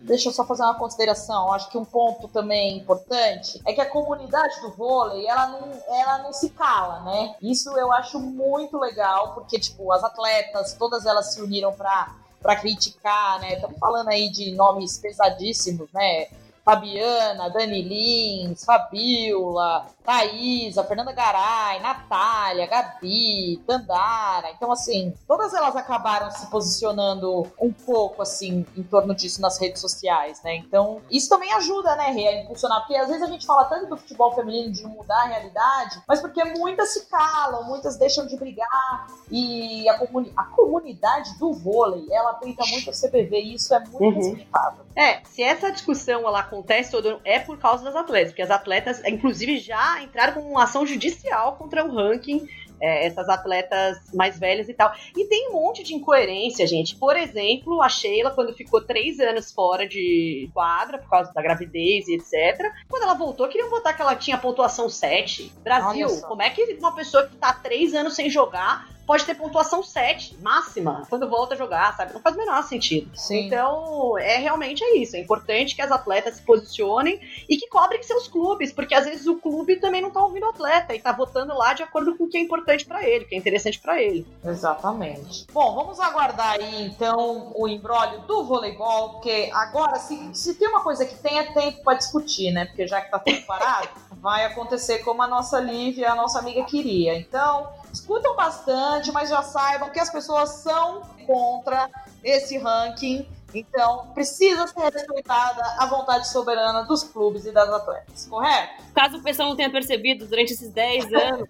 Deixa 0.03 0.29
eu 0.29 0.33
só 0.33 0.45
fazer 0.47 0.63
uma 0.63 0.75
consideração. 0.75 1.53
Acho 1.53 1.71
que 1.71 1.79
um 1.79 1.85
ponto 1.85 2.29
também 2.29 2.79
importante 2.79 3.61
é 3.67 3.73
que 3.73 3.81
a 3.81 3.89
comunidade 3.89 4.61
do 4.61 4.71
vôlei, 4.71 5.27
ela 5.27 5.49
não, 5.49 5.71
ela 5.89 6.19
não 6.19 6.33
se 6.33 6.51
cala, 6.51 7.01
né? 7.01 7.35
Isso 7.43 7.71
eu 7.77 7.93
acho 7.93 8.19
muito 8.21 8.79
legal, 8.79 9.35
porque, 9.35 9.59
tipo, 9.59 9.91
as 9.93 10.05
atletas, 10.05 10.75
todas 10.75 11.07
elas 11.07 11.33
se 11.33 11.41
uniram 11.41 11.73
pra, 11.73 12.15
pra 12.41 12.57
criticar, 12.57 13.41
né? 13.41 13.55
Estamos 13.55 13.79
falando 13.79 14.09
aí 14.09 14.31
de 14.31 14.53
nomes 14.53 14.99
pesadíssimos, 14.99 15.91
né? 15.93 16.29
Fabiana, 16.65 17.49
Dani 17.51 17.83
Lins, 17.83 18.65
Fabiola, 18.65 19.87
Thaísa, 20.05 20.85
Fernanda 20.85 21.13
Garay, 21.13 21.81
Natália, 21.81 22.67
Gabi, 22.67 23.63
Dandara. 23.67 24.51
Então, 24.51 24.71
assim, 24.73 25.13
todas 25.27 25.53
elas 25.55 25.75
acabaram 25.77 26.31
se 26.31 26.47
posicionando 26.47 27.47
um 27.61 27.73
pouco, 27.73 28.23
assim, 28.23 28.65
em 28.77 28.83
torno 28.83 29.15
disso 29.15 29.41
nas 29.41 29.61
redes 29.61 29.81
sociais, 29.81 30.41
né? 30.43 30.57
Então, 30.57 31.01
isso 31.11 31.29
também 31.29 31.53
ajuda, 31.53 31.95
né, 31.97 32.11
Rê, 32.11 32.29
a 32.29 32.43
impulsionar. 32.43 32.81
Porque 32.81 32.97
às 32.97 33.09
vezes 33.09 33.23
a 33.23 33.27
gente 33.27 33.47
fala 33.47 33.65
tanto 33.65 33.87
do 33.87 33.97
futebol 33.97 34.33
feminino 34.35 34.73
de 34.73 34.85
mudar 34.87 35.23
a 35.23 35.27
realidade, 35.27 36.01
mas 36.07 36.21
porque 36.21 36.43
muitas 36.45 36.93
se 36.93 37.07
calam, 37.07 37.65
muitas 37.65 37.97
deixam 37.97 38.27
de 38.27 38.37
brigar. 38.37 39.07
E 39.31 39.89
a, 39.89 39.99
comuni 39.99 40.33
a 40.37 40.45
comunidade 40.45 41.39
do 41.39 41.53
vôlei, 41.53 42.07
ela 42.11 42.35
tenta 42.35 42.65
muito 42.67 42.91
a 42.91 42.93
CBV 42.93 43.41
e 43.41 43.55
isso 43.55 43.75
é 43.75 43.81
muito 43.81 44.03
Uhum. 44.03 44.15
respeitável. 44.15 44.85
É, 44.97 45.21
se 45.25 45.43
essa 45.43 45.71
discussão 45.73 46.27
ela 46.27 46.43
acontece 46.53 46.91
todo 46.91 47.21
é 47.25 47.39
por 47.39 47.59
causa 47.59 47.83
das 47.83 47.97
atletas, 47.97 48.31
porque 48.31 48.43
as 48.43 48.51
atletas, 48.51 49.03
inclusive, 49.07 49.59
já 49.59 50.03
entraram 50.03 50.35
com 50.35 50.41
uma 50.41 50.65
ação 50.65 50.87
judicial 50.87 51.57
contra 51.57 51.85
o 51.85 51.95
ranking. 51.95 52.47
é, 52.83 53.07
essas 53.07 53.29
atletas 53.29 53.97
mais 54.13 54.37
velhas 54.37 54.69
e 54.69 54.75
tal. 54.75 54.93
E 55.17 55.25
tem 55.27 55.51
um 55.51 55.53
monte 55.53 55.85
de 55.85 55.95
incoerência, 55.95 56.67
gente. 56.67 56.97
Por 56.97 57.17
exemplo, 57.17 57.81
a 57.81 57.89
Sheila, 57.89 58.33
quando 58.33 58.53
ficou 58.53 58.81
três 58.81 59.21
anos 59.21 59.53
fora 59.53 59.87
de 59.87 60.51
quadra, 60.53 60.99
por 60.99 61.09
causa 61.09 61.33
da 61.33 61.41
gravidez 61.41 62.09
e 62.09 62.15
etc., 62.15 62.73
quando 62.89 63.05
ela 63.05 63.15
voltou, 63.15 63.47
queriam 63.47 63.71
botar 63.71 63.93
que 63.93 64.03
ela 64.03 64.17
tinha 64.17 64.37
pontuação 64.37 64.89
7. 64.89 65.53
Brasil, 65.63 66.09
como 66.23 66.43
é 66.43 66.51
que 66.51 66.77
uma 66.81 66.93
pessoa 66.93 67.25
que 67.25 67.37
tá 67.37 67.53
três 67.53 67.95
anos 67.95 68.17
sem 68.17 68.29
jogar 68.29 68.89
pode 69.07 69.25
ter 69.25 69.35
pontuação 69.35 69.83
7, 69.83 70.39
máxima, 70.41 71.07
quando 71.09 71.29
volta 71.29 71.55
a 71.55 71.59
jogar, 71.59 71.97
sabe? 71.97 72.13
Não 72.13 72.21
faz 72.21 72.35
o 72.35 72.39
menor 72.39 72.63
sentido. 72.63 73.11
Sim. 73.15 73.47
Então, 73.47 74.17
é 74.19 74.39
realmente 74.39 74.83
é 74.83 74.97
isso. 74.97 75.17
É 75.17 75.21
importante 75.21 75.75
que 75.75 75.83
as 75.83 75.91
atletas 75.91 76.37
se 76.37 76.43
posicionem 76.43 77.21
e 77.49 77.57
que 77.57 77.69
cobrem 77.69 78.03
seus 78.03 78.29
clubes, 78.29 78.73
porque 78.73 78.95
às 78.95 79.05
vezes 79.05 79.27
o 79.27 79.37
clube 79.37 79.77
também 79.77 80.01
não 80.01 80.11
tá 80.11 80.23
ouvindo 80.23 80.47
o 80.47 80.51
atleta 80.51 80.95
e 80.95 81.01
tá 81.01 81.13
votando 81.13 81.55
lá 81.57 81.75
de 81.75 81.83
acordo 81.83 82.17
com 82.17 82.25
o 82.25 82.29
que 82.29 82.39
é 82.39 82.41
importante 82.41 82.85
para 82.85 83.07
ele, 83.07 83.25
o 83.25 83.29
que 83.29 83.35
é 83.35 83.39
interessante 83.39 83.79
para 83.79 84.01
ele. 84.01 84.27
Exatamente. 84.45 85.47
Bom, 85.53 85.75
vamos 85.75 85.99
aguardar 86.01 86.53
aí 86.53 86.85
então 86.87 87.53
o 87.55 87.69
embrólio 87.69 88.21
do 88.23 88.45
voleibol, 88.45 89.11
porque 89.15 89.51
agora, 89.53 89.97
se, 89.97 90.31
se 90.33 90.55
tem 90.55 90.69
uma 90.69 90.83
coisa 90.83 91.05
que 91.05 91.15
tem, 91.17 91.39
é 91.39 91.53
tempo 91.53 91.83
para 91.83 91.99
discutir, 91.99 92.51
né? 92.53 92.67
Porque 92.67 92.87
já 92.87 93.01
que 93.01 93.11
tá 93.11 93.19
tudo 93.19 93.41
parado, 93.43 93.89
vai 94.23 94.45
acontecer 94.45 95.01
como 95.01 95.21
a 95.21 95.27
nossa 95.27 95.59
Lívia, 95.59 96.13
a 96.13 96.15
nossa 96.15 96.39
amiga 96.39 96.63
queria. 96.63 97.19
Então, 97.19 97.69
escutam 97.93 98.37
bastante, 98.37 99.11
mas 99.11 99.29
já 99.29 99.43
saibam 99.43 99.91
que 99.91 99.99
as 99.99 100.09
pessoas 100.09 100.49
são 100.51 101.03
contra 101.27 101.91
esse 102.23 102.57
ranking. 102.57 103.29
Então, 103.53 104.07
precisa 104.15 104.67
ser 104.69 104.91
respeitada 104.91 105.61
a 105.79 105.87
vontade 105.87 106.29
soberana 106.29 106.85
dos 106.85 107.03
clubes 107.03 107.45
e 107.45 107.51
das 107.51 107.69
atletas, 107.69 108.27
correto? 108.27 108.83
Caso 108.95 109.19
o 109.19 109.23
pessoal 109.23 109.49
não 109.51 109.57
tenha 109.57 109.71
percebido, 109.71 110.25
durante 110.27 110.53
esses 110.53 110.71
10 110.71 111.13
anos, 111.13 111.49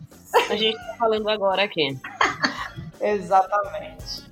a 0.48 0.56
gente 0.56 0.76
tá 0.76 0.96
falando 0.98 1.28
agora 1.28 1.62
aqui. 1.62 1.96
Exatamente. 2.98 4.31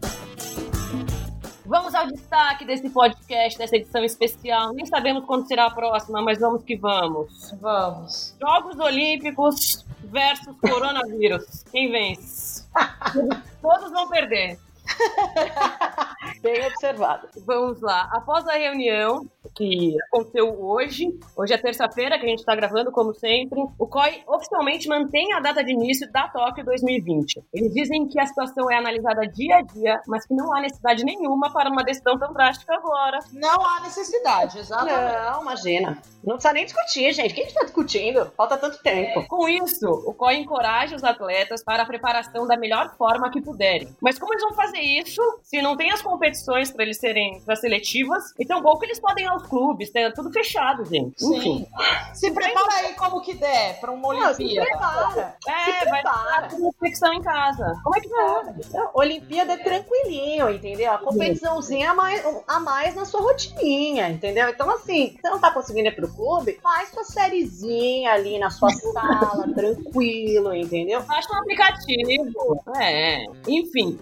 Vamos 1.70 1.94
ao 1.94 2.04
destaque 2.08 2.64
desse 2.64 2.90
podcast, 2.90 3.56
dessa 3.56 3.76
edição 3.76 4.02
especial. 4.02 4.72
Nem 4.72 4.84
sabemos 4.86 5.24
quando 5.24 5.46
será 5.46 5.66
a 5.66 5.70
próxima, 5.70 6.20
mas 6.20 6.40
vamos 6.40 6.64
que 6.64 6.76
vamos. 6.76 7.54
Vamos. 7.60 8.34
Jogos 8.40 8.76
Olímpicos 8.80 9.86
versus 10.02 10.52
coronavírus. 10.60 11.62
Quem 11.70 11.88
vence? 11.92 12.68
Todos 13.62 13.92
vão 13.92 14.08
perder. 14.08 14.58
Bem 16.42 16.66
observado. 16.66 17.28
Vamos 17.46 17.80
lá. 17.80 18.08
Após 18.12 18.46
a 18.46 18.52
reunião 18.52 19.26
que 19.54 19.96
aconteceu 20.08 20.62
hoje, 20.62 21.08
hoje 21.36 21.52
é 21.52 21.58
terça-feira 21.58 22.18
que 22.18 22.24
a 22.24 22.28
gente 22.28 22.40
está 22.40 22.54
gravando, 22.54 22.90
como 22.90 23.14
sempre, 23.14 23.60
o 23.78 23.86
COI 23.86 24.22
oficialmente 24.26 24.88
mantém 24.88 25.32
a 25.32 25.40
data 25.40 25.62
de 25.64 25.72
início 25.72 26.10
da 26.12 26.28
Tóquio 26.28 26.64
2020. 26.64 27.42
Eles 27.52 27.72
dizem 27.72 28.06
que 28.06 28.20
a 28.20 28.26
situação 28.26 28.70
é 28.70 28.76
analisada 28.76 29.26
dia 29.26 29.56
a 29.56 29.62
dia, 29.62 30.00
mas 30.06 30.26
que 30.26 30.34
não 30.34 30.54
há 30.54 30.60
necessidade 30.60 31.04
nenhuma 31.04 31.52
para 31.52 31.70
uma 31.70 31.82
decisão 31.82 32.18
tão 32.18 32.32
drástica 32.32 32.74
agora. 32.74 33.18
Não 33.32 33.66
há 33.66 33.80
necessidade, 33.80 34.58
exatamente. 34.58 35.30
Não, 35.30 35.42
imagina. 35.42 35.98
Não 36.22 36.34
precisa 36.34 36.52
nem 36.52 36.64
discutir, 36.64 37.12
gente. 37.12 37.34
Quem 37.34 37.44
está 37.44 37.64
discutindo? 37.64 38.30
Falta 38.36 38.56
tanto 38.56 38.78
tempo. 38.82 39.26
Com 39.26 39.48
isso, 39.48 39.88
o 39.88 40.12
COI 40.12 40.36
encoraja 40.36 40.96
os 40.96 41.04
atletas 41.04 41.62
para 41.62 41.82
a 41.82 41.86
preparação 41.86 42.46
da 42.46 42.56
melhor 42.56 42.94
forma 42.96 43.30
que 43.30 43.40
puderem. 43.40 43.94
Mas 44.00 44.18
como 44.18 44.32
eles 44.32 44.42
vão 44.42 44.54
fazer 44.54 44.79
isso 44.80 45.22
se 45.42 45.60
não 45.62 45.76
tem 45.76 45.90
as 45.90 46.02
competições 46.02 46.70
para 46.70 46.84
eles 46.84 46.98
serem 46.98 47.40
para 47.40 47.56
seletivas? 47.56 48.22
Então, 48.38 48.62
pouco 48.62 48.84
eles 48.84 48.98
podem 49.00 49.24
ir 49.24 49.28
aos 49.28 49.46
clubes, 49.46 49.90
tá 49.90 50.10
tudo 50.14 50.32
fechado, 50.32 50.84
gente. 50.84 51.14
Sim. 51.18 51.36
Enfim. 51.36 51.66
Se 52.14 52.30
prepara 52.30 52.72
aí 52.86 52.94
como 52.94 53.20
que 53.20 53.34
der 53.34 53.78
para 53.80 53.90
uma 53.90 54.12
Não, 54.14 54.34
se 54.34 54.42
Olimpíada. 54.42 54.68
prepara. 54.68 55.36
É, 55.48 55.64
se 55.64 55.70
vai 55.90 56.02
prepara. 56.02 56.48
ter 56.48 56.56
reflexão 56.62 57.12
em 57.12 57.22
casa. 57.22 57.80
Como 57.82 57.96
é 57.96 58.00
que 58.00 58.08
vai? 58.08 58.54
Não, 58.72 58.90
Olimpíada 58.94 59.52
é 59.54 59.56
tranquilinho, 59.56 60.50
entendeu? 60.50 60.92
A 60.92 60.98
competiçãozinha 60.98 61.90
a 61.90 61.94
mais, 61.94 62.22
a 62.46 62.60
mais 62.60 62.94
na 62.94 63.04
sua 63.04 63.20
rotininha, 63.20 64.08
entendeu? 64.08 64.48
Então, 64.48 64.70
assim, 64.70 65.16
você 65.20 65.30
não 65.30 65.38
tá 65.38 65.50
conseguindo 65.50 65.88
ir 65.88 65.94
pro 65.96 66.08
clube, 66.12 66.58
faz 66.62 66.90
sua 66.90 67.04
sériezinha 67.04 68.12
ali 68.12 68.38
na 68.38 68.50
sua 68.50 68.70
sala, 68.92 69.46
tranquilo, 69.54 70.54
entendeu? 70.54 71.02
Baixa 71.02 71.32
um 71.32 71.36
aplicativo. 71.38 72.62
É. 72.76 73.24
Enfim, 73.48 73.98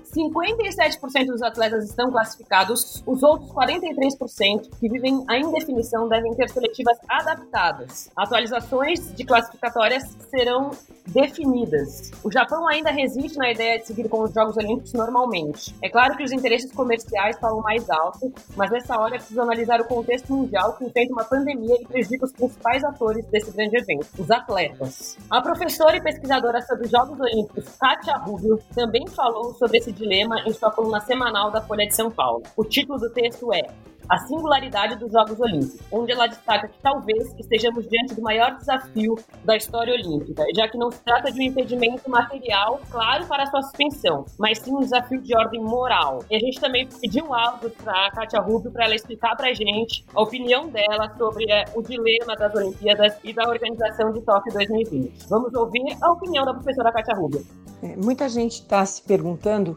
57% 0.58 1.26
dos 1.26 1.42
atletas 1.42 1.84
estão 1.84 2.10
classificados, 2.10 3.02
os 3.06 3.22
outros 3.22 3.50
43% 3.52 4.68
que 4.78 4.88
vivem 4.88 5.24
a 5.28 5.38
indefinição 5.38 6.08
devem 6.08 6.34
ter 6.34 6.50
seletivas 6.50 6.98
adaptadas. 7.08 8.10
Atualizações 8.16 9.14
de 9.14 9.24
classificatórias 9.24 10.04
serão 10.30 10.70
definidas. 11.06 12.10
O 12.22 12.30
Japão 12.30 12.68
ainda 12.68 12.90
resiste 12.90 13.38
na 13.38 13.50
ideia 13.50 13.78
de 13.78 13.86
seguir 13.86 14.08
com 14.08 14.22
os 14.22 14.32
Jogos 14.32 14.56
Olímpicos 14.56 14.92
normalmente. 14.92 15.74
É 15.82 15.88
claro 15.88 16.16
que 16.16 16.22
os 16.22 16.32
interesses 16.32 16.70
comerciais 16.72 17.38
falam 17.38 17.60
mais 17.62 17.88
alto, 17.88 18.32
mas 18.56 18.70
nessa 18.70 18.98
hora 18.98 19.14
é 19.14 19.18
preciso 19.18 19.40
analisar 19.40 19.80
o 19.80 19.84
contexto 19.84 20.32
mundial 20.32 20.76
que 20.76 20.84
enfrenta 20.84 21.12
uma 21.12 21.24
pandemia 21.24 21.76
e 21.80 21.86
prejudica 21.86 22.26
os 22.26 22.32
principais 22.32 22.84
atores 22.84 23.24
desse 23.26 23.50
grande 23.50 23.76
evento, 23.76 24.06
os 24.18 24.30
atletas. 24.30 25.16
A 25.30 25.40
professora 25.40 25.96
e 25.96 26.02
pesquisadora 26.02 26.60
sobre 26.62 26.86
os 26.86 26.90
Jogos 26.90 27.18
Olímpicos, 27.20 27.64
Kátia 27.78 28.16
Rubio, 28.16 28.58
também 28.74 29.06
falou 29.08 29.54
sobre 29.54 29.78
esse 29.78 29.92
dilema 29.92 30.42
em 30.48 30.52
sua 30.52 30.70
coluna 30.70 31.00
semanal 31.00 31.50
da 31.50 31.60
Folha 31.60 31.86
de 31.86 31.94
São 31.94 32.10
Paulo. 32.10 32.42
O 32.56 32.64
título 32.64 32.98
do 32.98 33.10
texto 33.10 33.52
é 33.52 33.62
a 34.08 34.18
singularidade 34.20 34.96
dos 34.96 35.12
Jogos 35.12 35.38
Olímpicos, 35.38 35.80
onde 35.92 36.12
ela 36.12 36.26
destaca 36.26 36.66
que 36.66 36.78
talvez 36.82 37.30
estejamos 37.38 37.86
diante 37.88 38.14
do 38.14 38.22
maior 38.22 38.56
desafio 38.56 39.16
da 39.44 39.54
história 39.54 39.92
olímpica, 39.92 40.44
já 40.56 40.66
que 40.66 40.78
não 40.78 40.90
se 40.90 40.98
trata 41.04 41.30
de 41.30 41.38
um 41.38 41.42
impedimento 41.42 42.08
material, 42.10 42.80
claro, 42.90 43.26
para 43.26 43.44
sua 43.46 43.62
suspensão, 43.62 44.24
mas 44.38 44.58
sim 44.58 44.74
um 44.74 44.80
desafio 44.80 45.20
de 45.20 45.36
ordem 45.36 45.62
moral. 45.62 46.24
E 46.30 46.36
a 46.36 46.38
gente 46.38 46.58
também 46.58 46.88
pediu 46.88 47.26
um 47.26 47.34
áudio 47.34 47.70
para 47.70 48.06
a 48.06 48.10
Kátia 48.10 48.40
Rubio 48.40 48.70
para 48.70 48.86
ela 48.86 48.94
explicar 48.94 49.36
para 49.36 49.50
a 49.50 49.52
gente 49.52 50.04
a 50.14 50.22
opinião 50.22 50.68
dela 50.68 51.14
sobre 51.18 51.44
é, 51.50 51.64
o 51.74 51.82
dilema 51.82 52.34
das 52.34 52.54
Olimpíadas 52.54 53.14
e 53.22 53.34
da 53.34 53.46
organização 53.46 54.10
de 54.12 54.22
Tóquio 54.22 54.52
2020. 54.54 55.28
Vamos 55.28 55.52
ouvir 55.52 55.84
a 56.00 56.12
opinião 56.12 56.46
da 56.46 56.54
professora 56.54 56.92
Kátia 56.92 57.14
Rubio. 57.14 57.44
É, 57.82 57.94
muita 57.94 58.28
gente 58.28 58.54
está 58.54 58.84
se 58.86 59.02
perguntando 59.02 59.76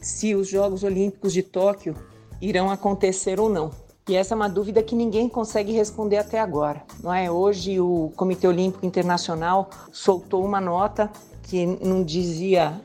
se 0.00 0.34
os 0.34 0.48
Jogos 0.48 0.84
Olímpicos 0.84 1.32
de 1.32 1.42
Tóquio 1.42 1.94
irão 2.40 2.70
acontecer 2.70 3.40
ou 3.40 3.48
não. 3.48 3.70
E 4.08 4.16
essa 4.16 4.34
é 4.34 4.36
uma 4.36 4.48
dúvida 4.48 4.82
que 4.82 4.94
ninguém 4.94 5.28
consegue 5.28 5.72
responder 5.72 6.16
até 6.16 6.40
agora. 6.40 6.82
Não 7.02 7.12
é? 7.12 7.30
Hoje 7.30 7.78
o 7.78 8.10
Comitê 8.16 8.48
Olímpico 8.48 8.86
Internacional 8.86 9.68
soltou 9.92 10.42
uma 10.44 10.60
nota 10.60 11.10
que 11.42 11.66
não 11.66 12.02
dizia, 12.02 12.80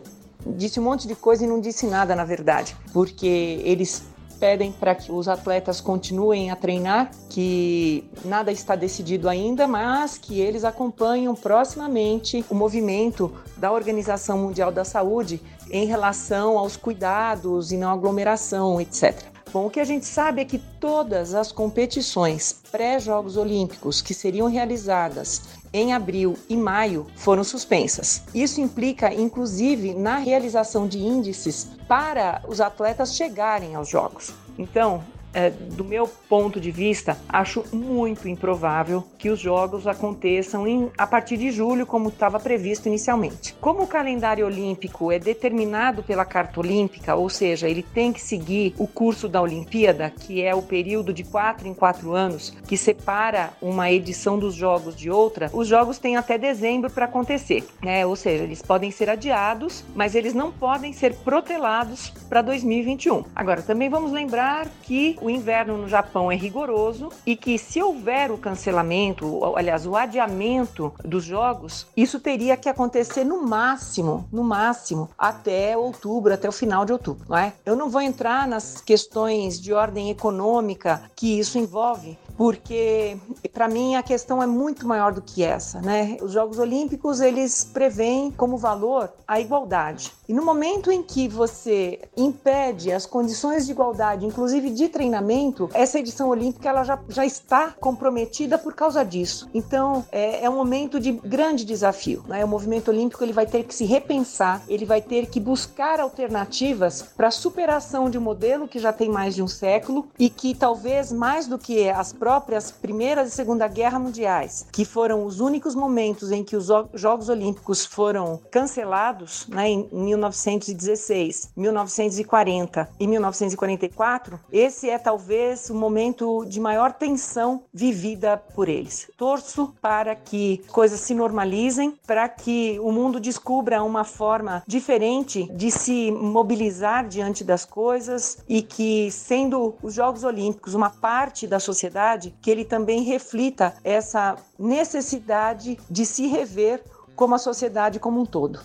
disse 0.45 0.79
um 0.79 0.83
monte 0.83 1.07
de 1.07 1.15
coisa 1.15 1.45
e 1.45 1.47
não 1.47 1.61
disse 1.61 1.85
nada 1.85 2.13
na 2.13 2.25
verdade, 2.25 2.75
porque 2.91 3.61
eles 3.63 4.03
pedem 4.43 4.73
para 4.73 4.93
que 4.93 5.09
os 5.09 5.29
atletas 5.29 5.79
continuem 5.79 6.51
a 6.51 6.55
treinar, 6.57 7.11
que 7.29 8.03
nada 8.25 8.51
está 8.51 8.75
decidido 8.75 9.29
ainda, 9.29 9.65
mas 9.65 10.17
que 10.17 10.41
eles 10.41 10.65
acompanham 10.65 11.33
proximamente 11.33 12.43
o 12.49 12.55
movimento 12.55 13.31
da 13.55 13.71
Organização 13.71 14.37
Mundial 14.37 14.69
da 14.69 14.83
Saúde 14.83 15.41
em 15.69 15.85
relação 15.85 16.57
aos 16.57 16.75
cuidados 16.75 17.71
e 17.71 17.77
não 17.77 17.91
aglomeração, 17.91 18.79
etc. 18.79 19.33
Bom, 19.53 19.67
o 19.67 19.69
que 19.69 19.79
a 19.79 19.85
gente 19.85 20.07
sabe 20.07 20.41
é 20.41 20.45
que 20.45 20.57
todas 20.57 21.35
as 21.35 21.51
competições 21.51 22.59
pré-Jogos 22.71 23.37
Olímpicos 23.37 24.01
que 24.01 24.13
seriam 24.13 24.47
realizadas 24.47 25.43
em 25.71 25.93
abril 25.93 26.35
e 26.49 26.57
maio 26.57 27.05
foram 27.15 27.43
suspensas. 27.43 28.23
Isso 28.33 28.59
implica, 28.59 29.13
inclusive, 29.13 29.93
na 29.93 30.17
realização 30.17 30.87
de 30.87 30.97
índices 30.97 31.67
para 31.87 32.41
os 32.47 32.59
atletas 32.59 33.15
chegarem 33.15 33.75
aos 33.75 33.89
Jogos. 33.89 34.33
Então, 34.57 35.03
é, 35.33 35.49
do 35.49 35.83
meu 35.83 36.07
ponto 36.07 36.59
de 36.59 36.71
vista, 36.71 37.17
acho 37.27 37.63
muito 37.73 38.27
improvável 38.27 39.03
que 39.17 39.29
os 39.29 39.39
jogos 39.39 39.87
aconteçam 39.87 40.67
em, 40.67 40.91
a 40.97 41.07
partir 41.07 41.37
de 41.37 41.51
julho, 41.51 41.85
como 41.85 42.09
estava 42.09 42.39
previsto 42.39 42.87
inicialmente. 42.87 43.55
Como 43.59 43.83
o 43.83 43.87
calendário 43.87 44.45
olímpico 44.45 45.11
é 45.11 45.19
determinado 45.19 46.03
pela 46.03 46.25
Carta 46.25 46.59
Olímpica, 46.59 47.15
ou 47.15 47.29
seja, 47.29 47.67
ele 47.67 47.83
tem 47.83 48.13
que 48.13 48.21
seguir 48.21 48.73
o 48.77 48.87
curso 48.87 49.27
da 49.27 49.41
Olimpíada, 49.41 50.11
que 50.11 50.41
é 50.41 50.53
o 50.53 50.61
período 50.61 51.13
de 51.13 51.23
quatro 51.23 51.67
em 51.67 51.73
quatro 51.73 52.13
anos, 52.13 52.55
que 52.67 52.77
separa 52.77 53.51
uma 53.61 53.91
edição 53.91 54.37
dos 54.37 54.53
jogos 54.53 54.95
de 54.95 55.09
outra, 55.09 55.49
os 55.53 55.67
jogos 55.67 55.97
têm 55.97 56.15
até 56.15 56.37
dezembro 56.37 56.91
para 56.91 57.05
acontecer, 57.05 57.65
né? 57.81 58.05
Ou 58.05 58.15
seja, 58.15 58.43
eles 58.43 58.61
podem 58.61 58.91
ser 58.91 59.09
adiados, 59.09 59.83
mas 59.95 60.15
eles 60.15 60.33
não 60.33 60.51
podem 60.51 60.93
ser 60.93 61.15
protelados 61.15 62.09
para 62.29 62.41
2021. 62.41 63.23
Agora, 63.35 63.61
também 63.61 63.89
vamos 63.89 64.11
lembrar 64.11 64.67
que 64.83 65.17
o 65.23 65.29
inverno 65.29 65.77
no 65.77 65.87
Japão 65.87 66.29
é 66.29 66.35
rigoroso 66.35 67.09
e 67.25 67.35
que 67.35 67.57
se 67.57 67.81
houver 67.81 68.29
o 68.29 68.37
cancelamento, 68.37 69.41
aliás, 69.55 69.87
o 69.87 69.95
adiamento 69.95 70.93
dos 71.03 71.23
jogos, 71.23 71.87
isso 71.95 72.19
teria 72.19 72.57
que 72.57 72.67
acontecer 72.67 73.23
no 73.23 73.41
máximo, 73.41 74.27
no 74.31 74.43
máximo, 74.43 75.09
até 75.17 75.77
outubro, 75.77 76.33
até 76.33 76.49
o 76.49 76.51
final 76.51 76.83
de 76.83 76.91
outubro, 76.91 77.25
não 77.29 77.37
é? 77.37 77.53
Eu 77.65 77.75
não 77.75 77.89
vou 77.89 78.01
entrar 78.01 78.45
nas 78.47 78.81
questões 78.81 79.61
de 79.61 79.71
ordem 79.71 80.09
econômica 80.09 81.01
que 81.15 81.39
isso 81.39 81.57
envolve, 81.57 82.17
porque 82.35 83.17
para 83.53 83.69
mim 83.69 83.95
a 83.95 84.03
questão 84.03 84.43
é 84.43 84.47
muito 84.47 84.85
maior 84.85 85.13
do 85.13 85.21
que 85.21 85.41
essa, 85.43 85.79
né? 85.79 86.17
Os 86.21 86.33
Jogos 86.33 86.59
Olímpicos 86.59 87.21
eles 87.21 87.63
preveem 87.63 88.29
como 88.31 88.57
valor 88.57 89.09
a 89.25 89.39
igualdade. 89.39 90.11
E 90.27 90.33
no 90.33 90.43
momento 90.43 90.91
em 90.91 91.01
que 91.01 91.27
você 91.27 92.01
impede 92.17 92.91
as 92.91 93.05
condições 93.05 93.65
de 93.65 93.71
igualdade, 93.71 94.25
inclusive 94.25 94.69
de 94.69 94.89
treinamento 94.89 95.12
treinamento, 95.13 95.69
essa 95.73 95.99
edição 95.99 96.29
olímpica 96.29 96.69
ela 96.69 96.83
já, 96.83 96.99
já 97.07 97.25
está 97.25 97.71
comprometida 97.79 98.57
por 98.57 98.73
causa 98.73 99.03
disso. 99.03 99.47
Então, 99.53 100.03
é, 100.11 100.43
é 100.43 100.49
um 100.49 100.55
momento 100.55 100.99
de 100.99 101.11
grande 101.11 101.63
desafio. 101.63 102.23
Né? 102.27 102.43
O 102.43 102.47
movimento 102.47 102.89
olímpico 102.89 103.23
ele 103.23 103.33
vai 103.33 103.45
ter 103.45 103.63
que 103.63 103.75
se 103.75 103.85
repensar, 103.85 104.61
ele 104.67 104.85
vai 104.85 105.01
ter 105.01 105.27
que 105.27 105.39
buscar 105.39 105.99
alternativas 105.99 107.03
para 107.15 107.27
a 107.27 107.31
superação 107.31 108.09
de 108.09 108.17
um 108.17 108.21
modelo 108.21 108.67
que 108.67 108.79
já 108.79 108.91
tem 108.91 109.09
mais 109.09 109.35
de 109.35 109.43
um 109.43 109.47
século 109.47 110.07
e 110.17 110.29
que 110.29 110.55
talvez 110.55 111.11
mais 111.11 111.47
do 111.47 111.59
que 111.59 111.89
as 111.89 112.11
próprias 112.11 112.71
Primeiras 112.71 113.27
e 113.29 113.31
Segunda 113.31 113.67
Guerra 113.67 113.99
Mundiais, 113.99 114.65
que 114.71 114.85
foram 114.85 115.25
os 115.25 115.39
únicos 115.39 115.75
momentos 115.75 116.31
em 116.31 116.43
que 116.43 116.55
os 116.55 116.67
Jogos 116.93 117.29
Olímpicos 117.29 117.85
foram 117.85 118.39
cancelados, 118.49 119.45
né, 119.47 119.69
em 119.69 119.87
1916, 119.91 121.51
1940 121.55 122.89
e 122.99 123.07
1944, 123.07 124.39
esse 124.51 124.89
é 124.89 125.02
talvez 125.03 125.69
o 125.69 125.75
momento 125.75 126.45
de 126.45 126.59
maior 126.59 126.93
tensão 126.93 127.63
vivida 127.73 128.37
por 128.37 128.69
eles. 128.69 129.11
Torço 129.17 129.75
para 129.81 130.15
que 130.15 130.63
coisas 130.71 131.01
se 131.01 131.13
normalizem, 131.13 131.99
para 132.07 132.27
que 132.29 132.79
o 132.79 132.91
mundo 132.91 133.19
descubra 133.19 133.83
uma 133.83 134.03
forma 134.03 134.63
diferente 134.65 135.43
de 135.51 135.69
se 135.69 136.11
mobilizar 136.11 137.07
diante 137.07 137.43
das 137.43 137.65
coisas 137.65 138.43
e 138.47 138.61
que, 138.61 139.11
sendo 139.11 139.75
os 139.83 139.93
Jogos 139.93 140.23
Olímpicos 140.23 140.73
uma 140.73 140.89
parte 140.89 141.45
da 141.45 141.59
sociedade, 141.59 142.33
que 142.41 142.49
ele 142.49 142.63
também 142.63 143.03
reflita 143.03 143.75
essa 143.83 144.37
necessidade 144.57 145.77
de 145.89 146.05
se 146.05 146.27
rever 146.27 146.81
como 147.15 147.35
a 147.35 147.39
sociedade 147.39 147.99
como 147.99 148.21
um 148.21 148.25
todo. 148.25 148.59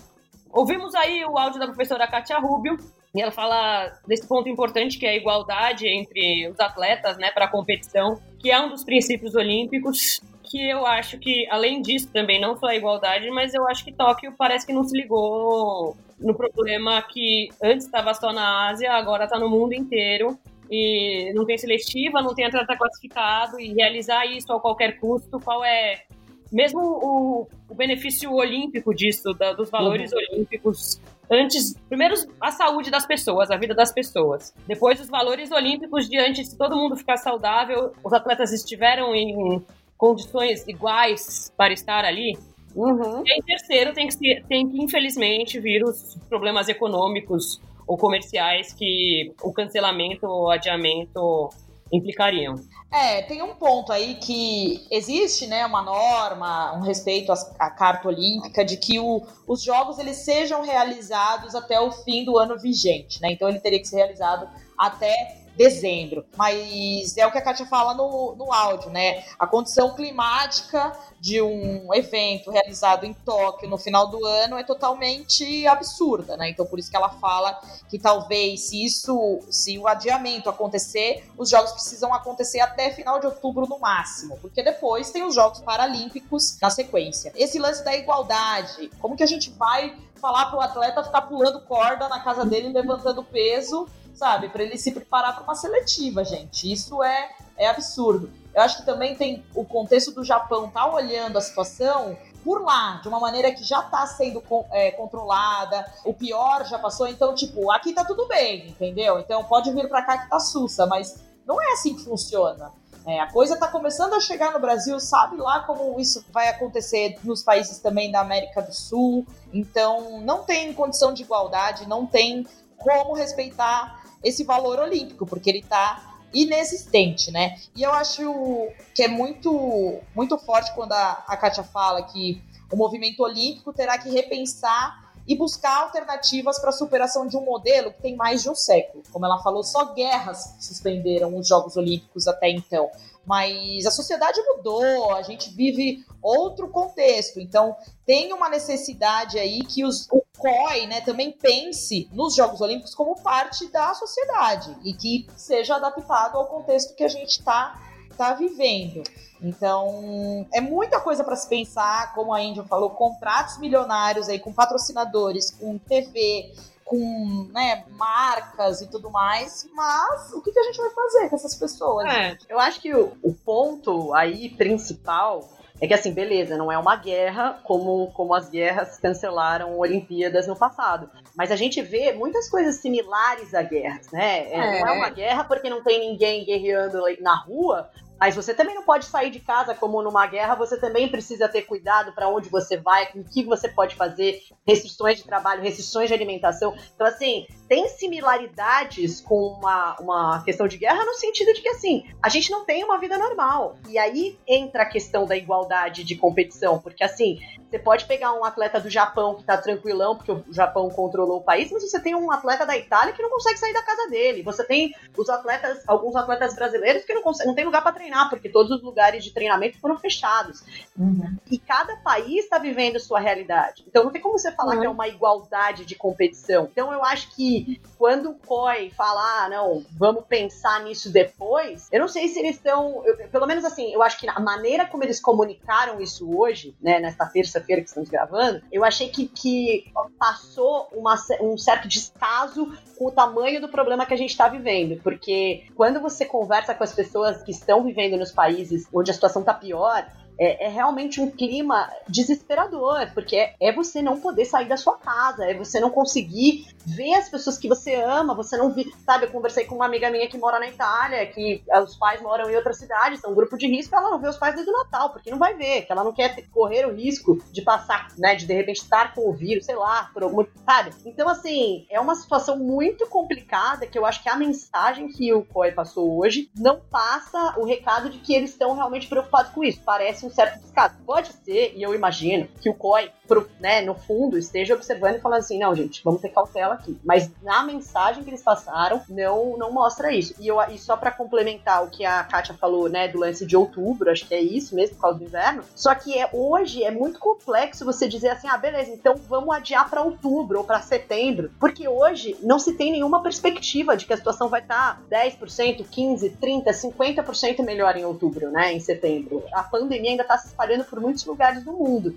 Ouvimos 0.51 0.95
aí 0.95 1.23
o 1.25 1.37
áudio 1.37 1.59
da 1.59 1.67
professora 1.67 2.07
Katia 2.07 2.39
Rubio, 2.39 2.77
e 3.13 3.21
ela 3.21 3.31
fala 3.31 3.91
desse 4.07 4.27
ponto 4.27 4.47
importante 4.47 4.97
que 4.97 5.05
é 5.05 5.09
a 5.09 5.15
igualdade 5.15 5.87
entre 5.87 6.47
os 6.47 6.59
atletas, 6.59 7.17
né, 7.17 7.31
para 7.31 7.45
a 7.45 7.47
competição, 7.47 8.19
que 8.39 8.51
é 8.51 8.59
um 8.59 8.69
dos 8.69 8.83
princípios 8.83 9.35
olímpicos, 9.35 10.21
que 10.43 10.69
eu 10.69 10.85
acho 10.85 11.17
que, 11.19 11.47
além 11.49 11.81
disso, 11.81 12.09
também 12.11 12.39
não 12.39 12.57
só 12.57 12.67
a 12.67 12.75
igualdade, 12.75 13.29
mas 13.29 13.53
eu 13.53 13.67
acho 13.67 13.83
que 13.83 13.91
Tóquio 13.91 14.33
parece 14.37 14.65
que 14.65 14.73
não 14.73 14.83
se 14.83 14.95
ligou 14.95 15.95
no 16.19 16.33
problema 16.33 17.01
que 17.01 17.49
antes 17.63 17.85
estava 17.85 18.13
só 18.13 18.33
na 18.33 18.69
Ásia, 18.69 18.91
agora 18.93 19.25
está 19.25 19.39
no 19.39 19.49
mundo 19.49 19.73
inteiro, 19.73 20.37
e 20.69 21.31
não 21.33 21.45
tem 21.45 21.57
seletiva, 21.57 22.21
não 22.21 22.35
tem 22.35 22.45
atleta 22.45 22.75
classificado, 22.75 23.59
e 23.59 23.73
realizar 23.73 24.25
isso 24.25 24.51
a 24.51 24.59
qualquer 24.59 24.99
custo, 24.99 25.39
qual 25.39 25.63
é 25.63 26.03
mesmo 26.51 26.79
o, 26.79 27.47
o 27.69 27.75
benefício 27.75 28.33
olímpico 28.33 28.93
disso, 28.93 29.33
da, 29.33 29.53
dos 29.53 29.69
valores 29.69 30.11
uhum. 30.11 30.19
olímpicos, 30.33 30.99
antes, 31.29 31.75
primeiro 31.87 32.15
a 32.39 32.51
saúde 32.51 32.89
das 32.89 33.05
pessoas, 33.05 33.51
a 33.51 33.57
vida 33.57 33.73
das 33.73 33.91
pessoas. 33.91 34.53
Depois 34.67 34.99
os 34.99 35.07
valores 35.07 35.51
olímpicos 35.51 36.09
diante 36.09 36.45
se 36.45 36.57
todo 36.57 36.75
mundo 36.75 36.95
ficar 36.95 37.17
saudável, 37.17 37.91
os 38.03 38.13
atletas 38.13 38.51
estiveram 38.51 39.15
em 39.15 39.63
condições 39.97 40.67
iguais 40.67 41.51
para 41.57 41.73
estar 41.73 42.05
ali. 42.05 42.37
Uhum. 42.75 43.23
E 43.25 43.37
em 43.37 43.41
terceiro 43.41 43.93
tem 43.93 44.07
que, 44.07 44.13
ser, 44.13 44.45
tem 44.47 44.69
que 44.69 44.81
infelizmente 44.81 45.59
vir 45.59 45.83
os 45.83 46.17
problemas 46.29 46.69
econômicos 46.69 47.59
ou 47.85 47.97
comerciais 47.97 48.71
que 48.71 49.33
o 49.41 49.51
cancelamento 49.51 50.25
ou 50.27 50.49
adiamento 50.51 51.49
implicariam. 51.91 52.55
É, 52.91 53.21
tem 53.21 53.41
um 53.41 53.53
ponto 53.53 53.91
aí 53.91 54.15
que 54.15 54.87
existe, 54.89 55.45
né, 55.45 55.65
uma 55.65 55.81
norma, 55.81 56.73
um 56.75 56.81
respeito 56.81 57.31
à, 57.31 57.69
Carta 57.69 58.07
Olímpica 58.07 58.65
de 58.65 58.77
que 58.77 58.99
o, 58.99 59.21
os 59.47 59.61
jogos 59.61 59.99
eles 59.99 60.17
sejam 60.17 60.63
realizados 60.63 61.53
até 61.53 61.79
o 61.79 61.91
fim 61.91 62.25
do 62.25 62.37
ano 62.37 62.57
vigente, 62.57 63.21
né? 63.21 63.31
Então 63.31 63.47
ele 63.47 63.59
teria 63.59 63.79
que 63.79 63.87
ser 63.87 63.97
realizado 63.97 64.49
até 64.77 65.38
dezembro. 65.55 66.25
Mas 66.35 67.17
é 67.17 67.25
o 67.25 67.31
que 67.31 67.37
a 67.37 67.41
Kátia 67.41 67.65
fala 67.65 67.93
no, 67.93 68.35
no 68.35 68.51
áudio, 68.51 68.89
né? 68.89 69.23
A 69.37 69.45
condição 69.45 69.93
climática 69.95 70.93
de 71.19 71.41
um 71.41 71.93
evento 71.93 72.49
realizado 72.49 73.05
em 73.05 73.13
Tóquio 73.13 73.69
no 73.69 73.77
final 73.77 74.07
do 74.07 74.25
ano 74.25 74.57
é 74.57 74.63
totalmente 74.63 75.67
absurda, 75.67 76.37
né? 76.37 76.49
Então 76.49 76.65
por 76.65 76.79
isso 76.79 76.89
que 76.89 76.95
ela 76.95 77.09
fala 77.09 77.59
que 77.89 77.99
talvez 77.99 78.61
se 78.61 78.85
isso, 78.85 79.39
se 79.49 79.77
o 79.77 79.87
adiamento 79.87 80.49
acontecer, 80.49 81.29
os 81.37 81.49
jogos 81.49 81.71
precisam 81.71 82.13
acontecer 82.13 82.59
até 82.59 82.91
final 82.91 83.19
de 83.19 83.25
outubro 83.25 83.67
no 83.67 83.79
máximo, 83.79 84.37
porque 84.41 84.63
depois 84.63 85.11
tem 85.11 85.23
os 85.23 85.35
Jogos 85.35 85.59
Paralímpicos 85.59 86.57
na 86.61 86.69
sequência. 86.69 87.31
Esse 87.35 87.59
lance 87.59 87.83
da 87.83 87.95
igualdade, 87.95 88.89
como 88.99 89.15
que 89.15 89.23
a 89.23 89.27
gente 89.27 89.49
vai 89.51 89.95
falar 90.19 90.47
para 90.47 90.57
o 90.57 90.61
atleta 90.61 91.03
ficar 91.03 91.21
pulando 91.23 91.61
corda 91.61 92.07
na 92.07 92.19
casa 92.19 92.45
dele, 92.45 92.69
levantando 92.69 93.23
peso 93.23 93.87
sabe? 94.19 94.49
Para 94.49 94.63
ele 94.63 94.77
se 94.77 94.91
preparar 94.91 95.33
para 95.33 95.43
uma 95.43 95.55
seletiva, 95.55 96.25
gente. 96.25 96.69
Isso 96.69 97.01
é, 97.01 97.29
é 97.57 97.69
absurdo. 97.69 98.29
Eu 98.53 98.61
acho 98.61 98.77
que 98.77 98.85
também 98.85 99.15
tem 99.15 99.43
o 99.55 99.63
contexto 99.63 100.11
do 100.11 100.25
Japão 100.25 100.69
tá 100.69 100.85
olhando 100.91 101.37
a 101.37 101.41
situação 101.41 102.17
por 102.43 102.61
lá, 102.61 102.99
de 103.01 103.07
uma 103.07 103.19
maneira 103.19 103.51
que 103.51 103.63
já 103.63 103.81
tá 103.81 104.05
sendo 104.05 104.43
é, 104.71 104.91
controlada, 104.91 105.85
o 106.05 106.13
pior 106.13 106.65
já 106.65 106.79
passou, 106.79 107.07
então, 107.07 107.35
tipo, 107.35 107.69
aqui 107.71 107.93
tá 107.93 108.03
tudo 108.03 108.27
bem, 108.27 108.69
entendeu? 108.69 109.19
Então 109.19 109.43
pode 109.43 109.71
vir 109.71 109.87
para 109.89 110.03
cá 110.03 110.17
que 110.17 110.29
tá 110.29 110.39
sussa, 110.39 110.85
mas 110.85 111.21
não 111.45 111.61
é 111.61 111.73
assim 111.73 111.95
que 111.95 112.03
funciona. 112.03 112.71
É, 113.05 113.19
a 113.19 113.31
coisa 113.31 113.57
tá 113.57 113.67
começando 113.67 114.13
a 114.13 114.19
chegar 114.19 114.51
no 114.51 114.59
Brasil, 114.59 114.99
sabe 114.99 115.37
lá 115.37 115.61
como 115.61 115.99
isso 115.99 116.25
vai 116.31 116.47
acontecer 116.47 117.17
nos 117.23 117.43
países 117.43 117.79
também 117.79 118.11
da 118.11 118.21
América 118.21 118.61
do 118.61 118.73
Sul. 118.73 119.25
Então, 119.53 120.21
não 120.21 120.43
tem 120.43 120.73
condição 120.73 121.13
de 121.13 121.23
igualdade, 121.23 121.87
não 121.87 122.05
tem 122.05 122.45
como 122.77 123.13
respeitar 123.13 123.98
esse 124.23 124.43
valor 124.43 124.79
olímpico, 124.79 125.25
porque 125.25 125.49
ele 125.49 125.59
está 125.59 126.17
inexistente, 126.33 127.31
né? 127.31 127.57
E 127.75 127.81
eu 127.83 127.91
acho 127.91 128.67
que 128.93 129.03
é 129.03 129.07
muito, 129.07 129.99
muito 130.15 130.37
forte 130.37 130.73
quando 130.73 130.93
a, 130.93 131.23
a 131.27 131.37
Kátia 131.37 131.63
fala 131.63 132.03
que 132.03 132.41
o 132.71 132.75
movimento 132.75 133.21
olímpico 133.23 133.73
terá 133.73 133.97
que 133.97 134.09
repensar 134.09 135.09
e 135.27 135.35
buscar 135.35 135.83
alternativas 135.83 136.57
para 136.59 136.69
a 136.69 136.73
superação 136.73 137.27
de 137.27 137.37
um 137.37 137.45
modelo 137.45 137.91
que 137.91 138.01
tem 138.01 138.15
mais 138.15 138.41
de 138.41 138.49
um 138.49 138.55
século. 138.55 139.03
Como 139.11 139.25
ela 139.25 139.37
falou, 139.43 139.63
só 139.63 139.93
guerras 139.93 140.55
suspenderam 140.59 141.37
os 141.37 141.47
Jogos 141.47 141.77
Olímpicos 141.77 142.27
até 142.27 142.49
então. 142.49 142.89
Mas 143.25 143.85
a 143.85 143.91
sociedade 143.91 144.41
mudou, 144.41 145.13
a 145.13 145.21
gente 145.21 145.51
vive 145.51 146.03
outro 146.19 146.67
contexto. 146.69 147.39
Então, 147.39 147.75
tem 148.05 148.33
uma 148.33 148.49
necessidade 148.49 149.37
aí 149.37 149.63
que 149.63 149.85
os, 149.85 150.07
o 150.11 150.23
COI 150.39 150.87
né, 150.87 151.01
também 151.01 151.31
pense 151.31 152.09
nos 152.11 152.35
Jogos 152.35 152.61
Olímpicos 152.61 152.95
como 152.95 153.21
parte 153.21 153.67
da 153.71 153.93
sociedade 153.93 154.75
e 154.83 154.93
que 154.93 155.27
seja 155.35 155.75
adaptado 155.75 156.37
ao 156.37 156.47
contexto 156.47 156.95
que 156.95 157.03
a 157.03 157.07
gente 157.07 157.31
está 157.31 157.79
tá 158.17 158.33
vivendo. 158.33 159.03
Então, 159.41 160.45
é 160.53 160.59
muita 160.59 160.99
coisa 160.99 161.23
para 161.23 161.35
se 161.35 161.47
pensar, 161.47 162.13
como 162.13 162.33
a 162.33 162.41
Índia 162.41 162.63
falou, 162.63 162.89
contratos 162.89 163.57
milionários 163.57 164.27
aí 164.27 164.39
com 164.39 164.51
patrocinadores, 164.51 165.51
com 165.51 165.77
TV, 165.77 166.51
com 166.83 167.47
né, 167.53 167.85
marcas 167.91 168.81
e 168.81 168.87
tudo 168.87 169.09
mais, 169.09 169.69
mas 169.73 170.33
o 170.33 170.41
que, 170.41 170.51
que 170.51 170.59
a 170.59 170.63
gente 170.63 170.77
vai 170.77 170.89
fazer 170.89 171.29
com 171.29 171.35
essas 171.35 171.55
pessoas? 171.55 172.07
É, 172.07 172.37
eu 172.49 172.59
acho 172.59 172.81
que 172.81 172.93
o, 172.93 173.15
o 173.21 173.33
ponto 173.33 174.13
aí 174.13 174.49
principal 174.49 175.47
é 175.81 175.87
que 175.87 175.93
assim, 175.93 176.11
beleza, 176.11 176.57
não 176.57 176.71
é 176.71 176.77
uma 176.77 176.95
guerra 176.95 177.59
como, 177.63 178.11
como 178.11 178.33
as 178.33 178.49
guerras 178.49 178.97
cancelaram 178.97 179.77
Olimpíadas 179.77 180.47
no 180.47 180.55
passado. 180.55 181.09
Mas 181.35 181.51
a 181.51 181.55
gente 181.55 181.81
vê 181.81 182.11
muitas 182.11 182.49
coisas 182.49 182.75
similares 182.75 183.53
a 183.53 183.61
guerras, 183.61 184.11
né? 184.11 184.51
É. 184.51 184.57
Não 184.57 184.87
é 184.89 184.91
uma 184.91 185.09
guerra 185.09 185.43
porque 185.45 185.69
não 185.69 185.81
tem 185.81 185.99
ninguém 185.99 186.43
guerreando 186.43 187.01
na 187.21 187.35
rua, 187.35 187.89
mas 188.19 188.35
você 188.35 188.53
também 188.53 188.75
não 188.75 188.83
pode 188.83 189.05
sair 189.05 189.29
de 189.31 189.39
casa 189.39 189.73
como 189.73 190.01
numa 190.01 190.27
guerra, 190.27 190.55
você 190.55 190.77
também 190.77 191.09
precisa 191.09 191.47
ter 191.47 191.63
cuidado 191.63 192.11
para 192.13 192.27
onde 192.27 192.49
você 192.49 192.77
vai, 192.77 193.11
com 193.11 193.19
o 193.19 193.23
que 193.23 193.43
você 193.43 193.69
pode 193.69 193.95
fazer, 193.95 194.41
restrições 194.67 195.17
de 195.17 195.23
trabalho, 195.23 195.61
restrições 195.61 196.07
de 196.07 196.13
alimentação. 196.13 196.75
Então, 196.93 197.07
assim, 197.07 197.47
tem 197.67 197.87
similaridades 197.87 199.21
com 199.21 199.35
uma, 199.35 199.95
uma 199.99 200.43
questão 200.43 200.67
de 200.67 200.77
guerra 200.77 201.05
no 201.05 201.13
sentido 201.13 201.53
de 201.53 201.61
que, 201.61 201.69
assim, 201.69 202.03
a 202.21 202.29
gente 202.29 202.51
não 202.51 202.65
tem 202.65 202.83
uma 202.83 202.97
vida 202.97 203.17
normal. 203.17 203.77
E 203.87 203.97
aí 203.97 204.37
entra 204.47 204.83
a 204.83 204.85
questão 204.85 205.25
da 205.25 205.37
igualdade 205.37 206.03
de 206.03 206.15
competição, 206.15 206.79
porque, 206.79 207.03
assim, 207.03 207.39
você 207.69 207.77
pode 207.77 208.05
pegar 208.05 208.33
um 208.33 208.43
atleta 208.43 208.79
do 208.79 208.89
Japão 208.89 209.35
que 209.35 209.43
tá 209.43 209.55
tranquilão, 209.55 210.15
porque 210.15 210.31
o 210.31 210.43
Japão 210.49 210.89
controlou 210.89 211.37
o 211.37 211.43
país, 211.43 211.71
mas 211.71 211.83
você 211.83 211.99
tem 211.99 212.15
um 212.15 212.31
atleta 212.31 212.65
da 212.65 212.75
Itália 212.75 213.13
que 213.13 213.21
não 213.21 213.29
consegue 213.29 213.59
sair 213.59 213.73
da 213.73 213.83
casa 213.83 214.09
dele. 214.09 214.41
Você 214.41 214.63
tem 214.63 214.93
os 215.15 215.29
atletas, 215.29 215.83
alguns 215.87 216.15
atletas 216.15 216.55
brasileiros 216.55 217.03
que 217.03 217.13
não, 217.13 217.21
conseguem, 217.21 217.47
não 217.47 217.55
tem 217.55 217.65
lugar 217.65 217.83
para 217.83 217.91
treinar 217.91 218.29
porque 218.29 218.49
todos 218.49 218.71
os 218.71 218.81
lugares 218.81 219.23
de 219.23 219.31
treinamento 219.31 219.79
foram 219.79 219.97
fechados. 219.99 220.63
Uhum. 220.97 221.37
E 221.49 221.59
cada 221.59 221.95
país 221.97 222.45
está 222.45 222.57
vivendo 222.57 222.99
sua 222.99 223.19
realidade. 223.19 223.83
Então 223.87 224.03
não 224.03 224.11
tem 224.11 224.21
como 224.21 224.37
você 224.37 224.51
falar 224.51 224.73
uhum. 224.73 224.81
que 224.81 224.87
é 224.87 224.89
uma 224.89 225.07
igualdade 225.07 225.85
de 225.85 225.93
competição. 225.93 226.67
Então 226.71 226.91
eu 226.91 227.05
acho 227.05 227.35
que 227.35 227.79
quando 227.97 228.31
o 228.31 228.35
COI 228.35 228.91
fala, 228.97 229.43
ah, 229.43 229.49
não, 229.49 229.85
vamos 229.91 230.25
pensar 230.25 230.83
nisso 230.83 231.11
depois, 231.11 231.87
eu 231.91 231.99
não 231.99 232.07
sei 232.07 232.27
se 232.29 232.39
eles 232.39 232.55
estão. 232.55 233.03
Pelo 233.31 233.45
menos 233.45 233.63
assim, 233.63 233.93
eu 233.93 234.01
acho 234.01 234.17
que 234.17 234.27
a 234.27 234.39
maneira 234.39 234.87
como 234.87 235.03
eles 235.03 235.21
comunicaram 235.21 236.01
isso 236.01 236.35
hoje, 236.35 236.75
né, 236.81 236.99
nesta 236.99 237.25
terça 237.27 237.58
terça-feira 237.59 237.81
que 237.81 237.87
estamos 237.87 238.09
gravando, 238.09 238.61
eu 238.71 238.83
achei 238.83 239.09
que, 239.09 239.27
que 239.27 239.91
passou 240.17 240.89
uma, 240.93 241.15
um 241.41 241.57
certo 241.57 241.87
descaso 241.87 242.71
com 242.97 243.07
o 243.07 243.11
tamanho 243.11 243.61
do 243.61 243.69
problema 243.69 244.05
que 244.05 244.13
a 244.13 244.17
gente 244.17 244.31
está 244.31 244.47
vivendo. 244.47 245.01
Porque 245.01 245.65
quando 245.75 245.99
você 245.99 246.25
conversa 246.25 246.73
com 246.73 246.83
as 246.83 246.93
pessoas 246.93 247.41
que 247.43 247.51
estão 247.51 247.83
vivendo 247.83 248.17
nos 248.17 248.31
países 248.31 248.87
onde 248.93 249.11
a 249.11 249.13
situação 249.13 249.41
está 249.41 249.53
pior, 249.53 250.05
é, 250.39 250.65
é, 250.65 250.69
realmente 250.69 251.19
um 251.19 251.29
clima 251.29 251.91
desesperador, 252.07 253.11
porque 253.13 253.35
é, 253.35 253.55
é, 253.59 253.73
você 253.73 254.01
não 254.01 254.19
poder 254.19 254.45
sair 254.45 254.67
da 254.67 254.77
sua 254.77 254.97
casa, 254.97 255.45
é 255.45 255.53
você 255.53 255.79
não 255.79 255.89
conseguir 255.89 256.67
ver 256.85 257.13
as 257.15 257.29
pessoas 257.29 257.57
que 257.57 257.67
você 257.67 257.95
ama, 257.95 258.33
você 258.33 258.55
não 258.55 258.71
vi, 258.71 258.91
sabe, 259.05 259.25
eu 259.25 259.31
conversei 259.31 259.65
com 259.65 259.75
uma 259.75 259.85
amiga 259.85 260.09
minha 260.09 260.29
que 260.29 260.37
mora 260.37 260.59
na 260.59 260.67
Itália, 260.67 261.25
que 261.25 261.61
os 261.83 261.95
pais 261.97 262.21
moram 262.21 262.49
em 262.49 262.55
outra 262.55 262.73
cidade, 262.73 263.17
são 263.17 263.31
um 263.31 263.35
grupo 263.35 263.57
de 263.57 263.67
risco, 263.67 263.95
ela 263.95 264.09
não 264.09 264.19
vê 264.19 264.29
os 264.29 264.37
pais 264.37 264.55
desde 264.55 264.71
o 264.71 264.77
Natal, 264.77 265.09
porque 265.11 265.29
não 265.29 265.37
vai 265.37 265.53
ver, 265.55 265.81
que 265.81 265.91
ela 265.91 266.03
não 266.03 266.13
quer 266.13 266.41
correr 266.49 266.85
o 266.85 266.93
risco 266.93 267.37
de 267.51 267.61
passar, 267.61 268.07
né, 268.17 268.35
de 268.35 268.45
de 268.45 268.53
repente 268.53 268.81
estar 268.81 269.13
com 269.13 269.29
o 269.29 269.33
vírus, 269.33 269.65
sei 269.65 269.75
lá, 269.75 270.09
por 270.13 270.23
algum, 270.23 270.45
sabe? 270.65 270.91
Então, 271.05 271.27
assim, 271.27 271.85
é 271.89 271.99
uma 271.99 272.15
situação 272.15 272.57
muito 272.57 273.05
complicada 273.07 273.85
que 273.85 273.99
eu 273.99 274.05
acho 274.05 274.23
que 274.23 274.29
a 274.29 274.37
mensagem 274.37 275.09
que 275.09 275.33
o 275.33 275.43
COI 275.43 275.73
passou 275.73 276.17
hoje 276.17 276.49
não 276.55 276.79
passa 276.79 277.55
o 277.57 277.65
recado 277.65 278.09
de 278.09 278.19
que 278.19 278.33
eles 278.33 278.51
estão 278.51 278.73
realmente 278.73 279.07
preocupados 279.07 279.51
com 279.51 279.63
isso. 279.63 279.81
Parece 279.83 280.28
um 280.29 280.33
certo 280.33 280.59
descaso. 280.59 280.95
Pode 281.05 281.33
ser, 281.43 281.73
e 281.75 281.81
eu 281.81 281.93
imagino, 281.93 282.47
que 282.61 282.69
o 282.69 282.73
COI, 282.73 283.11
pro, 283.27 283.49
né, 283.59 283.81
no 283.81 283.95
fundo, 283.95 284.37
esteja 284.37 284.73
observando 284.73 285.15
e 285.15 285.19
falando 285.19 285.39
assim, 285.39 285.59
não, 285.59 285.75
gente, 285.75 286.01
vamos 286.03 286.21
ter 286.21 286.29
cautela 286.29 286.75
aqui. 286.75 286.97
Mas 287.03 287.29
na 287.43 287.63
mensagem 287.63 288.23
que 288.23 288.29
eles 288.29 288.41
passaram, 288.41 289.01
não, 289.09 289.57
não 289.57 289.71
mostra 289.71 290.13
isso. 290.13 290.33
E, 290.39 290.47
eu, 290.47 290.59
e 290.69 290.77
só 290.77 290.95
para 290.95 291.11
complementar 291.11 291.83
o 291.83 291.89
que 291.89 292.05
a 292.05 292.23
Kátia 292.23 292.55
falou, 292.55 292.89
né, 292.89 293.07
do 293.07 293.19
lance 293.19 293.45
de 293.45 293.55
outubro, 293.55 294.09
acho 294.09 294.27
que 294.27 294.33
é 294.33 294.41
isso 294.41 294.75
mesmo, 294.75 294.95
por 294.95 295.01
causa 295.01 295.19
do 295.19 295.25
inverno, 295.25 295.63
só 295.75 295.93
que 295.95 296.17
é, 296.17 296.29
hoje 296.31 296.83
é 296.83 296.91
muito 296.91 297.19
complexo 297.19 297.85
você 297.85 298.07
dizer 298.07 298.29
assim, 298.29 298.47
ah, 298.47 298.57
beleza, 298.57 298.91
então 298.91 299.15
vamos 299.27 299.55
adiar 299.55 299.89
para 299.89 300.01
outubro 300.01 300.59
ou 300.59 300.63
para 300.63 300.81
setembro, 300.81 301.51
porque 301.59 301.87
hoje 301.87 302.37
não 302.41 302.59
se 302.59 302.73
tem 302.73 302.91
nenhuma 302.91 303.21
perspectiva 303.21 303.95
de 303.95 304.05
que 304.05 304.13
a 304.13 304.17
situação 304.17 304.49
vai 304.49 304.61
estar 304.61 305.01
10%, 305.09 305.85
15%, 305.85 306.37
30%, 306.41 306.63
50% 306.63 307.63
melhor 307.63 307.95
em 307.95 308.05
outubro, 308.05 308.51
né, 308.51 308.73
em 308.73 308.79
setembro. 308.79 309.43
A 309.53 309.63
pandemia 309.63 310.11
ainda 310.19 310.21
está 310.21 310.37
se 310.37 310.47
espalhando 310.47 310.83
por 310.83 310.99
muitos 310.99 311.25
lugares 311.25 311.63
do 311.63 311.71
mundo. 311.71 312.15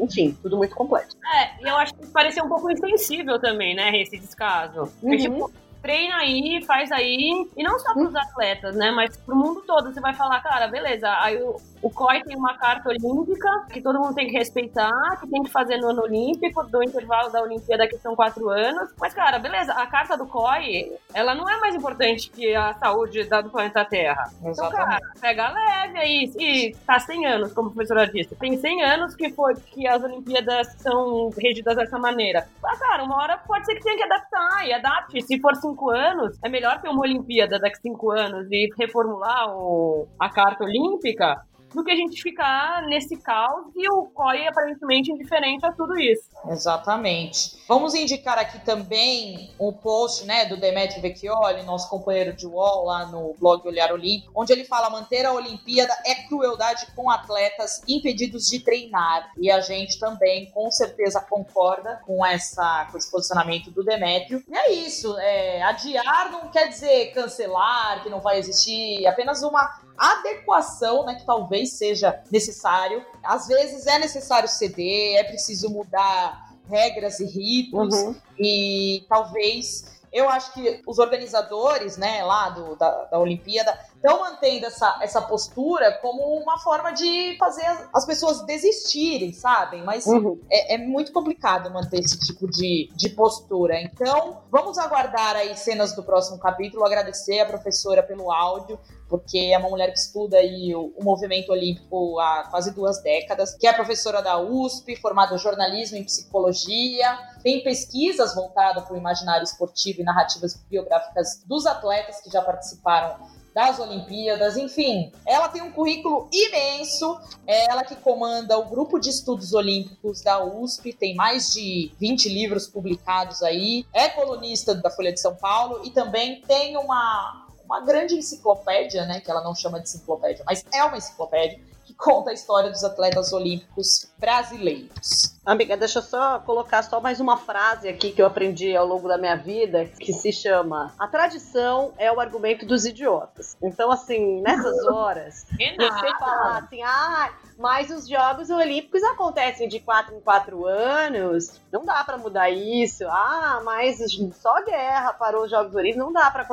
Enfim, 0.00 0.36
tudo 0.42 0.56
muito 0.56 0.74
complexo. 0.74 1.16
É, 1.34 1.62
e 1.64 1.68
eu 1.68 1.76
acho 1.76 1.94
que 1.94 2.06
pareceu 2.08 2.44
um 2.44 2.48
pouco 2.48 2.70
insensível 2.70 3.38
também, 3.40 3.74
né, 3.74 3.90
esse 4.00 4.18
descaso. 4.18 4.92
Porque, 5.00 5.28
Uhum. 5.28 5.34
tipo, 5.48 5.52
treina 5.84 6.16
aí, 6.16 6.64
faz 6.66 6.90
aí, 6.90 7.46
e 7.54 7.62
não 7.62 7.78
só 7.78 7.92
pros 7.92 8.16
atletas, 8.16 8.74
né, 8.74 8.90
mas 8.90 9.14
pro 9.18 9.36
mundo 9.36 9.60
todo. 9.66 9.92
Você 9.92 10.00
vai 10.00 10.14
falar, 10.14 10.40
cara, 10.40 10.66
beleza, 10.66 11.06
aí 11.20 11.36
o, 11.42 11.60
o 11.82 11.90
COI 11.90 12.22
tem 12.22 12.34
uma 12.34 12.56
carta 12.56 12.88
olímpica 12.88 13.66
que 13.70 13.82
todo 13.82 14.00
mundo 14.00 14.14
tem 14.14 14.26
que 14.26 14.32
respeitar, 14.32 15.20
que 15.20 15.28
tem 15.28 15.42
que 15.42 15.50
fazer 15.50 15.76
no 15.76 15.90
ano 15.90 16.00
olímpico, 16.04 16.64
do 16.64 16.82
intervalo 16.82 17.30
da 17.30 17.42
Olimpíada, 17.42 17.86
que 17.86 17.98
são 17.98 18.16
quatro 18.16 18.48
anos. 18.48 18.88
Mas, 18.98 19.12
cara, 19.12 19.38
beleza, 19.38 19.74
a 19.74 19.86
carta 19.86 20.16
do 20.16 20.26
COI, 20.26 20.90
ela 21.12 21.34
não 21.34 21.46
é 21.46 21.60
mais 21.60 21.74
importante 21.74 22.30
que 22.30 22.54
a 22.54 22.72
saúde 22.72 23.24
da, 23.24 23.42
do 23.42 23.50
planeta 23.50 23.84
Terra. 23.84 24.30
Então, 24.42 24.70
cara, 24.70 24.98
pega 25.20 25.50
leve 25.50 25.98
aí. 25.98 26.32
E 26.38 26.74
tá 26.86 26.98
100 26.98 27.26
anos, 27.26 27.52
como 27.52 27.68
a 27.68 27.72
professora 27.72 28.06
disse. 28.06 28.34
Tem 28.36 28.56
100 28.56 28.82
anos 28.82 29.14
que 29.14 29.30
foi 29.32 29.54
que 29.54 29.86
as 29.86 30.02
Olimpíadas 30.02 30.68
são 30.78 31.28
regidas 31.36 31.76
dessa 31.76 31.98
maneira. 31.98 32.48
Ah, 32.64 32.76
cara, 32.78 33.04
uma 33.04 33.16
hora 33.16 33.36
pode 33.36 33.66
ser 33.66 33.74
que 33.74 33.82
tenha 33.82 33.98
que 33.98 34.04
adaptar 34.04 34.66
e 34.66 34.72
adapte. 34.72 35.20
Se 35.20 35.38
for 35.38 35.54
cinco 35.74 35.90
anos, 35.90 36.38
é 36.42 36.48
melhor 36.48 36.80
ter 36.80 36.88
uma 36.88 37.02
Olimpíada 37.02 37.58
daqui 37.58 37.76
a 37.76 37.80
cinco 37.80 38.10
anos 38.12 38.46
e 38.50 38.68
reformular 38.78 39.48
o, 39.50 40.08
a 40.18 40.30
carta 40.30 40.64
olímpica 40.64 41.42
do 41.74 41.82
que 41.82 41.90
a 41.90 41.96
gente 41.96 42.22
ficar 42.22 42.86
nesse 42.86 43.16
caos 43.16 43.66
e 43.74 43.88
o 43.90 44.06
COI 44.06 44.46
aparentemente 44.46 45.10
indiferente 45.10 45.66
a 45.66 45.72
tudo 45.72 45.98
isso. 45.98 46.30
Exatamente. 46.48 47.56
Vamos 47.66 47.94
indicar 47.94 48.38
aqui 48.38 48.58
também 48.64 49.50
um 49.58 49.72
post 49.72 50.24
né, 50.26 50.44
do 50.44 50.56
Demetrio 50.56 51.02
Vecchioli, 51.02 51.62
nosso 51.64 51.88
companheiro 51.88 52.32
de 52.32 52.46
UOL, 52.46 52.84
lá 52.84 53.06
no 53.06 53.34
blog 53.38 53.66
Olhar 53.66 53.92
Olímpico, 53.92 54.32
onde 54.34 54.52
ele 54.52 54.64
fala 54.64 54.90
manter 54.90 55.24
a 55.24 55.32
Olimpíada 55.32 55.94
é 56.04 56.14
crueldade 56.26 56.86
com 56.94 57.10
atletas 57.10 57.82
impedidos 57.88 58.46
de 58.46 58.60
treinar. 58.60 59.32
E 59.38 59.50
a 59.50 59.60
gente 59.60 59.98
também, 59.98 60.50
com 60.50 60.70
certeza, 60.70 61.20
concorda 61.20 62.00
com, 62.06 62.24
essa, 62.24 62.86
com 62.90 62.98
esse 62.98 63.10
posicionamento 63.10 63.70
do 63.70 63.82
Demétrio. 63.82 64.42
E 64.48 64.56
é 64.56 64.72
isso. 64.72 65.16
É, 65.18 65.62
adiar 65.62 66.30
não 66.30 66.48
quer 66.48 66.68
dizer 66.68 67.12
cancelar, 67.12 68.02
que 68.02 68.10
não 68.10 68.20
vai 68.20 68.38
existir, 68.38 69.04
é 69.04 69.08
apenas 69.08 69.42
uma 69.42 69.83
adequação, 69.96 71.04
né, 71.04 71.14
que 71.14 71.24
talvez 71.24 71.72
seja 71.72 72.22
necessário. 72.30 73.04
Às 73.22 73.46
vezes 73.46 73.86
é 73.86 73.98
necessário 73.98 74.48
ceder, 74.48 75.16
é 75.18 75.24
preciso 75.24 75.70
mudar 75.70 76.52
regras 76.68 77.20
e 77.20 77.26
ritos 77.26 77.94
Uhum. 77.94 78.14
e 78.38 79.04
talvez 79.08 79.84
eu 80.12 80.28
acho 80.28 80.52
que 80.52 80.80
os 80.86 80.98
organizadores, 81.00 81.96
né, 81.96 82.22
lá 82.22 82.48
do, 82.50 82.76
da, 82.76 82.90
da 83.06 83.18
Olimpíada, 83.18 83.76
estão 84.04 84.20
mantendo 84.20 84.66
essa, 84.66 84.98
essa 85.00 85.22
postura 85.22 85.98
como 86.02 86.22
uma 86.38 86.58
forma 86.58 86.92
de 86.92 87.36
fazer 87.38 87.64
as, 87.64 87.88
as 87.94 88.06
pessoas 88.06 88.44
desistirem, 88.44 89.32
sabem? 89.32 89.82
Mas 89.82 90.04
Uhum. 90.04 90.38
é, 90.50 90.74
é 90.74 90.78
muito 90.78 91.10
complicado 91.10 91.70
manter 91.70 92.00
esse 92.00 92.18
tipo 92.18 92.46
de, 92.46 92.90
de 92.94 93.08
postura. 93.08 93.80
Então, 93.80 94.42
vamos 94.50 94.76
aguardar 94.76 95.36
aí 95.36 95.56
cenas 95.56 95.94
do 95.94 96.02
próximo 96.02 96.38
capítulo, 96.38 96.84
agradecer 96.84 97.40
a 97.40 97.46
professora 97.46 98.02
pelo 98.02 98.30
áudio, 98.30 98.78
porque 99.08 99.38
é 99.38 99.56
uma 99.56 99.70
mulher 99.70 99.90
que 99.90 99.98
estuda 99.98 100.36
aí 100.36 100.74
o, 100.74 100.92
o 100.98 101.02
movimento 101.02 101.50
olímpico 101.50 102.18
há 102.20 102.48
quase 102.50 102.74
duas 102.74 103.02
décadas, 103.02 103.54
que 103.54 103.66
é 103.66 103.72
professora 103.72 104.20
da 104.20 104.38
USP, 104.38 104.96
formada 104.96 105.34
em 105.34 105.38
jornalismo 105.38 105.96
e 105.96 106.04
psicologia, 106.04 107.18
tem 107.42 107.62
pesquisas 107.62 108.34
voltadas 108.34 108.84
para 108.84 108.94
o 108.94 108.98
imaginário 108.98 109.44
esportivo 109.44 110.02
e 110.02 110.04
narrativas 110.04 110.54
biográficas 110.68 111.42
dos 111.46 111.64
atletas 111.64 112.20
que 112.20 112.30
já 112.30 112.42
participaram 112.42 113.43
das 113.54 113.78
Olimpíadas, 113.78 114.56
enfim, 114.56 115.12
ela 115.24 115.48
tem 115.48 115.62
um 115.62 115.70
currículo 115.70 116.28
imenso, 116.32 117.16
é 117.46 117.70
ela 117.70 117.84
que 117.84 117.94
comanda 117.94 118.58
o 118.58 118.64
grupo 118.64 118.98
de 118.98 119.10
estudos 119.10 119.54
olímpicos 119.54 120.22
da 120.22 120.44
USP, 120.44 120.92
tem 120.92 121.14
mais 121.14 121.52
de 121.52 121.92
20 122.00 122.28
livros 122.28 122.66
publicados 122.66 123.44
aí, 123.44 123.86
é 123.92 124.08
colunista 124.08 124.74
da 124.74 124.90
Folha 124.90 125.12
de 125.12 125.20
São 125.20 125.36
Paulo 125.36 125.82
e 125.84 125.90
também 125.90 126.40
tem 126.40 126.76
uma, 126.76 127.46
uma 127.64 127.80
grande 127.80 128.16
enciclopédia, 128.16 129.06
né, 129.06 129.20
que 129.20 129.30
ela 129.30 129.44
não 129.44 129.54
chama 129.54 129.78
de 129.78 129.88
enciclopédia, 129.88 130.42
mas 130.44 130.64
é 130.74 130.82
uma 130.82 130.96
enciclopédia 130.96 131.60
que 131.94 131.96
conta 131.96 132.30
a 132.30 132.32
história 132.32 132.70
dos 132.70 132.84
atletas 132.84 133.32
olímpicos 133.32 134.12
brasileiros. 134.18 135.34
Amiga, 135.44 135.76
deixa 135.76 135.98
eu 135.98 136.02
só 136.02 136.38
colocar 136.40 136.82
só 136.82 137.00
mais 137.00 137.20
uma 137.20 137.36
frase 137.36 137.86
aqui 137.88 138.12
que 138.12 138.22
eu 138.22 138.26
aprendi 138.26 138.74
ao 138.74 138.86
longo 138.86 139.06
da 139.06 139.18
minha 139.18 139.36
vida, 139.36 139.84
que 139.84 140.12
se 140.12 140.32
chama 140.32 140.94
A 140.98 141.06
tradição 141.06 141.92
é 141.98 142.10
o 142.10 142.18
argumento 142.18 142.64
dos 142.64 142.86
idiotas. 142.86 143.54
Então, 143.62 143.90
assim, 143.90 144.40
nessas 144.40 144.84
horas, 144.88 145.46
você 145.50 146.18
falar 146.18 146.58
assim, 146.58 146.82
ah, 146.82 147.30
mas 147.58 147.90
os 147.90 148.08
Jogos 148.08 148.48
Olímpicos 148.50 149.02
acontecem 149.02 149.68
de 149.68 149.80
4 149.80 150.16
em 150.16 150.20
4 150.20 150.66
anos, 150.66 151.60
não 151.70 151.84
dá 151.84 152.02
pra 152.02 152.16
mudar 152.16 152.50
isso. 152.50 153.06
Ah, 153.06 153.60
mas 153.64 153.98
só 154.40 154.64
guerra 154.64 155.12
parou 155.12 155.44
os 155.44 155.50
Jogos 155.50 155.74
Olímpicos, 155.74 156.04
não 156.04 156.12
dá 156.12 156.30
pra 156.30 156.44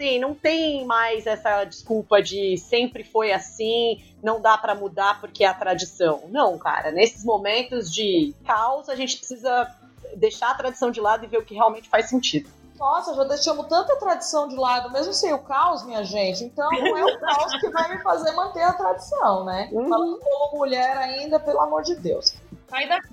assim, 0.00 0.18
não 0.18 0.34
tem 0.34 0.84
mais 0.86 1.26
essa 1.26 1.64
desculpa 1.64 2.22
de 2.22 2.56
sempre 2.56 3.04
foi 3.04 3.32
assim, 3.32 4.02
não 4.22 4.40
dá 4.40 4.56
pra 4.56 4.74
mudar 4.74 5.20
porque 5.20 5.44
é 5.44 5.46
a 5.46 5.54
tradição. 5.54 6.22
Não, 6.28 6.58
cara, 6.58 6.90
nesses 6.90 7.22
momentos 7.22 7.92
de 7.92 8.34
caos 8.46 8.88
a 8.88 8.96
gente 8.96 9.18
precisa 9.18 9.70
deixar 10.16 10.50
a 10.50 10.54
tradição 10.54 10.90
de 10.90 11.00
lado 11.00 11.24
e 11.24 11.28
ver 11.28 11.38
o 11.38 11.44
que 11.44 11.54
realmente 11.54 11.88
faz 11.88 12.08
sentido. 12.08 12.48
Nossa, 12.78 13.14
já 13.14 13.24
deixamos 13.24 13.66
tanta 13.66 13.94
tradição 13.96 14.48
de 14.48 14.56
lado, 14.56 14.90
mesmo 14.90 15.12
sem 15.12 15.34
o 15.34 15.38
caos, 15.40 15.84
minha 15.84 16.02
gente. 16.02 16.44
Então 16.44 16.70
não 16.70 16.96
é 16.96 17.04
o 17.04 17.20
caos 17.20 17.54
que 17.60 17.68
vai 17.68 17.94
me 17.94 18.02
fazer 18.02 18.32
manter 18.32 18.62
a 18.62 18.72
tradição, 18.72 19.44
né? 19.44 19.68
Uhum. 19.70 19.86
Falando 19.86 20.18
como 20.18 20.58
mulher 20.58 20.96
ainda, 20.96 21.38
pelo 21.38 21.60
amor 21.60 21.82
de 21.82 21.94
Deus. 21.96 22.32
Sai 22.70 22.88
daqui. 22.88 23.08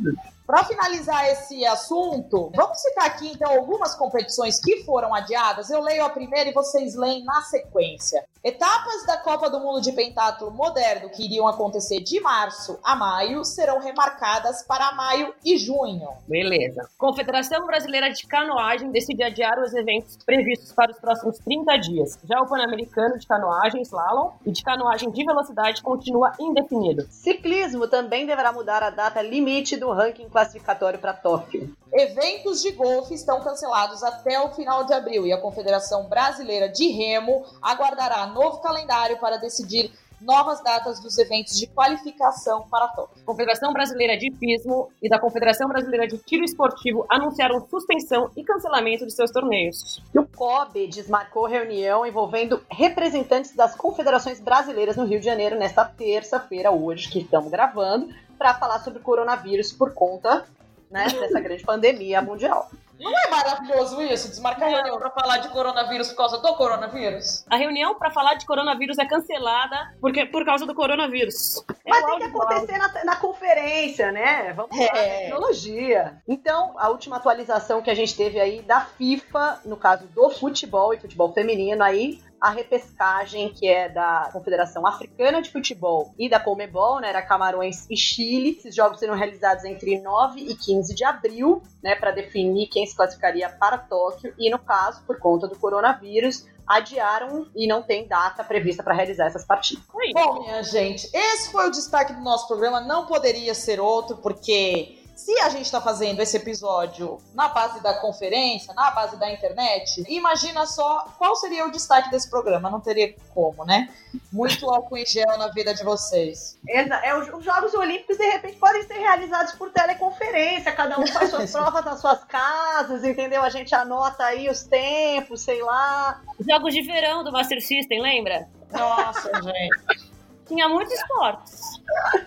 Para 0.46 0.64
finalizar 0.64 1.28
esse 1.30 1.66
assunto, 1.66 2.52
vamos 2.56 2.80
citar 2.80 3.06
aqui 3.08 3.32
então 3.32 3.52
algumas 3.52 3.96
competições 3.96 4.62
que 4.62 4.84
foram 4.86 5.14
adiadas. 5.14 5.70
Eu 5.70 5.82
leio 5.82 6.06
a 6.06 6.10
primeira 6.10 6.50
e 6.50 6.54
vocês 6.54 6.96
leem 6.96 7.26
na 7.26 7.42
sequência. 7.42 8.24
Etapas 8.48 9.06
da 9.06 9.18
Copa 9.18 9.50
do 9.50 9.60
Mundo 9.60 9.82
de 9.82 9.92
Pentatlo 9.92 10.50
Moderno 10.50 11.10
que 11.10 11.26
iriam 11.26 11.50
acontecer 11.50 12.00
de 12.00 12.18
março 12.22 12.80
a 12.82 12.96
maio 12.96 13.44
serão 13.44 13.78
remarcadas 13.78 14.64
para 14.64 14.94
maio 14.94 15.34
e 15.44 15.58
junho. 15.58 16.08
Beleza. 16.26 16.88
Confederação 16.98 17.66
Brasileira 17.66 18.10
de 18.10 18.26
Canoagem 18.26 18.90
decide 18.90 19.22
adiar 19.22 19.60
os 19.60 19.74
eventos 19.74 20.16
previstos 20.26 20.72
para 20.72 20.94
os 20.94 20.98
próximos 20.98 21.38
30 21.40 21.78
dias. 21.80 22.18
Já 22.24 22.40
o 22.40 22.48
Pan-Americano 22.48 23.20
de 23.20 23.28
Canoagem 23.28 23.82
Slalom 23.82 24.32
e 24.46 24.52
de 24.54 24.64
Canoagem 24.64 25.12
de 25.12 25.26
Velocidade 25.26 25.82
continua 25.82 26.32
indefinido. 26.40 27.06
Ciclismo 27.10 27.86
também 27.90 28.26
deverá 28.26 28.54
mudar 28.54 28.82
a 28.82 28.90
data 28.90 29.22
limite 29.22 29.76
do 29.76 29.92
ranking 29.92 30.30
classificatório 30.30 31.00
para 31.00 31.12
Tóquio. 31.12 31.76
Eventos 31.94 32.62
de 32.62 32.72
golfe 32.72 33.14
estão 33.14 33.42
cancelados 33.42 34.04
até 34.04 34.40
o 34.40 34.54
final 34.54 34.84
de 34.84 34.94
abril 34.94 35.26
e 35.26 35.32
a 35.32 35.40
Confederação 35.40 36.08
Brasileira 36.08 36.68
de 36.68 36.90
Remo 36.90 37.46
aguardará 37.62 38.28
novo 38.28 38.60
calendário 38.60 39.18
para 39.20 39.38
decidir 39.38 39.92
novas 40.20 40.62
datas 40.64 41.00
dos 41.00 41.18
eventos 41.18 41.58
de 41.58 41.68
qualificação 41.68 42.68
para 42.70 42.88
Tóquio. 42.88 43.24
Confederação 43.24 43.72
Brasileira 43.72 44.18
de 44.18 44.28
Hipismo 44.28 44.90
e 45.02 45.08
da 45.08 45.20
Confederação 45.20 45.68
Brasileira 45.68 46.08
de 46.08 46.18
Tiro 46.18 46.44
Esportivo 46.44 47.06
anunciaram 47.10 47.66
suspensão 47.70 48.32
e 48.36 48.44
cancelamento 48.44 49.06
de 49.06 49.14
seus 49.14 49.32
torneios. 49.32 50.04
E 50.14 50.20
o 50.20 50.28
COB 50.28 50.88
desmarcou 50.88 51.46
reunião 51.46 52.06
envolvendo 52.06 52.64
representantes 52.70 53.56
das 53.56 53.76
confederações 53.76 54.40
brasileiras 54.40 54.98
no 54.98 55.06
Rio 55.06 55.20
de 55.20 55.26
Janeiro 55.26 55.56
nesta 55.56 55.86
terça-feira, 55.86 56.72
hoje, 56.72 57.10
que 57.10 57.20
estamos 57.20 57.50
gravando, 57.52 58.10
para 58.38 58.56
falar 58.56 58.80
sobre 58.80 59.00
o 59.00 59.04
coronavírus 59.04 59.72
por 59.72 59.94
conta 59.94 60.46
né, 60.90 61.08
dessa 61.10 61.40
grande 61.40 61.64
pandemia 61.64 62.22
mundial. 62.22 62.70
Não 63.00 63.12
é 63.16 63.30
maravilhoso 63.30 64.02
isso? 64.02 64.28
Desmarcar 64.28 64.70
a 64.70 64.72
reunião 64.72 64.98
para 64.98 65.12
falar 65.12 65.38
de 65.38 65.50
coronavírus 65.50 66.08
por 66.10 66.18
causa 66.18 66.40
do 66.40 66.56
coronavírus? 66.56 67.46
A 67.48 67.56
reunião 67.56 67.94
para 67.94 68.10
falar 68.10 68.34
de 68.34 68.46
coronavírus 68.46 68.98
é 68.98 69.06
cancelada 69.06 69.94
porque, 70.02 70.26
por 70.26 70.44
causa 70.44 70.66
do 70.66 70.74
coronavírus. 70.74 71.64
Mas 71.88 72.04
É 72.04 72.06
tem 72.08 72.18
que 72.18 72.24
acontecer 72.24 72.78
na, 72.80 73.04
na 73.06 73.16
conferência, 73.18 74.12
né? 74.12 74.52
Vamos 74.54 74.76
lá, 74.76 74.84
É. 74.98 75.20
tecnologia. 75.26 76.18
Então, 76.28 76.74
a 76.80 76.90
última 76.90 77.18
atualização 77.18 77.84
que 77.84 77.92
a 77.92 77.96
gente 77.96 78.16
teve 78.18 78.40
aí 78.40 78.64
da 78.64 78.82
FIFA, 78.82 79.60
no 79.64 79.78
caso 79.78 80.08
do 80.08 80.32
futebol 80.32 80.92
e 80.92 81.00
futebol 81.00 81.32
feminino, 81.32 81.84
aí 81.84 82.20
a 82.40 82.50
repescagem 82.50 83.50
que 83.50 83.68
é 83.68 83.90
da 83.90 84.30
Confederação 84.32 84.86
Africana 84.86 85.42
de 85.42 85.52
Futebol 85.52 86.14
e 86.18 86.30
da 86.30 86.40
Comebol, 86.40 87.00
né, 87.00 87.10
era 87.10 87.22
Camarões 87.22 87.88
e 87.90 87.98
Chile. 87.98 88.58
Esses 88.58 88.76
jogos 88.76 89.00
serão 89.00 89.16
realizados 89.16 89.64
entre 89.66 90.00
9 90.00 90.40
e 90.40 90.56
15 90.56 90.94
de 90.94 91.04
abril, 91.04 91.62
né, 91.84 91.96
para 91.96 92.12
definir 92.12 92.68
quem 92.68 92.86
se 92.86 92.96
classificaria 92.96 93.50
para 93.50 93.78
Tóquio 93.78 94.34
e 94.38 94.50
no 94.50 94.60
caso, 94.60 95.04
por 95.06 95.20
conta 95.20 95.48
do 95.48 95.58
coronavírus, 95.58 96.46
adiaram 96.68 97.48
e 97.56 97.66
não 97.66 97.82
tem 97.82 98.08
data 98.08 98.44
prevista 98.44 98.84
para 98.84 98.94
realizar 98.94 99.26
essas 99.26 99.46
partidas. 99.46 99.84
Bom, 100.14 100.42
minha 100.42 100.62
gente, 100.64 101.10
esse 101.14 101.50
foi 101.52 101.68
o 101.68 101.72
destaque 101.72 102.14
do 102.14 102.22
nosso 102.22 102.48
programa. 102.48 102.82
Não 102.82 103.06
poderia 103.06 103.56
ser 103.56 103.80
outro, 103.80 104.18
porque 104.18 104.97
se 105.18 105.38
a 105.42 105.50
gente 105.50 105.66
está 105.66 105.82
fazendo 105.82 106.22
esse 106.22 106.38
episódio 106.38 107.18
na 107.34 107.48
base 107.48 107.82
da 107.82 107.96
conferência, 107.96 108.72
na 108.76 108.92
base 108.92 109.18
da 109.18 109.32
internet, 109.32 110.04
imagina 110.08 110.66
só 110.68 111.08
qual 111.18 111.36
seria 111.36 111.66
o 111.66 111.72
destaque 111.72 112.12
desse 112.12 112.30
programa. 112.30 112.70
Não 112.70 112.80
teria 112.80 113.16
como, 113.34 113.66
né? 113.66 113.90
Muito 114.32 114.70
álcool 114.70 114.96
em 114.96 115.06
gel 115.06 115.38
na 115.40 115.48
vida 115.48 115.74
de 115.74 115.84
vocês. 115.84 116.60
É, 116.70 117.18
os 117.18 117.28
os 117.34 117.44
Jogos 117.44 117.74
Olímpicos, 117.74 118.18
de 118.18 118.30
repente, 118.30 118.58
podem 118.58 118.84
ser 118.84 119.00
realizados 119.00 119.54
por 119.54 119.72
teleconferência, 119.72 120.72
cada 120.72 121.00
um 121.00 121.08
faz 121.08 121.32
suas 121.32 121.50
provas 121.54 121.84
nas 121.84 122.00
suas 122.00 122.24
casas, 122.26 123.04
entendeu? 123.04 123.42
A 123.42 123.50
gente 123.50 123.74
anota 123.74 124.24
aí 124.24 124.48
os 124.50 124.64
tempos, 124.64 125.42
sei 125.42 125.64
lá. 125.64 126.22
Jogos 126.40 126.74
de 126.74 126.84
verão 126.84 127.24
do 127.24 127.32
Master 127.32 127.60
System, 127.60 128.02
lembra? 128.02 128.48
Nossa, 128.72 129.32
gente. 129.42 130.07
Tinha 130.48 130.70
muitos 130.70 130.94
esportes. 130.94 131.62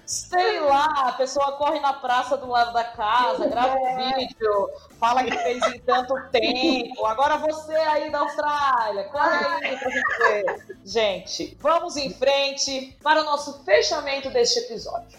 Sei 0.05 0.61
lá, 0.61 0.87
a 1.09 1.13
pessoa 1.13 1.53
corre 1.53 1.81
na 1.81 1.95
praça 1.95 2.37
do 2.37 2.47
lado 2.47 2.73
da 2.73 2.85
casa, 2.85 3.47
grava 3.47 3.75
um 3.77 3.97
vídeo, 3.97 4.71
fala 4.99 5.25
que 5.25 5.37
fez 5.39 5.63
em 5.69 5.79
tanto 5.81 6.15
tempo. 6.31 7.07
Agora 7.07 7.39
você 7.39 7.75
aí 7.75 8.11
da 8.11 8.21
Austrália, 8.21 9.05
corre 9.05 9.67
aí 9.67 9.77
pra 9.79 9.91
gente 9.91 10.19
ver. 10.19 10.79
Gente, 10.85 11.57
vamos 11.61 11.97
em 11.97 12.13
frente 12.13 12.97
para 13.03 13.23
o 13.23 13.25
nosso 13.25 13.65
fechamento 13.65 14.29
deste 14.31 14.59
episódio. 14.61 15.19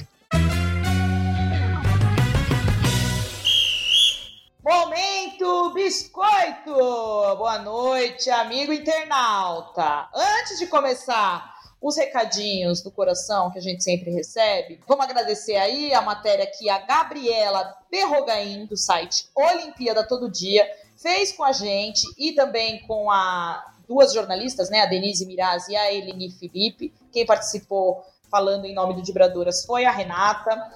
Momento 4.64 5.72
Biscoito! 5.74 6.76
Boa 6.76 7.58
noite, 7.58 8.30
amigo 8.30 8.72
internauta. 8.72 10.08
Antes 10.14 10.60
de 10.60 10.68
começar 10.68 11.51
os 11.82 11.98
recadinhos 11.98 12.82
do 12.82 12.92
coração 12.92 13.50
que 13.50 13.58
a 13.58 13.62
gente 13.62 13.84
sempre 13.84 14.12
recebe, 14.12 14.80
vamos 14.88 15.04
agradecer 15.06 15.56
aí 15.56 15.94
a 15.94 16.02
matéria 16.02 16.46
que 16.46 16.70
a 16.70 16.80
Gabriela 16.80 17.76
Perrogain, 17.90 18.68
do 18.68 18.78
site 18.78 19.28
Olimpíada 19.36 20.08
Todo 20.08 20.30
Dia, 20.30 20.70
fez 20.96 21.32
com 21.32 21.44
a 21.44 21.52
gente 21.52 22.06
e 22.18 22.34
também 22.34 22.80
com 22.86 23.10
a 23.10 23.66
duas 23.88 24.14
jornalistas, 24.14 24.70
né, 24.70 24.82
a 24.82 24.86
Denise 24.86 25.26
Miraz 25.26 25.68
e 25.68 25.76
a 25.76 25.92
Eleni 25.92 26.30
Felipe. 26.32 26.94
Quem 27.12 27.26
participou 27.26 28.06
falando 28.30 28.66
em 28.66 28.74
nome 28.74 28.94
do 28.94 29.02
Dibradoras 29.02 29.66
foi 29.66 29.84
a 29.84 29.92
Renata. 29.92 30.72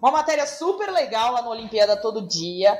Uma 0.00 0.10
matéria 0.10 0.46
super 0.46 0.90
legal 0.90 1.32
lá 1.32 1.42
no 1.42 1.50
Olimpíada 1.50 1.96
Todo 1.96 2.26
Dia 2.26 2.76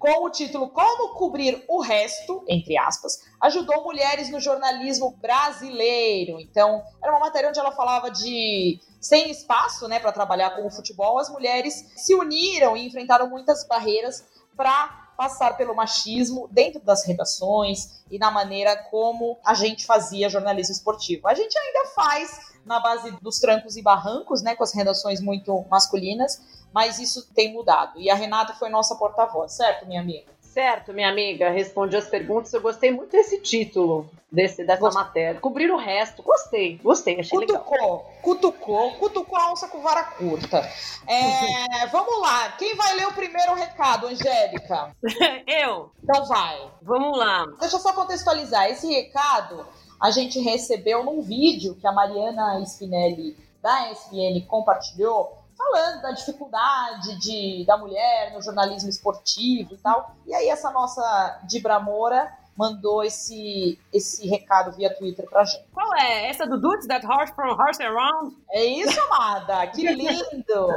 com 0.00 0.24
o 0.24 0.30
título 0.30 0.70
Como 0.70 1.12
Cobrir 1.12 1.62
o 1.68 1.82
Resto, 1.82 2.42
entre 2.48 2.76
aspas, 2.78 3.20
ajudou 3.38 3.84
mulheres 3.84 4.30
no 4.30 4.40
jornalismo 4.40 5.14
brasileiro. 5.20 6.40
Então, 6.40 6.82
era 7.02 7.12
uma 7.12 7.20
matéria 7.20 7.50
onde 7.50 7.60
ela 7.60 7.70
falava 7.70 8.10
de 8.10 8.80
sem 8.98 9.30
espaço, 9.30 9.86
né, 9.86 10.00
para 10.00 10.10
trabalhar 10.10 10.56
com 10.56 10.66
o 10.66 10.70
futebol, 10.70 11.18
as 11.18 11.28
mulheres 11.28 11.92
se 11.96 12.14
uniram 12.14 12.76
e 12.76 12.86
enfrentaram 12.86 13.28
muitas 13.28 13.66
barreiras 13.66 14.24
para 14.56 14.88
passar 15.18 15.54
pelo 15.58 15.74
machismo 15.74 16.48
dentro 16.50 16.80
das 16.80 17.04
redações 17.04 18.02
e 18.10 18.18
na 18.18 18.30
maneira 18.30 18.74
como 18.90 19.38
a 19.44 19.52
gente 19.52 19.84
fazia 19.84 20.30
jornalismo 20.30 20.72
esportivo. 20.72 21.28
A 21.28 21.34
gente 21.34 21.58
ainda 21.58 21.90
faz 21.90 22.49
na 22.64 22.78
base 22.80 23.10
dos 23.20 23.38
trancos 23.38 23.76
e 23.76 23.82
barrancos, 23.82 24.42
né, 24.42 24.54
com 24.54 24.62
as 24.62 24.72
redações 24.74 25.20
muito 25.20 25.64
masculinas, 25.70 26.40
mas 26.72 26.98
isso 26.98 27.28
tem 27.34 27.52
mudado. 27.52 27.98
E 28.00 28.10
a 28.10 28.14
Renata 28.14 28.54
foi 28.54 28.68
nossa 28.68 28.94
porta-voz, 28.96 29.52
certo, 29.52 29.86
minha 29.86 30.00
amiga? 30.00 30.30
Certo, 30.40 30.92
minha 30.92 31.08
amiga, 31.08 31.48
respondi 31.48 31.96
as 31.96 32.08
perguntas. 32.08 32.52
Eu 32.52 32.60
gostei 32.60 32.90
muito 32.90 33.12
desse 33.12 33.40
título, 33.40 34.10
desse, 34.32 34.64
dessa 34.64 34.80
Gost- 34.80 34.96
matéria. 34.96 35.40
Cobrir 35.40 35.70
o 35.70 35.76
resto, 35.76 36.24
gostei, 36.24 36.76
gostei, 36.78 37.20
achei 37.20 37.38
legal. 37.38 37.62
Cutucou, 37.62 38.10
cutucou, 38.20 38.92
cutucou 38.94 39.38
a 39.38 39.52
onça 39.52 39.68
com 39.68 39.80
vara 39.80 40.02
curta. 40.02 40.58
É, 41.06 41.86
vamos 41.92 42.20
lá, 42.20 42.50
quem 42.58 42.74
vai 42.74 42.94
ler 42.96 43.06
o 43.06 43.12
primeiro 43.12 43.54
recado, 43.54 44.08
Angélica? 44.08 44.90
Eu. 45.46 45.92
Então 46.02 46.24
vai. 46.26 46.68
Vamos 46.82 47.16
lá. 47.16 47.46
Deixa 47.60 47.76
eu 47.76 47.80
só 47.80 47.92
contextualizar. 47.92 48.68
Esse 48.68 48.92
recado 48.92 49.64
a 50.00 50.10
gente 50.10 50.40
recebeu 50.40 51.04
num 51.04 51.20
vídeo 51.20 51.74
que 51.74 51.86
a 51.86 51.92
Mariana 51.92 52.60
Spinelli 52.64 53.36
da 53.62 53.90
ESPN 53.90 54.40
compartilhou, 54.48 55.36
falando 55.56 56.00
da 56.00 56.12
dificuldade 56.12 57.18
de, 57.20 57.64
da 57.66 57.76
mulher 57.76 58.32
no 58.32 58.40
jornalismo 58.40 58.88
esportivo 58.88 59.74
e 59.74 59.76
tal. 59.76 60.16
E 60.26 60.34
aí 60.34 60.48
essa 60.48 60.70
nossa 60.70 61.40
Dibra 61.46 61.78
Moura 61.78 62.32
mandou 62.56 63.04
esse, 63.04 63.78
esse 63.92 64.26
recado 64.28 64.74
via 64.76 64.94
Twitter 64.94 65.28
pra 65.28 65.44
gente. 65.44 65.64
Qual 65.72 65.94
é? 65.96 66.26
Essa 66.28 66.46
do 66.46 66.58
Dudes 66.58 66.86
That 66.86 67.06
Horse 67.06 67.34
from 67.34 67.52
Horse 67.52 67.82
Around? 67.82 68.36
É 68.50 68.64
isso, 68.64 68.98
amada? 69.02 69.66
Que 69.68 69.86
lindo! 69.86 70.68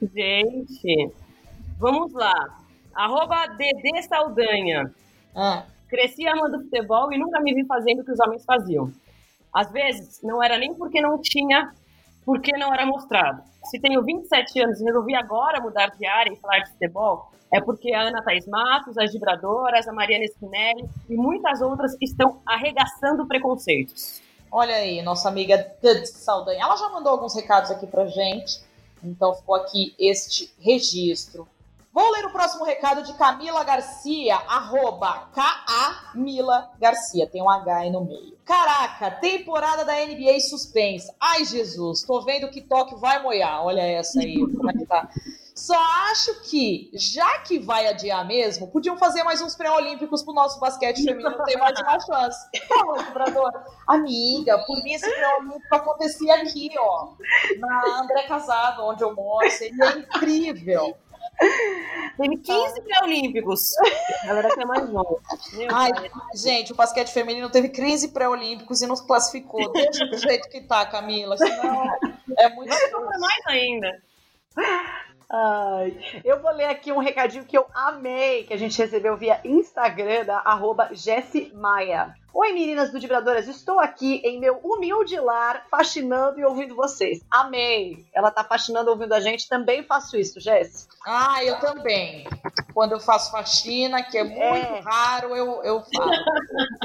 Gente, 0.14 1.12
vamos 1.78 2.12
lá. 2.14 2.58
Arroba 2.94 3.46
Dedê 3.48 4.02
Saldanha. 4.02 4.94
Ah, 5.34 5.64
Cresci 5.90 6.26
amando 6.26 6.62
futebol 6.62 7.12
e 7.12 7.18
nunca 7.18 7.40
me 7.40 7.52
vi 7.52 7.66
fazendo 7.66 8.00
o 8.00 8.04
que 8.04 8.12
os 8.12 8.20
homens 8.20 8.44
faziam. 8.44 8.90
Às 9.52 9.70
vezes, 9.72 10.22
não 10.22 10.42
era 10.42 10.56
nem 10.56 10.72
porque 10.74 11.00
não 11.00 11.20
tinha, 11.20 11.74
porque 12.24 12.52
não 12.56 12.72
era 12.72 12.86
mostrado. 12.86 13.42
Se 13.64 13.80
tenho 13.80 14.02
27 14.02 14.62
anos 14.62 14.80
e 14.80 14.84
resolvi 14.84 15.14
agora 15.14 15.60
mudar 15.60 15.88
de 15.88 16.06
área 16.06 16.32
e 16.32 16.36
falar 16.36 16.60
de 16.60 16.70
futebol, 16.70 17.30
é 17.52 17.60
porque 17.60 17.92
a 17.92 18.02
Ana 18.02 18.22
Thaís 18.22 18.46
Matos, 18.46 18.96
as 18.96 19.12
Vibradoras, 19.12 19.88
a 19.88 19.92
Mariana 19.92 20.24
Spinelli 20.26 20.88
e 21.08 21.16
muitas 21.16 21.60
outras 21.60 21.96
estão 22.00 22.40
arregaçando 22.46 23.26
preconceitos. 23.26 24.22
olha 24.52 24.76
aí, 24.76 25.02
nossa 25.02 25.28
amiga 25.28 25.74
Dud 25.82 26.06
Saldanha. 26.06 26.62
Ela 26.62 26.76
já 26.76 26.88
mandou 26.88 27.12
alguns 27.12 27.34
recados 27.34 27.70
aqui 27.70 27.86
pra 27.86 28.06
gente, 28.06 28.60
então 29.02 29.34
ficou 29.34 29.56
aqui 29.56 29.94
este 29.98 30.52
registro. 30.60 31.46
Vou 31.92 32.08
ler 32.12 32.24
o 32.24 32.30
próximo 32.30 32.64
recado 32.64 33.02
de 33.02 33.12
Camila 33.14 33.64
Garcia, 33.64 34.36
arroba 34.36 35.28
K-A-Mila 35.34 36.70
Garcia. 36.78 37.26
Tem 37.28 37.42
um 37.42 37.50
H 37.50 37.76
aí 37.78 37.90
no 37.90 38.04
meio. 38.04 38.38
Caraca, 38.44 39.10
temporada 39.10 39.84
da 39.84 39.94
NBA 40.06 40.38
suspensa. 40.38 41.12
Ai, 41.20 41.44
Jesus, 41.44 42.04
tô 42.04 42.20
vendo 42.20 42.48
que 42.48 42.60
Tóquio 42.60 42.96
vai 42.96 43.20
moiar. 43.20 43.64
Olha 43.64 43.80
essa 43.80 44.20
aí, 44.20 44.36
como 44.36 44.70
é 44.70 44.74
que 44.74 44.86
tá. 44.86 45.08
Só 45.52 45.76
acho 46.10 46.42
que, 46.42 46.90
já 46.94 47.40
que 47.40 47.58
vai 47.58 47.88
adiar 47.88 48.24
mesmo, 48.24 48.68
podiam 48.68 48.96
fazer 48.96 49.24
mais 49.24 49.42
uns 49.42 49.56
pré-olímpicos 49.56 50.22
pro 50.22 50.32
nosso 50.32 50.60
basquete 50.60 51.02
feminino 51.02 51.44
ter 51.44 51.58
mais 51.58 51.78
uma 51.80 51.98
chance. 51.98 52.38
Amiga, 53.88 54.58
por 54.64 54.80
mim 54.84 54.92
esse 54.92 55.10
pré-olímpico 55.10 55.74
acontecia 55.74 56.36
aqui, 56.36 56.70
ó. 56.78 57.08
Na 57.58 58.00
André 58.00 58.22
Casado, 58.28 58.84
onde 58.84 59.02
eu 59.02 59.12
moro. 59.12 59.50
Seria 59.50 59.98
incrível. 59.98 60.96
Teve 62.16 62.36
15 62.36 62.82
pré-olímpicos. 62.82 63.72
A 64.22 64.26
galera 64.26 64.54
quer 64.54 64.66
mais 64.66 64.88
um. 64.88 64.92
Meu 64.92 65.68
Ai, 65.72 65.90
gente, 66.34 66.72
o 66.72 66.76
basquete 66.76 67.12
feminino 67.12 67.48
teve 67.48 67.70
15 67.70 68.08
pré-olímpicos 68.08 68.82
e 68.82 68.86
não 68.86 68.94
se 68.94 69.06
classificou. 69.06 69.72
Deixa 69.72 70.04
do 70.06 70.18
jeito 70.18 70.48
que 70.50 70.60
tá, 70.60 70.84
Camila, 70.84 71.36
senão 71.38 71.82
é 72.38 72.48
muito. 72.50 72.68
Vai 72.68 73.18
mais 73.18 73.46
ainda. 73.46 74.02
Ai, 75.32 75.96
eu 76.24 76.42
vou 76.42 76.52
ler 76.52 76.64
aqui 76.64 76.90
um 76.90 76.98
recadinho 76.98 77.44
que 77.44 77.56
eu 77.56 77.64
amei, 77.72 78.42
que 78.42 78.52
a 78.52 78.56
gente 78.56 78.76
recebeu 78.76 79.16
via 79.16 79.40
Instagram 79.44 80.24
da 80.24 80.38
arroba 80.38 80.90
Maia. 81.54 82.14
Oi 82.34 82.52
meninas 82.52 82.90
do 82.90 83.00
Vibradoras, 83.00 83.46
estou 83.46 83.78
aqui 83.78 84.20
em 84.24 84.40
meu 84.40 84.58
humilde 84.58 85.18
lar, 85.20 85.66
fascinando 85.70 86.38
e 86.40 86.44
ouvindo 86.44 86.74
vocês. 86.74 87.20
Amei! 87.30 88.04
Ela 88.12 88.30
tá 88.30 88.42
fascinando 88.42 88.90
ouvindo 88.90 89.12
a 89.12 89.20
gente, 89.20 89.48
também 89.48 89.84
faço 89.84 90.16
isso, 90.16 90.40
Jess. 90.40 90.88
Ah, 91.06 91.42
eu 91.42 91.58
também. 91.58 92.26
Quando 92.74 92.92
eu 92.92 93.00
faço 93.00 93.30
faxina, 93.30 94.02
que 94.02 94.18
é 94.18 94.24
muito 94.24 94.42
é. 94.42 94.80
raro, 94.80 95.34
eu, 95.34 95.62
eu 95.64 95.80
faço. 95.80 96.20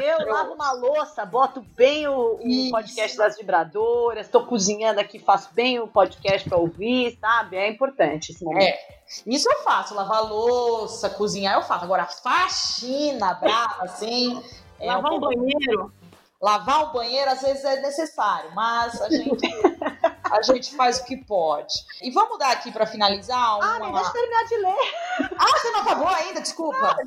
Eu, 0.01 0.20
eu, 0.26 0.34
lavo 0.34 0.53
uma 0.53 0.72
louça, 0.72 1.26
boto 1.26 1.61
bem 1.76 2.07
o, 2.07 2.36
o 2.36 2.72
podcast 2.72 3.18
das 3.18 3.38
vibradoras, 3.38 4.30
tô 4.30 4.45
cozinhando 4.45 4.99
aqui, 4.99 5.20
faço 5.20 5.49
bem 5.53 5.80
o 5.80 5.88
podcast 5.88 6.47
pra 6.47 6.57
ouvir, 6.57 7.18
sabe? 7.20 7.57
É 7.57 7.70
importante 7.70 8.32
esse 8.32 8.43
momento. 8.43 8.63
É. 8.63 8.95
Isso 9.28 9.49
eu 9.49 9.63
faço, 9.63 9.93
lavar 9.93 10.24
louça, 10.24 11.09
cozinhar 11.09 11.55
eu 11.55 11.61
faço. 11.61 11.84
Agora, 11.84 12.05
faxina 12.05 13.34
brava, 13.36 13.84
assim, 13.84 14.41
é 14.80 14.88
Lavar 14.88 15.13
um, 15.13 15.20
banheiro? 15.20 15.93
Lavar 16.41 16.89
um 16.89 16.93
banheiro 16.93 17.32
às 17.32 17.41
vezes 17.41 17.63
é 17.63 17.82
necessário, 17.82 18.51
mas 18.53 19.01
a 19.01 19.09
gente, 19.09 19.47
a 20.38 20.41
gente 20.41 20.75
faz 20.75 20.99
o 20.99 21.05
que 21.05 21.17
pode. 21.17 21.73
E 22.01 22.11
vamos 22.11 22.38
dar 22.38 22.51
aqui 22.51 22.71
para 22.71 22.86
finalizar 22.86 23.57
uma... 23.57 23.75
Ah, 23.75 23.79
nem 23.79 23.91
deixa 23.91 24.09
eu 24.09 24.13
terminar 24.13 24.43
de 24.45 24.57
ler. 24.57 25.29
Ah, 25.38 25.59
você 25.59 25.71
não 25.71 25.79
acabou 25.81 26.07
ainda? 26.07 26.41
Desculpa. 26.41 26.97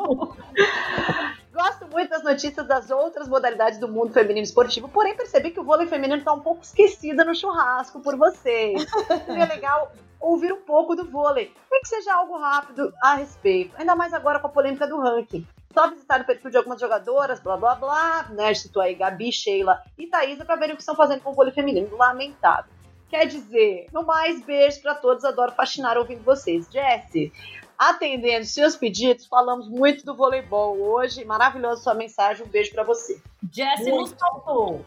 Gosto 1.52 1.86
muito 1.88 2.10
das 2.10 2.22
notícias 2.22 2.66
das 2.66 2.90
outras 2.90 3.28
modalidades 3.28 3.78
do 3.78 3.88
mundo 3.88 4.12
feminino 4.12 4.44
esportivo, 4.44 4.88
porém 4.88 5.16
percebi 5.16 5.50
que 5.50 5.58
o 5.58 5.64
vôlei 5.64 5.86
feminino 5.86 6.18
está 6.18 6.32
um 6.32 6.40
pouco 6.40 6.62
esquecido 6.62 7.24
no 7.24 7.34
churrasco 7.34 8.00
por 8.00 8.16
vocês. 8.16 8.86
Seria 9.26 9.44
legal 9.44 9.92
ouvir 10.20 10.52
um 10.52 10.60
pouco 10.60 10.94
do 10.94 11.08
vôlei, 11.10 11.52
nem 11.70 11.80
que 11.80 11.88
seja 11.88 12.14
algo 12.14 12.38
rápido 12.38 12.92
a 13.02 13.14
respeito, 13.14 13.74
ainda 13.76 13.94
mais 13.94 14.12
agora 14.12 14.38
com 14.40 14.46
a 14.46 14.50
polêmica 14.50 14.86
do 14.86 15.00
ranking. 15.00 15.46
Só 15.72 15.88
visitar 15.90 16.20
o 16.20 16.24
perfil 16.24 16.50
de 16.50 16.56
algumas 16.56 16.80
jogadoras, 16.80 17.40
blá 17.40 17.56
blá 17.56 17.74
blá, 17.74 18.26
né? 18.30 18.52
Citou 18.54 18.82
aí 18.82 18.94
Gabi, 18.94 19.30
Sheila 19.30 19.80
e 19.96 20.06
Thaisa 20.06 20.44
para 20.44 20.56
verem 20.56 20.74
o 20.74 20.76
que 20.76 20.82
estão 20.82 20.96
fazendo 20.96 21.20
com 21.20 21.30
o 21.30 21.34
vôlei 21.34 21.52
feminino. 21.52 21.96
Lamentável. 21.96 22.72
Quer 23.08 23.26
dizer, 23.26 23.86
no 23.92 24.04
mais, 24.04 24.44
beijos 24.44 24.78
para 24.80 24.94
todos, 24.94 25.24
adoro 25.24 25.52
fascinar 25.52 25.96
ouvindo 25.96 26.22
vocês. 26.22 26.68
Jesse, 26.70 27.32
atendendo 27.78 28.44
seus 28.44 28.76
pedidos, 28.76 29.24
falamos 29.26 29.68
muito 29.68 30.04
do 30.04 30.14
voleibol 30.14 30.78
hoje. 30.78 31.24
Maravilhosa 31.24 31.82
sua 31.82 31.94
mensagem, 31.94 32.44
um 32.44 32.48
beijo 32.48 32.72
para 32.72 32.84
você. 32.84 33.20
Jesse 33.50 33.90
nos 33.90 34.12
faltou. 34.12 34.84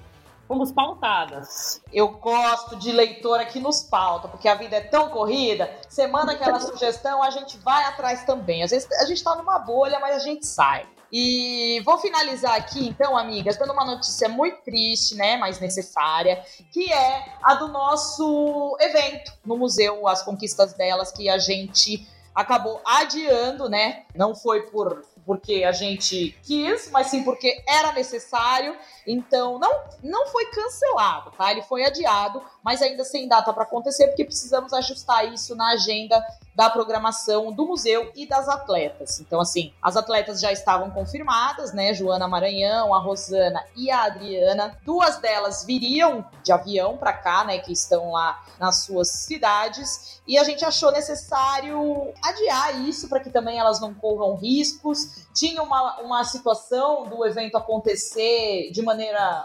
Fomos 0.47 0.71
pautadas. 0.71 1.81
Eu 1.93 2.09
gosto 2.09 2.75
de 2.75 2.91
leitora 2.91 3.45
que 3.45 3.59
nos 3.59 3.81
pauta, 3.81 4.27
porque 4.27 4.49
a 4.49 4.55
vida 4.55 4.75
é 4.75 4.81
tão 4.81 5.09
corrida. 5.09 5.73
Você 5.87 6.05
manda 6.07 6.33
aquela 6.33 6.59
sugestão, 6.61 7.23
a 7.23 7.29
gente 7.29 7.57
vai 7.57 7.85
atrás 7.85 8.25
também. 8.25 8.61
Às 8.61 8.71
vezes 8.71 8.91
a 8.99 9.05
gente 9.05 9.23
tá 9.23 9.35
numa 9.35 9.57
bolha, 9.57 9.99
mas 9.99 10.17
a 10.17 10.19
gente 10.19 10.45
sai. 10.45 10.85
E 11.11 11.81
vou 11.83 11.97
finalizar 11.97 12.55
aqui, 12.55 12.87
então, 12.87 13.17
amigas, 13.17 13.57
dando 13.57 13.73
uma 13.73 13.83
notícia 13.85 14.29
muito 14.29 14.61
triste, 14.63 15.15
né, 15.15 15.35
mas 15.37 15.59
necessária, 15.59 16.41
que 16.71 16.91
é 16.91 17.35
a 17.43 17.55
do 17.55 17.67
nosso 17.67 18.77
evento 18.79 19.33
no 19.45 19.57
museu, 19.57 20.07
as 20.07 20.23
conquistas 20.23 20.73
delas, 20.73 21.11
que 21.11 21.29
a 21.29 21.37
gente 21.37 22.07
acabou 22.33 22.81
adiando, 22.85 23.69
né? 23.69 24.03
Não 24.15 24.33
foi 24.33 24.61
por 24.63 25.03
porque 25.25 25.63
a 25.63 25.71
gente 25.71 26.35
quis, 26.43 26.89
mas 26.91 27.07
sim 27.07 27.23
porque 27.23 27.63
era 27.67 27.91
necessário. 27.91 28.75
Então, 29.05 29.59
não, 29.59 29.71
não 30.03 30.27
foi 30.27 30.45
cancelado, 30.47 31.31
tá? 31.31 31.51
Ele 31.51 31.61
foi 31.63 31.85
adiado, 31.85 32.41
mas 32.63 32.81
ainda 32.81 33.03
sem 33.03 33.27
data 33.27 33.51
para 33.53 33.63
acontecer, 33.63 34.07
porque 34.07 34.25
precisamos 34.25 34.73
ajustar 34.73 35.31
isso 35.33 35.55
na 35.55 35.71
agenda 35.71 36.23
da 36.55 36.69
programação 36.69 37.51
do 37.51 37.65
museu 37.65 38.11
e 38.15 38.27
das 38.27 38.47
atletas. 38.47 39.19
Então, 39.19 39.39
assim, 39.39 39.73
as 39.81 39.95
atletas 39.95 40.39
já 40.39 40.51
estavam 40.51 40.91
confirmadas, 40.91 41.73
né? 41.73 41.93
Joana 41.93 42.27
Maranhão, 42.27 42.93
a 42.93 42.99
Rosana 42.99 43.63
e 43.75 43.89
a 43.89 44.03
Adriana. 44.03 44.77
Duas 44.85 45.17
delas 45.17 45.63
viriam 45.65 46.25
de 46.43 46.51
avião 46.51 46.97
para 46.97 47.13
cá, 47.13 47.43
né? 47.45 47.57
Que 47.59 47.71
estão 47.71 48.11
lá 48.11 48.43
nas 48.59 48.83
suas 48.83 49.09
cidades. 49.09 50.21
E 50.27 50.37
a 50.37 50.43
gente 50.43 50.63
achou 50.63 50.91
necessário 50.91 52.13
adiar 52.23 52.81
isso 52.87 53.07
para 53.07 53.19
que 53.19 53.29
também 53.29 53.57
elas 53.57 53.79
não 53.79 53.93
corram 53.93 54.35
riscos. 54.35 55.25
Tinha 55.33 55.63
uma, 55.63 56.01
uma 56.01 56.23
situação 56.25 57.07
do 57.07 57.25
evento 57.25 57.57
acontecer 57.57 58.69
de 58.71 58.81
maneira 58.81 58.90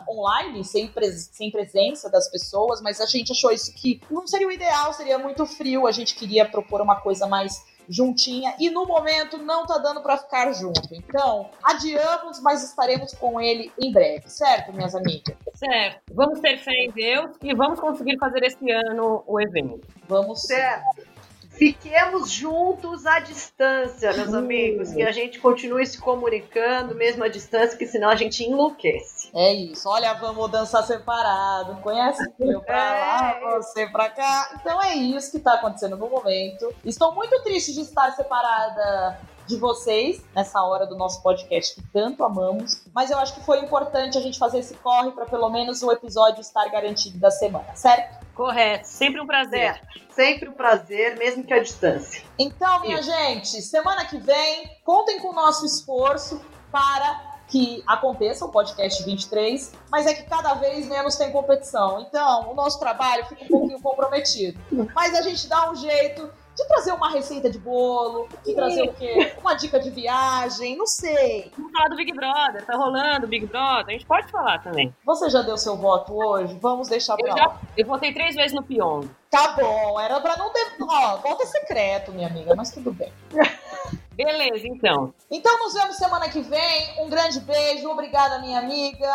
online, 0.09 0.64
sem, 0.64 0.88
pres 0.88 1.28
sem 1.32 1.51
presença 1.51 2.11
das 2.11 2.28
pessoas, 2.30 2.80
mas 2.80 3.01
a 3.01 3.07
gente 3.07 3.32
achou 3.32 3.51
isso 3.51 3.72
que 3.74 4.01
não 4.11 4.26
seria 4.26 4.47
o 4.47 4.53
ideal, 4.53 4.92
seria 4.92 5.18
muito 5.18 5.44
frio. 5.47 5.86
A 5.86 5.92
gente 5.92 6.14
queria 6.14 6.44
propor 6.44 6.80
uma 6.80 6.97
coisa 7.01 7.26
mais 7.26 7.64
juntinha 7.88 8.55
e 8.59 8.68
no 8.70 8.84
momento 8.84 9.38
não 9.38 9.64
tá 9.64 9.78
dando 9.78 10.03
para 10.03 10.16
ficar 10.16 10.53
junto. 10.53 10.92
Então, 10.92 11.51
adiamos, 11.62 12.40
mas 12.40 12.64
estaremos 12.64 13.12
com 13.14 13.40
ele 13.40 13.72
em 13.80 13.92
breve, 13.92 14.28
certo, 14.28 14.72
minhas 14.72 14.94
amigas? 14.94 15.36
Certo. 15.55 16.01
Vamos 16.12 16.40
ter 16.40 16.59
fé 16.59 16.84
em 16.84 16.90
Deus 16.90 17.36
e 17.42 17.55
vamos 17.55 17.80
conseguir 17.80 18.18
fazer 18.18 18.42
esse 18.44 18.70
ano 18.70 19.22
o 19.26 19.40
evento. 19.40 19.86
Vamos. 20.09 20.42
Certo. 20.42 21.15
Fiquemos 21.57 22.30
juntos 22.30 23.07
à 23.07 23.18
distância, 23.18 24.12
meus 24.12 24.34
amigos, 24.34 24.92
que 24.92 25.02
a 25.02 25.11
gente 25.11 25.38
continue 25.38 25.86
se 25.86 25.98
comunicando, 25.98 26.94
mesmo 26.94 27.24
à 27.24 27.28
distância, 27.28 27.78
que 27.78 27.86
senão 27.86 28.11
a 28.11 28.14
gente 28.14 28.44
enlouquece. 28.44 29.30
É 29.34 29.54
isso. 29.54 29.88
Olha, 29.88 30.12
vamos 30.14 30.50
dançar 30.50 30.84
separado. 30.84 31.76
Conhece 31.82 32.22
eu 32.40 32.61
pra 32.61 32.76
é. 32.76 33.00
lá, 33.00 33.59
você 33.59 33.86
pra 33.86 34.11
cá. 34.11 34.59
Então 34.61 34.82
é 34.82 34.94
isso 34.94 35.32
que 35.32 35.38
tá 35.38 35.54
acontecendo 35.54 35.96
no 35.96 36.09
momento. 36.09 36.74
Estou 36.84 37.14
muito 37.14 37.42
triste 37.42 37.72
de 37.72 37.80
estar 37.80 38.12
separada 38.12 39.18
de 39.47 39.57
vocês 39.57 40.22
nessa 40.34 40.62
hora 40.62 40.86
do 40.86 40.97
nosso 40.97 41.22
podcast 41.22 41.74
que 41.74 41.82
tanto 41.92 42.24
amamos, 42.24 42.82
mas 42.94 43.11
eu 43.11 43.18
acho 43.18 43.34
que 43.34 43.40
foi 43.44 43.61
importante 43.61 44.18
a 44.18 44.20
gente 44.20 44.38
fazer 44.38 44.59
esse 44.59 44.74
corre 44.74 45.11
para 45.12 45.26
pelo 45.26 45.49
menos 45.49 45.82
o 45.82 45.90
episódio 45.92 46.40
estar 46.40 46.68
garantido 46.68 47.18
da 47.18 47.30
semana, 47.30 47.74
certo? 47.74 48.24
Correto, 48.34 48.86
sempre 48.86 49.20
um 49.20 49.26
prazer. 49.26 49.80
Sempre 50.11 50.49
um 50.49 50.53
prazer, 50.53 51.16
mesmo 51.18 51.44
que 51.44 51.53
à 51.53 51.59
distância. 51.59 52.22
Então, 52.38 52.80
minha 52.80 53.01
Isso. 53.01 53.11
gente, 53.11 53.62
semana 53.62 54.05
que 54.07 54.18
vem, 54.18 54.70
contem 54.84 55.20
com 55.20 55.28
o 55.28 55.32
nosso 55.34 55.64
esforço 55.64 56.40
para 56.70 57.36
que 57.49 57.82
aconteça 57.86 58.44
o 58.44 58.49
podcast 58.49 59.03
23, 59.05 59.72
mas 59.90 60.07
é 60.07 60.14
que 60.14 60.24
cada 60.24 60.55
vez 60.55 60.86
menos 60.86 61.16
tem 61.16 61.30
competição. 61.30 62.01
Então, 62.01 62.51
o 62.51 62.55
nosso 62.55 62.78
trabalho 62.78 63.24
fica 63.26 63.44
um 63.44 63.49
pouquinho 63.49 63.80
comprometido. 63.80 64.59
Mas 64.94 65.14
a 65.14 65.22
gente 65.22 65.47
dá 65.49 65.70
um 65.70 65.76
jeito 65.76 66.28
de 66.57 66.66
trazer 66.66 66.92
uma 66.92 67.11
receita 67.11 67.50
de 67.50 67.59
bolo, 67.59 68.26
de 68.44 68.54
trazer 68.54 68.82
o 68.82 68.92
quê? 68.94 69.34
Uma 69.40 69.54
dica 69.54 69.78
de 69.78 69.90
viagem, 69.90 70.74
não 70.76 70.86
sei. 70.86 71.52
Vamos 71.57 71.70
falar 71.70 71.88
do 71.88 71.96
Big 71.96 72.12
Brother, 72.12 72.64
tá 72.64 72.74
rolando 72.74 73.26
o 73.26 73.28
Big 73.28 73.44
Brother, 73.44 73.88
a 73.88 73.92
gente 73.92 74.07
pode 74.07 74.28
falar 74.28 74.62
também. 74.62 74.94
Você 75.04 75.28
já 75.28 75.42
deu 75.42 75.59
seu 75.59 75.76
voto 75.76 76.14
hoje? 76.14 76.59
Vamos 76.61 76.88
deixar 76.88 77.16
pra 77.16 77.30
eu 77.30 77.36
já, 77.36 77.61
Eu 77.76 77.86
votei 77.86 78.12
três 78.12 78.34
vezes 78.34 78.54
no 78.54 78.62
Pion. 78.62 79.04
Tá 79.30 79.52
bom, 79.52 80.00
era 80.00 80.18
pra 80.18 80.36
não 80.38 80.50
ter... 80.50 80.66
Ó, 80.80 81.16
voto 81.18 81.42
é 81.42 81.46
secreto, 81.46 82.11
minha 82.12 82.28
amiga, 82.28 82.54
mas 82.57 82.70
tudo 82.70 82.90
bem. 82.90 83.12
Beleza, 84.12 84.66
então. 84.66 85.12
Então 85.30 85.59
nos 85.59 85.74
vemos 85.74 85.96
semana 85.96 86.26
que 86.30 86.40
vem. 86.40 87.04
Um 87.04 87.11
grande 87.11 87.38
beijo, 87.40 87.90
obrigada, 87.90 88.38
minha 88.38 88.61
amiga. 88.61 89.12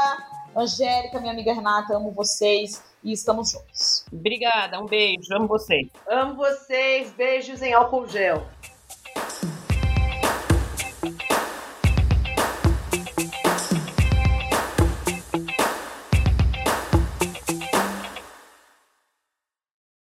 Angélica, 0.55 1.19
minha 1.19 1.33
amiga 1.33 1.53
Renata, 1.53 1.95
amo 1.95 2.11
vocês 2.11 2.83
e 3.03 3.11
estamos 3.11 3.51
juntos. 3.51 4.05
Obrigada, 4.11 4.79
um 4.79 4.85
beijo, 4.85 5.33
amo 5.33 5.47
vocês. 5.47 5.87
Amo 6.07 6.35
vocês, 6.35 7.11
beijos 7.11 7.61
em 7.61 7.73
álcool 7.73 8.07
gel. 8.07 8.45